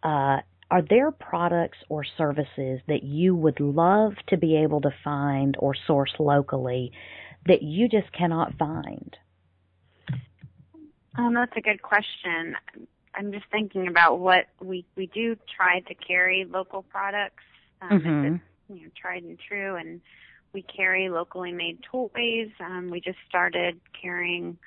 uh, 0.03 0.37
are 0.71 0.81
there 0.89 1.11
products 1.11 1.77
or 1.89 2.03
services 2.17 2.79
that 2.87 3.03
you 3.03 3.35
would 3.35 3.59
love 3.59 4.13
to 4.27 4.37
be 4.37 4.55
able 4.57 4.81
to 4.81 4.91
find 5.03 5.55
or 5.59 5.75
source 5.85 6.13
locally 6.17 6.91
that 7.45 7.61
you 7.61 7.89
just 7.89 8.11
cannot 8.11 8.57
find? 8.57 9.17
Um, 11.15 11.33
that's 11.33 11.55
a 11.55 11.61
good 11.61 11.81
question. 11.81 12.55
I'm 13.15 13.31
just 13.31 13.45
thinking 13.51 13.87
about 13.87 14.19
what 14.19 14.45
we 14.61 14.85
we 14.95 15.07
do 15.07 15.35
try 15.55 15.79
to 15.81 15.93
carry 15.95 16.45
local 16.45 16.83
products. 16.83 17.43
Um, 17.81 17.89
Mhm. 17.91 18.35
it's 18.35 18.43
you 18.69 18.85
know 18.85 18.91
tried 18.99 19.23
and 19.23 19.39
true, 19.39 19.75
and 19.75 20.01
we 20.53 20.61
carry 20.63 21.09
locally 21.09 21.51
made 21.51 21.81
toys. 21.83 22.51
Um, 22.59 22.89
we 22.89 22.99
just 23.01 23.19
started 23.27 23.79
carrying 23.99 24.57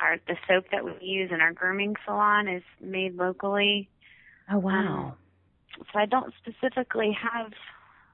our 0.00 0.18
the 0.26 0.36
soap 0.48 0.66
that 0.70 0.84
we 0.84 0.92
use 1.00 1.30
in 1.32 1.40
our 1.40 1.52
grooming 1.52 1.94
salon 2.04 2.48
is 2.48 2.62
made 2.80 3.16
locally. 3.16 3.88
Oh 4.50 4.58
wow. 4.58 5.16
So 5.92 5.98
I 5.98 6.06
don't 6.06 6.32
specifically 6.38 7.12
have 7.12 7.52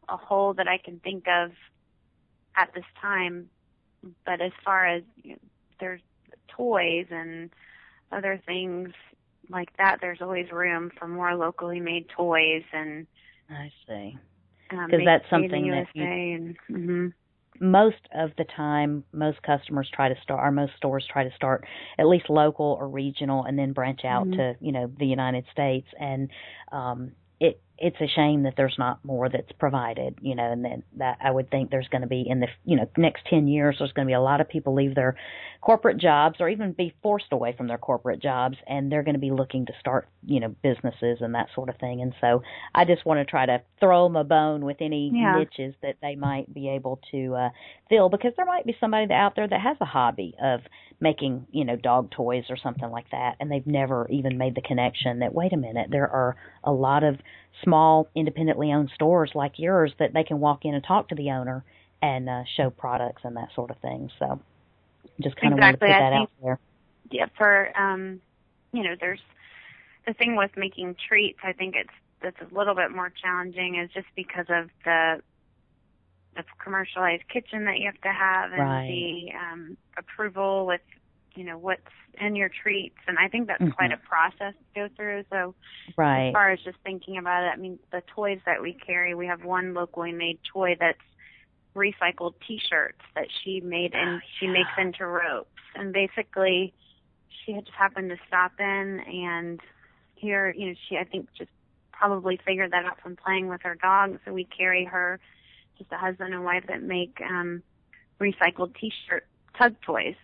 a 0.09 0.17
hole 0.17 0.55
that 0.55 0.69
I 0.69 0.79
can 0.79 0.99
think 1.01 1.27
of 1.29 1.53
at 2.57 2.73
this 2.75 2.85
time, 3.01 3.51
but 4.25 4.41
as 4.41 4.53
far 4.65 4.87
as 4.87 5.03
you 5.23 5.33
know, 5.33 5.39
there's 5.81 6.01
toys 6.49 7.07
and 7.11 7.51
other 8.13 8.41
things 8.47 8.91
like 9.51 9.69
that, 9.79 9.99
there's 10.01 10.21
always 10.21 10.51
room 10.53 10.91
for 10.99 11.09
more 11.09 11.35
locally 11.35 11.81
made 11.81 12.09
toys 12.17 12.63
and 12.73 13.07
I 13.51 13.71
see. 13.87 14.17
Because 14.69 14.99
made- 14.99 15.07
that's 15.07 15.29
something 15.29 15.69
that 15.71 15.87
you- 15.95 16.05
and 16.05 16.57
mhm. 16.71 17.13
Most 17.63 18.09
of 18.15 18.31
the 18.37 18.45
time, 18.45 19.05
most 19.13 19.43
customers 19.43 19.91
try 19.91 20.09
to 20.09 20.21
start, 20.23 20.41
or 20.47 20.51
most 20.53 20.75
stores 20.77 21.05
try 21.07 21.25
to 21.25 21.35
start 21.35 21.67
at 21.99 22.07
least 22.07 22.31
local 22.31 22.77
or 22.81 22.89
regional, 22.89 23.45
and 23.45 23.59
then 23.59 23.73
branch 23.73 24.05
out 24.05 24.29
Mhm. 24.29 24.37
to 24.37 24.57
you 24.61 24.73
know 24.73 24.87
the 24.99 25.07
United 25.07 25.45
States. 25.51 25.89
And 25.99 26.31
um, 26.73 27.13
it's 27.81 28.01
a 28.01 28.07
shame 28.07 28.43
that 28.43 28.55
there's 28.57 28.77
not 28.79 29.03
more 29.05 29.29
that's 29.29 29.53
provided. 29.59 30.17
You 30.21 30.35
know, 30.35 30.51
and 30.53 30.65
then 30.65 30.83
that 30.99 31.19
I 31.23 31.31
would 31.31 31.51
think 31.51 31.71
there's 31.71 31.89
going 31.89 32.03
to 32.03 32.09
be 32.09 32.25
in 32.29 32.41
the 32.41 32.49
you 32.65 32.77
know 32.77 32.89
next 32.97 33.25
ten 33.29 33.49
years 33.49 33.77
there's 33.79 33.93
going 33.93 34.07
to 34.07 34.11
be 34.11 34.15
a 34.15 34.21
lot 34.21 34.41
of 34.41 34.49
people 34.49 34.75
leave 34.75 34.95
their 34.95 35.17
corporate 35.61 35.99
jobs 35.99 36.37
or 36.41 36.49
even 36.49 36.73
be 36.73 36.95
forced 37.03 37.33
away 37.33 37.55
from 37.57 37.67
their 37.67 37.79
corporate 37.79 38.21
jobs, 38.23 38.57
and 38.67 38.91
they're 38.91 39.03
going 39.03 39.15
to 39.15 39.21
be 39.21 39.31
looking 39.31 39.67
to 39.67 39.73
start 39.81 40.09
you 40.25 40.41
know 40.41 40.55
businesses 40.63 41.19
and 41.21 41.35
that 41.35 41.49
sort 41.55 41.69
of 41.69 41.77
thing. 41.79 42.01
And 42.03 42.15
so 42.21 42.43
I 42.75 42.85
just 42.85 43.05
want 43.05 43.19
to 43.19 43.25
try 43.25 43.47
to 43.47 43.63
throw 43.81 44.05
them 44.05 44.17
a 44.17 44.25
bone 44.25 44.65
with 44.65 44.77
any 44.81 45.11
Yeah. 45.15 45.39
niches 45.39 45.75
that 45.83 45.97
they 46.03 46.17
might 46.17 46.53
be 46.53 46.69
able 46.69 47.01
to 47.11 47.35
uh, 47.35 47.49
fill 47.89 48.09
because 48.09 48.33
there 48.37 48.47
might 48.47 48.67
be 48.67 48.77
somebody 48.79 49.13
out 49.13 49.35
there 49.37 49.49
that 49.49 49.61
has 49.61 49.77
a 49.81 49.85
hobby 49.87 50.35
of 50.43 50.61
making 51.01 51.47
you 51.51 51.65
know 51.65 51.77
dog 51.77 52.11
toys 52.11 52.45
or 52.51 52.57
something 52.57 52.91
like 52.91 53.11
that 53.11 53.37
and 53.41 53.51
they've 53.51 53.67
never 53.67 54.07
even 54.11 54.37
made 54.37 54.55
the 54.55 54.61
connection 54.61 55.21
that 55.21 55.35
wait 55.35 55.53
a 55.53 55.57
minute 55.57 55.89
there 55.91 56.09
are 56.09 56.37
a 56.65 56.73
lot 56.73 57.03
of 57.03 57.17
small 57.65 58.07
independently 58.15 58.73
owned 58.73 58.91
stores 58.95 59.31
like 59.35 59.59
yours 59.59 59.93
that 59.99 60.13
they 60.13 60.25
can 60.25 60.39
walk 60.41 60.65
in 60.65 60.75
and 60.75 60.85
talk 60.85 61.09
to 61.09 61.15
the 61.15 61.31
owner 61.31 61.65
and 62.03 62.29
uh, 62.29 62.43
show 62.57 62.71
products 62.71 63.23
and 63.25 63.37
that 63.37 63.49
sort 63.55 63.71
of 63.71 63.77
thing 63.79 64.11
so 64.19 64.39
just 65.23 65.37
kind 65.37 65.53
of 65.53 65.59
Exactly. 65.59 65.61
want 65.61 65.75
to 65.75 65.79
put 65.79 65.91
I 65.91 65.99
that 66.01 66.11
think- 66.11 66.31
out 66.31 66.45
there 66.45 66.59
yeah, 67.13 67.27
for 67.37 67.77
um, 67.77 68.21
you 68.73 68.85
know, 68.85 68.95
there's 69.01 69.21
the 70.07 70.13
thing 70.15 70.37
with 70.37 70.53
making 70.57 70.95
treats. 71.09 71.41
I 71.43 71.53
think 71.53 71.75
it's 71.77 71.91
that's 72.23 72.37
a 72.41 72.55
little 72.55 72.75
bit 72.75 72.93
more 72.93 73.13
challenging, 73.21 73.77
is 73.77 73.91
just 73.93 74.07
because 74.15 74.47
of 74.49 74.71
the 74.85 75.21
the 76.37 76.45
commercialized 76.63 77.29
kitchen 77.29 77.65
that 77.65 77.79
you 77.79 77.87
have 77.87 78.01
to 78.03 78.13
have 78.13 78.53
and 78.53 78.61
Right. 78.61 78.89
the 78.89 79.33
um, 79.39 79.77
approval 79.97 80.67
with 80.67 80.81
you 81.35 81.45
know 81.45 81.59
what's 81.59 81.83
in 82.21 82.35
your 82.35 82.49
treats. 82.49 82.99
And 83.07 83.19
i 83.19 83.29
think 83.29 83.47
that's 83.47 83.63
mm-hmm. 83.63 83.73
quite 83.73 83.93
a 83.93 83.97
process 83.97 84.55
to 84.55 84.81
go 84.81 84.89
through. 84.97 85.25
So 85.31 85.55
right. 85.97 86.29
as 86.29 86.33
far 86.33 86.51
as 86.51 86.61
just 86.61 86.79
thinking 86.85 87.19
about 87.19 87.45
it 87.45 87.53
i 87.53 87.57
mean 87.57 87.79
the 87.93 88.03
toys 88.15 88.41
that 88.47 88.63
we 88.63 88.73
carry 88.73 89.15
we 89.15 89.27
have 89.27 89.45
one 89.45 89.75
locally 89.75 90.13
made 90.13 90.39
toy 90.53 90.77
that's 90.79 90.99
recycled 91.77 92.35
t-shirts 92.47 93.01
that 93.15 93.29
she 93.43 93.61
made 93.61 93.95
and 93.95 94.21
oh, 94.21 94.27
she 94.39 94.49
makes 94.49 94.71
into 94.77 95.07
ropes. 95.07 95.51
And 95.77 95.93
basically 95.93 96.75
she 97.45 97.53
had 97.53 97.65
just 97.65 97.77
happened 97.77 98.11
to 98.11 98.17
stop 98.27 98.53
in 98.59 99.01
and 99.01 99.61
here 100.17 100.53
you 100.57 100.69
know 100.69 100.75
she 100.89 100.97
i 100.97 101.05
think 101.05 101.29
just 101.39 101.51
probably 102.01 102.41
figured 102.45 102.73
that 102.73 102.85
out 102.87 103.01
from 103.01 103.15
playing 103.15 103.49
with 103.49 103.61
her 103.63 103.75
dog. 103.75 104.19
So 104.25 104.33
we 104.33 104.45
carry 104.45 104.85
her 104.87 105.21
just 105.81 105.91
a 105.93 105.97
husband 105.97 106.35
and 106.35 106.45
wife 106.45 106.65
that 106.69 106.83
make 106.83 107.19
um 107.29 107.63
recycled 108.21 108.75
t-shirt 108.79 109.27
tug 109.59 109.75
toys 109.85 110.15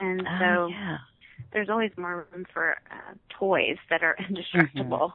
and 0.00 0.22
oh, 0.22 0.38
so 0.40 0.66
yeah. 0.68 0.96
there's 1.52 1.68
always 1.68 1.90
more 1.96 2.26
room 2.32 2.46
for 2.52 2.76
uh, 2.90 3.14
toys 3.38 3.76
that 3.90 4.02
are 4.02 4.16
indestructible. 4.28 5.12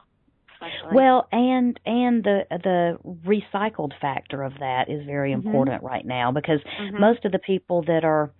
Mm-hmm. 0.62 0.94
Well, 0.94 1.26
and 1.32 1.80
and 1.86 2.22
the 2.22 2.42
the 2.50 2.98
recycled 3.24 3.92
factor 3.98 4.42
of 4.42 4.52
that 4.60 4.90
is 4.90 5.06
very 5.06 5.32
mm-hmm. 5.32 5.46
important 5.46 5.82
right 5.82 6.04
now 6.04 6.32
because 6.32 6.60
mm-hmm. 6.60 7.00
most 7.00 7.24
of 7.24 7.32
the 7.32 7.38
people 7.38 7.82
that 7.86 8.04
are 8.04 8.30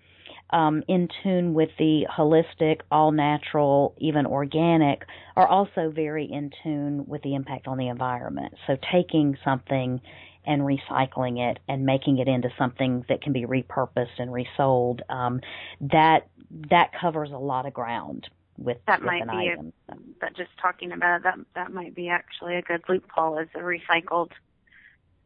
um, 0.51 0.83
in 0.87 1.09
tune 1.23 1.55
with 1.55 1.71
the 1.79 2.07
holistic, 2.15 2.81
all 2.91 3.13
natural, 3.13 3.95
even 3.99 4.27
organic, 4.27 5.03
are 5.37 5.47
also 5.47 5.91
very 5.95 6.27
in 6.31 6.51
tune 6.63 7.07
with 7.07 7.23
the 7.23 7.35
impact 7.35 7.67
on 7.69 7.79
the 7.79 7.89
environment. 7.89 8.53
So 8.67 8.77
taking 8.93 9.39
something 9.45 10.01
and 10.45 10.63
recycling 10.63 11.39
it 11.39 11.59
and 11.69 11.85
making 11.85 12.19
it 12.19 12.29
into 12.29 12.51
something 12.59 13.05
that 13.09 13.23
can 13.23 13.33
be 13.33 13.45
repurposed 13.45 14.19
and 14.19 14.33
resold. 14.33 15.03
Um, 15.09 15.41
that 15.81 16.29
that 16.71 16.93
covers 16.99 17.31
a 17.31 17.39
lot 17.39 17.67
of 17.67 17.73
ground 17.73 18.29
with 18.59 18.79
that 18.87 19.01
with 19.01 19.07
might 19.07 19.23
an 19.23 19.29
be 19.29 19.51
item. 19.51 19.73
A, 19.89 19.95
that 20.21 20.37
just 20.37 20.51
talking 20.61 20.93
about 20.93 21.19
it, 21.19 21.23
that 21.25 21.39
that 21.55 21.73
might 21.73 21.95
be 21.95 22.09
actually 22.09 22.57
a 22.57 22.63
good 22.63 22.83
loophole 22.89 23.39
as 23.39 23.49
a 23.55 23.59
recycled 23.59 24.31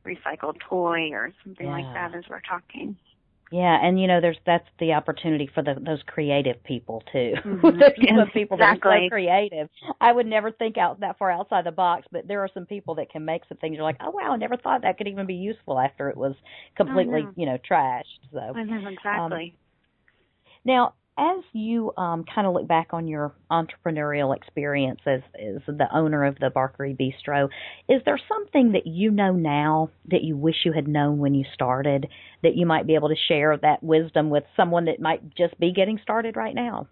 recycled 0.05 0.61
toy 0.61 1.11
or 1.12 1.33
something 1.43 1.67
yeah. 1.67 1.73
like 1.73 1.95
that 1.95 2.15
as 2.15 2.25
we're 2.29 2.41
talking. 2.41 2.97
Yeah, 3.55 3.79
and 3.81 4.01
you 4.01 4.09
know, 4.09 4.21
there's 4.21 4.37
that's 4.45 4.67
the 4.81 4.95
opportunity 4.95 5.49
for 5.55 5.63
the, 5.63 5.77
those 5.81 6.01
creative 6.07 6.63
people 6.65 7.05
too. 7.13 7.35
Mm-hmm. 7.55 7.79
the 7.79 8.27
people 8.33 8.57
exactly. 8.57 8.91
that 8.91 8.97
are 8.97 9.07
so 9.07 9.11
creative. 9.11 9.69
I 10.01 10.13
would 10.13 10.27
never 10.27 10.51
think 10.51 10.77
out 10.77 11.01
that 11.01 11.19
far 11.19 11.31
outside 11.31 11.65
the 11.65 11.73
box, 11.73 12.07
but 12.11 12.27
there 12.27 12.41
are 12.41 12.49
some 12.53 12.67
people 12.67 12.97
that 12.97 13.11
can 13.11 13.25
make 13.25 13.43
some 13.49 13.59
things. 13.59 13.77
You're 13.77 13.85
like, 13.85 13.99
oh 14.01 14.11
wow, 14.11 14.33
I 14.33 14.37
never 14.37 14.57
thought 14.57 14.83
that 14.83 14.99
could 14.99 15.07
even 15.07 15.27
be 15.27 15.35
useful 15.35 15.79
after 15.79 16.09
it 16.09 16.17
was 16.17 16.35
completely, 16.77 17.27
you 17.37 17.47
know, 17.47 17.59
trashed. 17.71 18.03
So 18.33 18.39
I 18.39 18.65
know 18.65 18.89
exactly. 18.89 19.55
Um, 19.55 19.59
now, 20.65 20.95
as 21.17 21.45
you 21.53 21.93
um, 21.97 22.25
kind 22.33 22.47
of 22.47 22.55
look 22.55 22.67
back 22.67 22.89
on 22.93 23.07
your 23.07 23.33
entrepreneurial 23.51 24.37
experience 24.37 25.01
as, 25.07 25.21
as 25.35 25.62
the 25.67 25.87
owner 25.95 26.25
of 26.25 26.37
the 26.41 26.51
Barkery 26.55 26.97
Bistro, 26.97 27.49
is 27.89 28.03
there 28.05 28.19
something 28.29 28.73
that 28.73 28.87
you 28.87 29.11
know 29.11 29.33
now 29.33 29.91
that 30.11 30.23
you 30.23 30.37
wish 30.37 30.57
you 30.65 30.73
had 30.73 30.89
known 30.89 31.19
when 31.19 31.35
you 31.35 31.45
started 31.55 32.09
that 32.43 32.57
you 32.57 32.67
might 32.67 32.87
be 32.87 32.97
able 32.97 33.11
to 33.11 33.17
share 33.29 33.57
that 33.57 33.83
wisdom 33.83 34.29
with 34.29 34.45
someone 34.57 34.87
that 34.87 35.01
might 35.01 35.35
just 35.37 35.59
be 35.61 35.73
getting 35.73 36.01
started 36.03 36.37
right 36.37 36.55
now? 36.55 36.89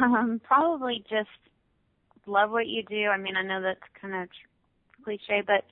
Um, 0.00 0.40
probably 0.42 1.04
just 1.08 1.28
love 2.26 2.50
what 2.50 2.66
you 2.66 2.82
do. 2.82 3.06
I 3.06 3.18
mean, 3.18 3.36
I 3.36 3.42
know 3.42 3.62
that's 3.62 3.78
kind 4.00 4.14
of 4.14 4.28
cliche, 5.04 5.42
but 5.46 5.64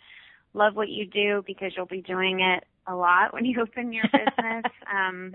love 0.53 0.77
what 0.77 0.89
you 0.89 1.05
do 1.07 1.43
because 1.45 1.73
you'll 1.77 1.87
be 1.87 2.01
doing 2.01 2.41
it 2.41 2.65
a 2.87 2.95
lot 2.95 3.33
when 3.35 3.45
you 3.45 3.61
open 3.61 3.93
your 3.93 4.05
business. 4.13 4.65
um, 4.93 5.35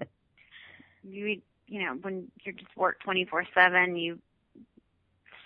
you 1.04 1.42
you 1.70 1.84
know, 1.84 1.94
when 2.02 2.28
you 2.44 2.54
just 2.54 2.76
work 2.76 2.98
24/7, 3.06 4.02
you 4.02 4.20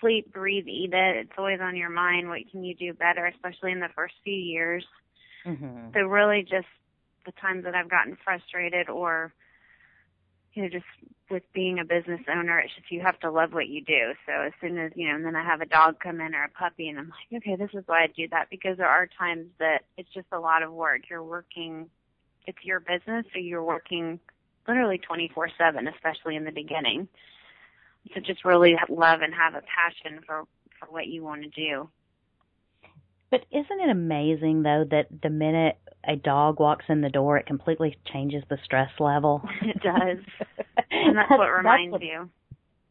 sleep, 0.00 0.32
breathe, 0.32 0.66
eat 0.66 0.92
it. 0.92 1.16
It's 1.16 1.32
always 1.38 1.60
on 1.60 1.76
your 1.76 1.90
mind. 1.90 2.28
What 2.28 2.50
can 2.50 2.64
you 2.64 2.74
do 2.74 2.92
better, 2.92 3.26
especially 3.26 3.72
in 3.72 3.80
the 3.80 3.88
first 3.94 4.14
few 4.24 4.34
years? 4.34 4.84
Mm-hmm. 5.46 5.92
So 5.94 6.00
really, 6.00 6.42
just 6.42 6.66
the 7.26 7.32
times 7.32 7.64
that 7.64 7.74
I've 7.74 7.90
gotten 7.90 8.16
frustrated 8.24 8.88
or 8.88 9.32
you 10.54 10.62
know, 10.62 10.68
just 10.68 10.84
with 11.30 11.42
being 11.52 11.80
a 11.80 11.84
business 11.84 12.20
owner, 12.32 12.60
it's 12.60 12.72
just 12.74 12.90
you 12.90 13.00
have 13.00 13.18
to 13.20 13.30
love 13.30 13.52
what 13.52 13.66
you 13.66 13.82
do. 13.82 14.12
So 14.24 14.32
as 14.32 14.52
soon 14.60 14.78
as, 14.78 14.92
you 14.94 15.08
know, 15.08 15.16
and 15.16 15.24
then 15.24 15.34
I 15.34 15.44
have 15.44 15.60
a 15.60 15.66
dog 15.66 15.98
come 16.00 16.20
in 16.20 16.34
or 16.34 16.44
a 16.44 16.48
puppy 16.48 16.88
and 16.88 16.98
I'm 16.98 17.10
like, 17.10 17.42
okay, 17.42 17.56
this 17.56 17.70
is 17.74 17.82
why 17.86 18.04
I 18.04 18.06
do 18.06 18.28
that 18.30 18.50
because 18.50 18.76
there 18.76 18.88
are 18.88 19.08
times 19.18 19.46
that 19.58 19.84
it's 19.96 20.08
just 20.14 20.28
a 20.32 20.38
lot 20.38 20.62
of 20.62 20.72
work. 20.72 21.02
You're 21.10 21.24
working, 21.24 21.90
it's 22.46 22.62
your 22.62 22.78
business, 22.78 23.26
so 23.32 23.40
you're 23.40 23.64
working 23.64 24.20
literally 24.66 24.98
24 24.98 25.50
7, 25.56 25.88
especially 25.88 26.36
in 26.36 26.44
the 26.44 26.52
beginning. 26.52 27.08
So 28.12 28.20
just 28.20 28.44
really 28.44 28.76
love 28.88 29.20
and 29.22 29.32
have 29.34 29.54
a 29.54 29.62
passion 29.62 30.20
for, 30.26 30.44
for 30.78 30.92
what 30.92 31.06
you 31.06 31.22
want 31.22 31.42
to 31.42 31.48
do. 31.48 31.88
But 33.30 33.46
isn't 33.50 33.80
it 33.80 33.90
amazing 33.90 34.62
though 34.62 34.84
that 34.90 35.06
the 35.22 35.30
minute 35.30 35.76
a 36.06 36.16
dog 36.16 36.60
walks 36.60 36.84
in 36.88 37.00
the 37.00 37.08
door, 37.08 37.38
it 37.38 37.46
completely 37.46 37.96
changes 38.12 38.44
the 38.48 38.58
stress 38.64 38.90
level? 39.00 39.42
It 39.62 39.82
does. 39.82 40.18
and 40.90 41.16
that's, 41.16 41.28
that's 41.28 41.38
what 41.38 41.48
reminds 41.48 41.92
that's 41.92 42.02
what, 42.02 42.02
you. 42.02 42.30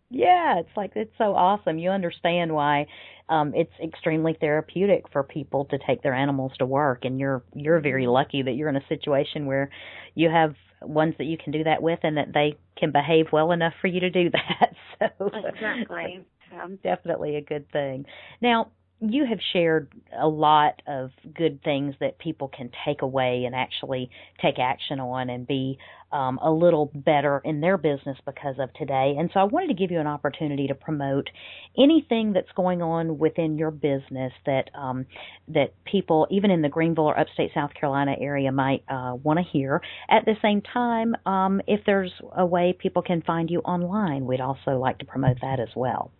Yeah, 0.09 0.59
it's 0.59 0.75
like 0.75 0.91
it's 0.95 1.13
so 1.17 1.33
awesome. 1.33 1.77
You 1.77 1.91
understand 1.91 2.53
why 2.53 2.87
um 3.29 3.53
it's 3.55 3.71
extremely 3.81 4.35
therapeutic 4.39 5.05
for 5.13 5.23
people 5.23 5.65
to 5.65 5.77
take 5.87 6.03
their 6.03 6.13
animals 6.13 6.51
to 6.59 6.65
work 6.65 7.05
and 7.05 7.19
you're 7.19 7.41
you're 7.55 7.79
very 7.79 8.03
mm-hmm. 8.03 8.11
lucky 8.11 8.41
that 8.41 8.51
you're 8.51 8.67
in 8.67 8.75
a 8.75 8.87
situation 8.89 9.45
where 9.45 9.69
you 10.13 10.29
have 10.29 10.55
ones 10.87 11.15
that 11.17 11.25
you 11.25 11.37
can 11.37 11.51
do 11.51 11.63
that 11.63 11.81
with 11.81 11.99
and 12.03 12.17
that 12.17 12.33
they 12.33 12.57
can 12.77 12.91
behave 12.91 13.27
well 13.31 13.51
enough 13.51 13.73
for 13.81 13.87
you 13.87 13.99
to 13.99 14.09
do 14.09 14.29
that. 14.99 15.09
So 15.19 15.29
Exactly. 15.47 16.25
Um, 16.61 16.77
definitely 16.83 17.35
a 17.35 17.41
good 17.41 17.69
thing. 17.71 18.05
Now, 18.41 18.71
you 19.11 19.25
have 19.25 19.39
shared 19.51 19.91
a 20.17 20.27
lot 20.27 20.81
of 20.87 21.11
good 21.35 21.61
things 21.63 21.95
that 21.99 22.17
people 22.19 22.47
can 22.47 22.69
take 22.85 23.01
away 23.01 23.43
and 23.45 23.55
actually 23.55 24.09
take 24.41 24.59
action 24.59 24.99
on 24.99 25.29
and 25.29 25.45
be 25.45 25.77
um, 26.11 26.37
a 26.43 26.51
little 26.51 26.91
better 26.93 27.41
in 27.43 27.59
their 27.59 27.77
business 27.77 28.17
because 28.25 28.55
of 28.59 28.71
today. 28.73 29.15
And 29.17 29.29
so 29.33 29.39
I 29.39 29.43
wanted 29.45 29.67
to 29.67 29.73
give 29.73 29.89
you 29.89 29.99
an 29.99 30.07
opportunity 30.07 30.67
to 30.67 30.75
promote 30.75 31.29
anything 31.77 32.33
that's 32.33 32.51
going 32.55 32.81
on 32.81 33.17
within 33.17 33.57
your 33.57 33.71
business 33.71 34.31
that 34.45 34.69
um, 34.75 35.05
that 35.47 35.73
people, 35.85 36.27
even 36.29 36.51
in 36.51 36.61
the 36.61 36.69
Greenville 36.69 37.05
or 37.05 37.19
upstate 37.19 37.51
South 37.53 37.73
Carolina 37.73 38.15
area, 38.21 38.51
might 38.51 38.83
uh, 38.87 39.15
want 39.21 39.39
to 39.39 39.43
hear. 39.43 39.81
At 40.09 40.25
the 40.25 40.35
same 40.41 40.61
time, 40.61 41.15
um, 41.25 41.61
if 41.67 41.81
there's 41.85 42.13
a 42.37 42.45
way 42.45 42.77
people 42.77 43.01
can 43.01 43.23
find 43.23 43.49
you 43.49 43.59
online, 43.61 44.25
we'd 44.25 44.39
also 44.39 44.77
like 44.77 44.99
to 44.99 45.05
promote 45.05 45.37
that 45.41 45.59
as 45.59 45.69
well. 45.75 46.11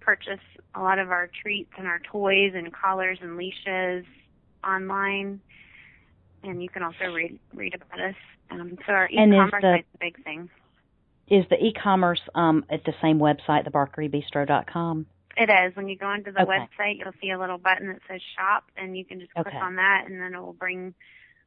purchase 0.00 0.40
a 0.74 0.80
lot 0.80 0.98
of 0.98 1.10
our 1.10 1.28
treats 1.42 1.72
and 1.76 1.86
our 1.86 2.00
toys 2.00 2.52
and 2.54 2.72
collars 2.72 3.18
and 3.20 3.36
leashes 3.36 4.06
online 4.64 5.40
and 6.42 6.62
you 6.62 6.68
can 6.68 6.82
also 6.82 7.12
read 7.12 7.38
read 7.54 7.74
about 7.74 8.00
us. 8.00 8.14
Um, 8.50 8.78
so 8.86 8.92
our 8.92 9.08
e-commerce 9.08 9.62
the, 9.62 9.74
is 9.76 9.84
a 9.94 9.98
big 9.98 10.24
thing. 10.24 10.48
Is 11.28 11.44
the 11.50 11.56
e-commerce 11.56 12.20
um, 12.34 12.64
at 12.70 12.84
the 12.84 12.94
same 13.02 13.18
website, 13.18 13.68
thebarkerybistro.com? 13.68 15.06
It 15.36 15.50
is. 15.50 15.76
When 15.76 15.88
you 15.88 15.96
go 15.96 16.12
into 16.12 16.32
the 16.32 16.42
okay. 16.42 16.50
website, 16.50 16.98
you'll 16.98 17.12
see 17.20 17.30
a 17.30 17.38
little 17.38 17.58
button 17.58 17.88
that 17.88 18.00
says 18.08 18.20
shop, 18.36 18.64
and 18.76 18.96
you 18.96 19.04
can 19.04 19.20
just 19.20 19.32
click 19.34 19.46
okay. 19.46 19.56
on 19.56 19.76
that, 19.76 20.04
and 20.06 20.20
then 20.20 20.34
it 20.34 20.40
will 20.40 20.54
bring 20.54 20.94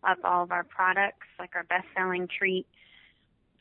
up 0.07 0.19
all 0.23 0.43
of 0.43 0.51
our 0.51 0.63
products, 0.63 1.27
like 1.39 1.51
our 1.55 1.63
best-selling 1.63 2.27
treat 2.27 2.65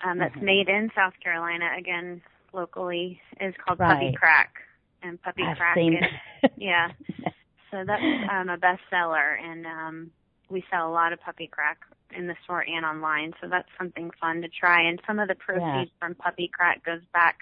um, 0.04 0.18
that's 0.18 0.34
mm-hmm. 0.36 0.44
made 0.44 0.68
in 0.68 0.90
South 0.94 1.14
Carolina. 1.22 1.70
Again, 1.76 2.22
locally 2.52 3.20
is 3.40 3.54
called 3.64 3.80
right. 3.80 3.94
Puppy 3.94 4.12
Crack, 4.16 4.54
and 5.02 5.20
Puppy 5.22 5.42
I've 5.42 5.56
Crack 5.56 5.76
is 5.78 6.50
yeah. 6.56 6.90
So 7.70 7.84
that's 7.86 8.02
um, 8.32 8.48
a 8.48 8.58
bestseller, 8.58 9.40
and 9.40 9.64
um, 9.64 10.10
we 10.50 10.64
sell 10.70 10.88
a 10.88 10.92
lot 10.92 11.12
of 11.12 11.20
puppy 11.20 11.46
crack 11.46 11.78
in 12.16 12.26
the 12.26 12.34
store 12.44 12.64
and 12.66 12.84
online, 12.84 13.32
so 13.40 13.48
that's 13.48 13.68
something 13.78 14.10
fun 14.20 14.42
to 14.42 14.48
try. 14.48 14.82
And 14.82 15.00
some 15.06 15.18
of 15.18 15.28
the 15.28 15.34
proceeds 15.34 15.64
yeah. 15.64 15.98
from 16.00 16.14
puppy 16.16 16.50
crack 16.52 16.84
goes 16.84 17.02
back 17.12 17.38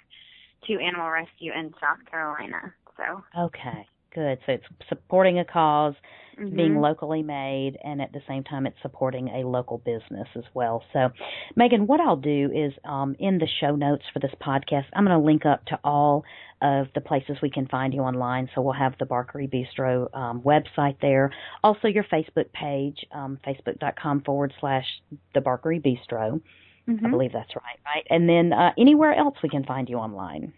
to 0.66 0.74
animal 0.74 1.10
rescue 1.10 1.52
in 1.52 1.72
South 1.80 2.04
Carolina. 2.10 2.74
So 2.96 3.22
okay, 3.38 3.86
Good. 4.14 4.38
So 4.46 4.52
it's 4.52 4.64
supporting 4.88 5.38
a 5.38 5.44
because 5.44 5.94
Mhm. 6.38 6.56
being 6.56 6.80
locally 6.80 7.22
made, 7.22 7.76
and 7.82 8.00
at 8.00 8.12
the 8.12 8.20
same 8.28 8.44
time, 8.44 8.66
it's 8.66 8.80
supporting 8.80 9.28
a 9.28 9.44
local 9.46 9.78
business 9.78 10.28
as 10.36 10.44
well. 10.54 10.84
So, 10.92 11.10
Megan, 11.56 11.86
what 11.88 12.00
I'll 12.00 12.16
do 12.16 12.50
is 12.54 12.72
um, 12.84 13.16
in 13.18 13.38
the 13.38 13.46
show 13.60 13.74
notes 13.74 14.04
for 14.12 14.20
this 14.20 14.34
podcast, 14.40 14.86
I'm 14.92 15.04
going 15.04 15.18
to 15.18 15.24
link 15.24 15.44
up 15.44 15.64
to 15.66 15.78
all 15.82 16.24
of 16.62 16.88
the 16.94 17.00
places 17.00 17.38
we 17.42 17.50
can 17.50 17.66
find 17.66 17.92
you 17.92 18.02
online. 18.02 18.48
So 18.54 18.62
we'll 18.62 18.72
have 18.74 18.96
the 18.98 19.04
Barkery 19.06 19.48
Bistro 19.48 20.14
um, 20.16 20.40
website 20.42 20.96
there, 21.00 21.30
also 21.64 21.88
your 21.88 22.04
Facebook 22.04 22.52
page, 22.52 23.04
um, 23.12 23.38
facebook.com 23.46 24.22
forward 24.22 24.52
slash 24.60 24.86
the 25.34 25.40
Barkery 25.40 25.80
Bistro. 25.80 26.40
I 26.88 26.90
Mhm. 26.90 27.10
believe 27.10 27.32
that's 27.32 27.54
right, 27.54 27.78
right? 27.84 28.06
And 28.10 28.28
then 28.28 28.52
uh, 28.52 28.72
anywhere 28.78 29.12
else 29.12 29.36
we 29.42 29.48
can 29.48 29.64
find 29.64 29.88
you 29.90 29.98
online. 29.98 30.52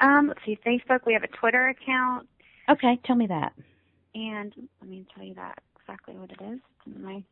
Um, 0.00 0.28
let's 0.28 0.40
see, 0.44 0.58
Facebook. 0.64 1.00
We 1.06 1.12
have 1.14 1.24
a 1.24 1.28
Twitter 1.28 1.68
account, 1.68 2.28
Okay, 2.68 2.98
tell 3.04 3.16
me 3.16 3.26
that. 3.26 3.52
and 4.14 4.52
let 4.80 4.88
me 4.90 5.06
tell 5.14 5.24
you 5.24 5.34
that 5.34 5.58
exactly 5.80 6.14
what 6.16 6.30
it 6.30 6.40
is. 6.40 6.60
It's 6.86 6.96
in 6.96 7.02
my 7.02 7.22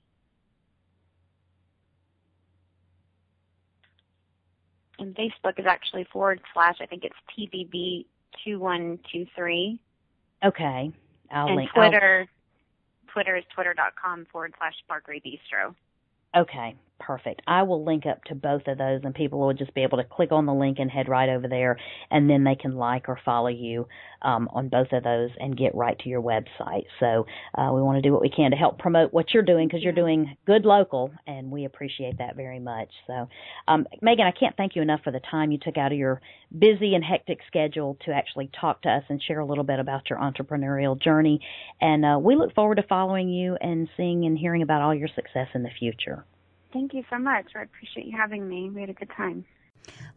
and 4.99 5.14
Facebook 5.14 5.59
is 5.59 5.67
actually 5.67 6.05
forward 6.12 6.41
slash. 6.55 6.77
I 6.81 6.87
think 6.87 7.05
it's 7.05 7.14
TBB 7.39 8.07
two 8.45 8.59
one 8.59 8.99
two 9.12 9.27
three. 9.37 9.79
Okay, 10.45 10.91
I'll 11.31 11.47
And 11.49 11.57
link. 11.57 11.71
I'll- 11.75 11.91
Twitter, 11.91 12.27
Twitter 13.09 13.37
is 13.37 13.45
twitter.com 13.55 14.27
forward 14.33 14.55
slash 14.59 14.75
Barkery 14.91 15.23
Bistro. 15.23 15.75
Okay, 16.35 16.75
perfect. 16.99 17.42
I 17.47 17.62
will 17.62 17.84
link 17.84 18.05
up 18.07 18.24
to 18.24 18.34
both 18.34 18.62
of 18.66 18.78
those, 18.78 19.01
and 19.05 19.14
people 19.14 19.38
will 19.38 19.55
just 19.55 19.74
be 19.74 19.82
able 19.82 19.99
to 19.99 20.05
click 20.05 20.32
on 20.32 20.47
the 20.47 20.55
link 20.55 20.78
and 20.78 20.90
head 20.90 21.09
right 21.09 21.28
over 21.28 21.49
there, 21.49 21.78
and 22.11 22.28
then 22.28 22.44
they 22.44 22.55
can 22.55 22.76
like 22.76 23.09
or 23.09 23.18
follow 23.24 23.49
you 23.49 23.86
um, 24.22 24.49
on 24.53 24.68
both 24.68 24.88
of 24.92 25.05
those 25.05 25.30
and 25.38 25.57
get 25.57 25.74
right 25.74 25.99
to 26.01 26.09
your 26.09 26.22
website. 26.22 26.86
So 27.01 27.26
uh, 27.57 27.70
we 27.72 27.82
want 27.82 27.97
to 27.97 28.03
do 28.03 28.12
what 28.12 28.22
we 28.22 28.30
can 28.30 28.51
to 28.51 28.57
help 28.57 28.78
promote 28.78 29.12
what 29.12 29.32
you're 29.32 29.42
doing 29.42 29.68
because 29.68 29.82
you're 29.82 29.92
doing 29.92 30.36
good 30.47 30.64
local, 30.64 31.12
and 31.26 31.51
we 31.51 31.64
appreciate 31.64 32.18
that 32.18 32.36
very 32.36 32.61
much. 32.61 32.88
So, 33.07 33.28
um, 33.68 33.86
Megan, 34.03 34.26
I 34.26 34.32
can't 34.32 34.57
thank 34.57 34.76
you 34.76 34.82
enough 34.82 35.01
for 35.05 35.12
the 35.12 35.20
time 35.30 35.53
you 35.53 35.59
took 35.59 35.76
out 35.76 35.92
of 35.92 35.99
your 35.99 36.20
busy 36.57 36.94
and 36.94 37.05
hectic 37.05 37.38
schedule 37.47 37.97
to 38.05 38.12
actually 38.12 38.51
talk 38.59 38.82
to 38.82 38.88
us 38.88 39.03
and 39.09 39.22
share 39.22 39.40
a 39.40 39.47
little 39.47 39.64
bit 39.64 39.78
about 39.78 40.09
your 40.11 40.18
entrepreneurial 40.18 41.01
journey. 41.01 41.40
And 41.80 42.05
uh, 42.05 42.18
we 42.20 42.36
look 42.36 42.55
forward 42.55 42.76
to 42.76 42.82
following 42.82 43.28
you 43.28 43.57
and 43.61 43.88
seeing 43.97 44.24
and 44.24 44.38
hearing 44.38 44.62
about 44.62 44.82
all 44.82 44.94
your 44.94 45.09
success 45.09 45.49
in 45.55 45.62
the 45.62 45.70
future. 45.78 46.24
Thank 46.73 46.95
you 46.95 47.05
so 47.11 47.19
much. 47.19 47.47
I 47.55 47.62
appreciate 47.62 48.07
you 48.07 48.17
having 48.17 48.49
me. 48.49 48.71
We 48.71 48.81
had 48.81 48.91
a 48.91 48.95
good 48.95 49.11
time. 49.17 49.45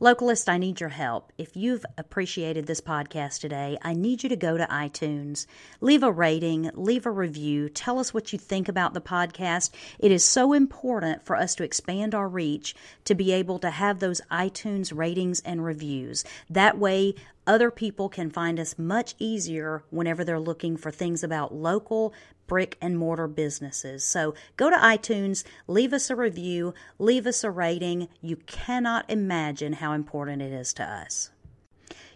Localist, 0.02 0.47
I 0.50 0.58
need 0.58 0.80
your 0.80 0.89
help. 0.89 1.32
If 1.38 1.56
you've 1.56 1.86
appreciated 1.97 2.66
this 2.66 2.82
podcast 2.82 3.41
today, 3.41 3.78
I 3.82 3.93
need 3.93 4.24
you 4.24 4.30
to 4.30 4.36
go 4.36 4.58
to 4.58 4.66
iTunes, 4.66 5.45
leave 5.82 6.04
a 6.04 6.12
rating, 6.12 6.72
leave 6.74 7.06
a 7.06 7.12
review, 7.12 7.70
tell 7.70 8.00
us 8.00 8.14
what 8.14 8.32
you 8.32 8.39
think 8.39 8.70
about 8.70 8.93
the 8.93 9.02
podcast. 9.02 9.72
It 10.00 10.12
is 10.12 10.24
so 10.24 10.54
important 10.54 11.26
for 11.26 11.36
us 11.36 11.54
to 11.56 11.64
expand 11.64 12.16
our 12.16 12.28
reach 12.28 12.76
to 13.06 13.16
be 13.16 13.32
able 13.32 13.60
to 13.60 13.70
have 13.70 14.00
those 14.00 14.22
iTunes 14.32 14.95
ratings 14.95 15.41
and 15.41 15.64
reviews. 15.64 16.24
That 16.50 16.78
way, 16.78 17.16
other 17.45 17.72
people 17.72 18.10
can 18.10 18.30
find 18.30 18.60
us 18.60 18.78
much 18.78 19.16
easier 19.18 19.84
whenever 19.89 20.24
they're 20.24 20.39
looking 20.39 20.78
for 20.78 20.91
things 20.91 21.24
about 21.24 21.54
local 21.54 22.14
brick 22.50 22.78
and 22.82 22.97
mortar 22.97 23.30
businesses. 23.30 24.04
So 24.04 24.34
go 24.58 24.70
to 24.70 24.76
iTunes, 24.76 25.45
leave 25.68 25.93
us 25.93 26.10
a 26.10 26.18
review, 26.18 26.74
leave 26.97 27.26
us 27.26 27.45
a 27.45 27.52
rating. 27.52 28.10
You 28.22 28.36
cannot 28.36 29.10
imagine 29.10 29.72
how 29.74 29.93
important 29.93 30.41
it 30.41 30.52
is 30.52 30.74
to 30.74 30.84
us. 30.84 31.32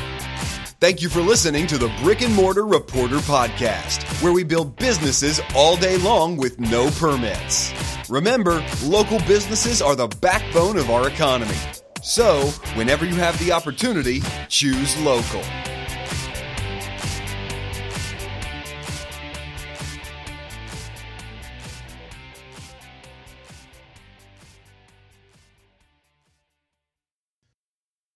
Thank 0.81 1.03
you 1.03 1.09
for 1.09 1.21
listening 1.21 1.67
to 1.67 1.77
the 1.77 1.93
Brick 2.01 2.23
and 2.23 2.33
Mortar 2.33 2.65
Reporter 2.65 3.17
Podcast, 3.17 4.05
where 4.23 4.33
we 4.33 4.45
build 4.45 4.77
businesses 4.77 5.41
all 5.53 5.77
day 5.77 5.97
long 5.99 6.37
with 6.37 6.61
no 6.61 6.89
permits. 6.91 7.73
Remember, 8.09 8.65
local 8.85 9.19
businesses 9.27 9.83
are 9.83 9.97
the 9.97 10.07
backbone 10.07 10.77
of 10.77 10.89
our 10.89 11.09
economy. 11.09 11.57
So, 12.01 12.43
whenever 12.77 13.05
you 13.05 13.17
have 13.17 13.37
the 13.41 13.51
opportunity, 13.51 14.23
choose 14.49 14.97
local. 15.01 15.43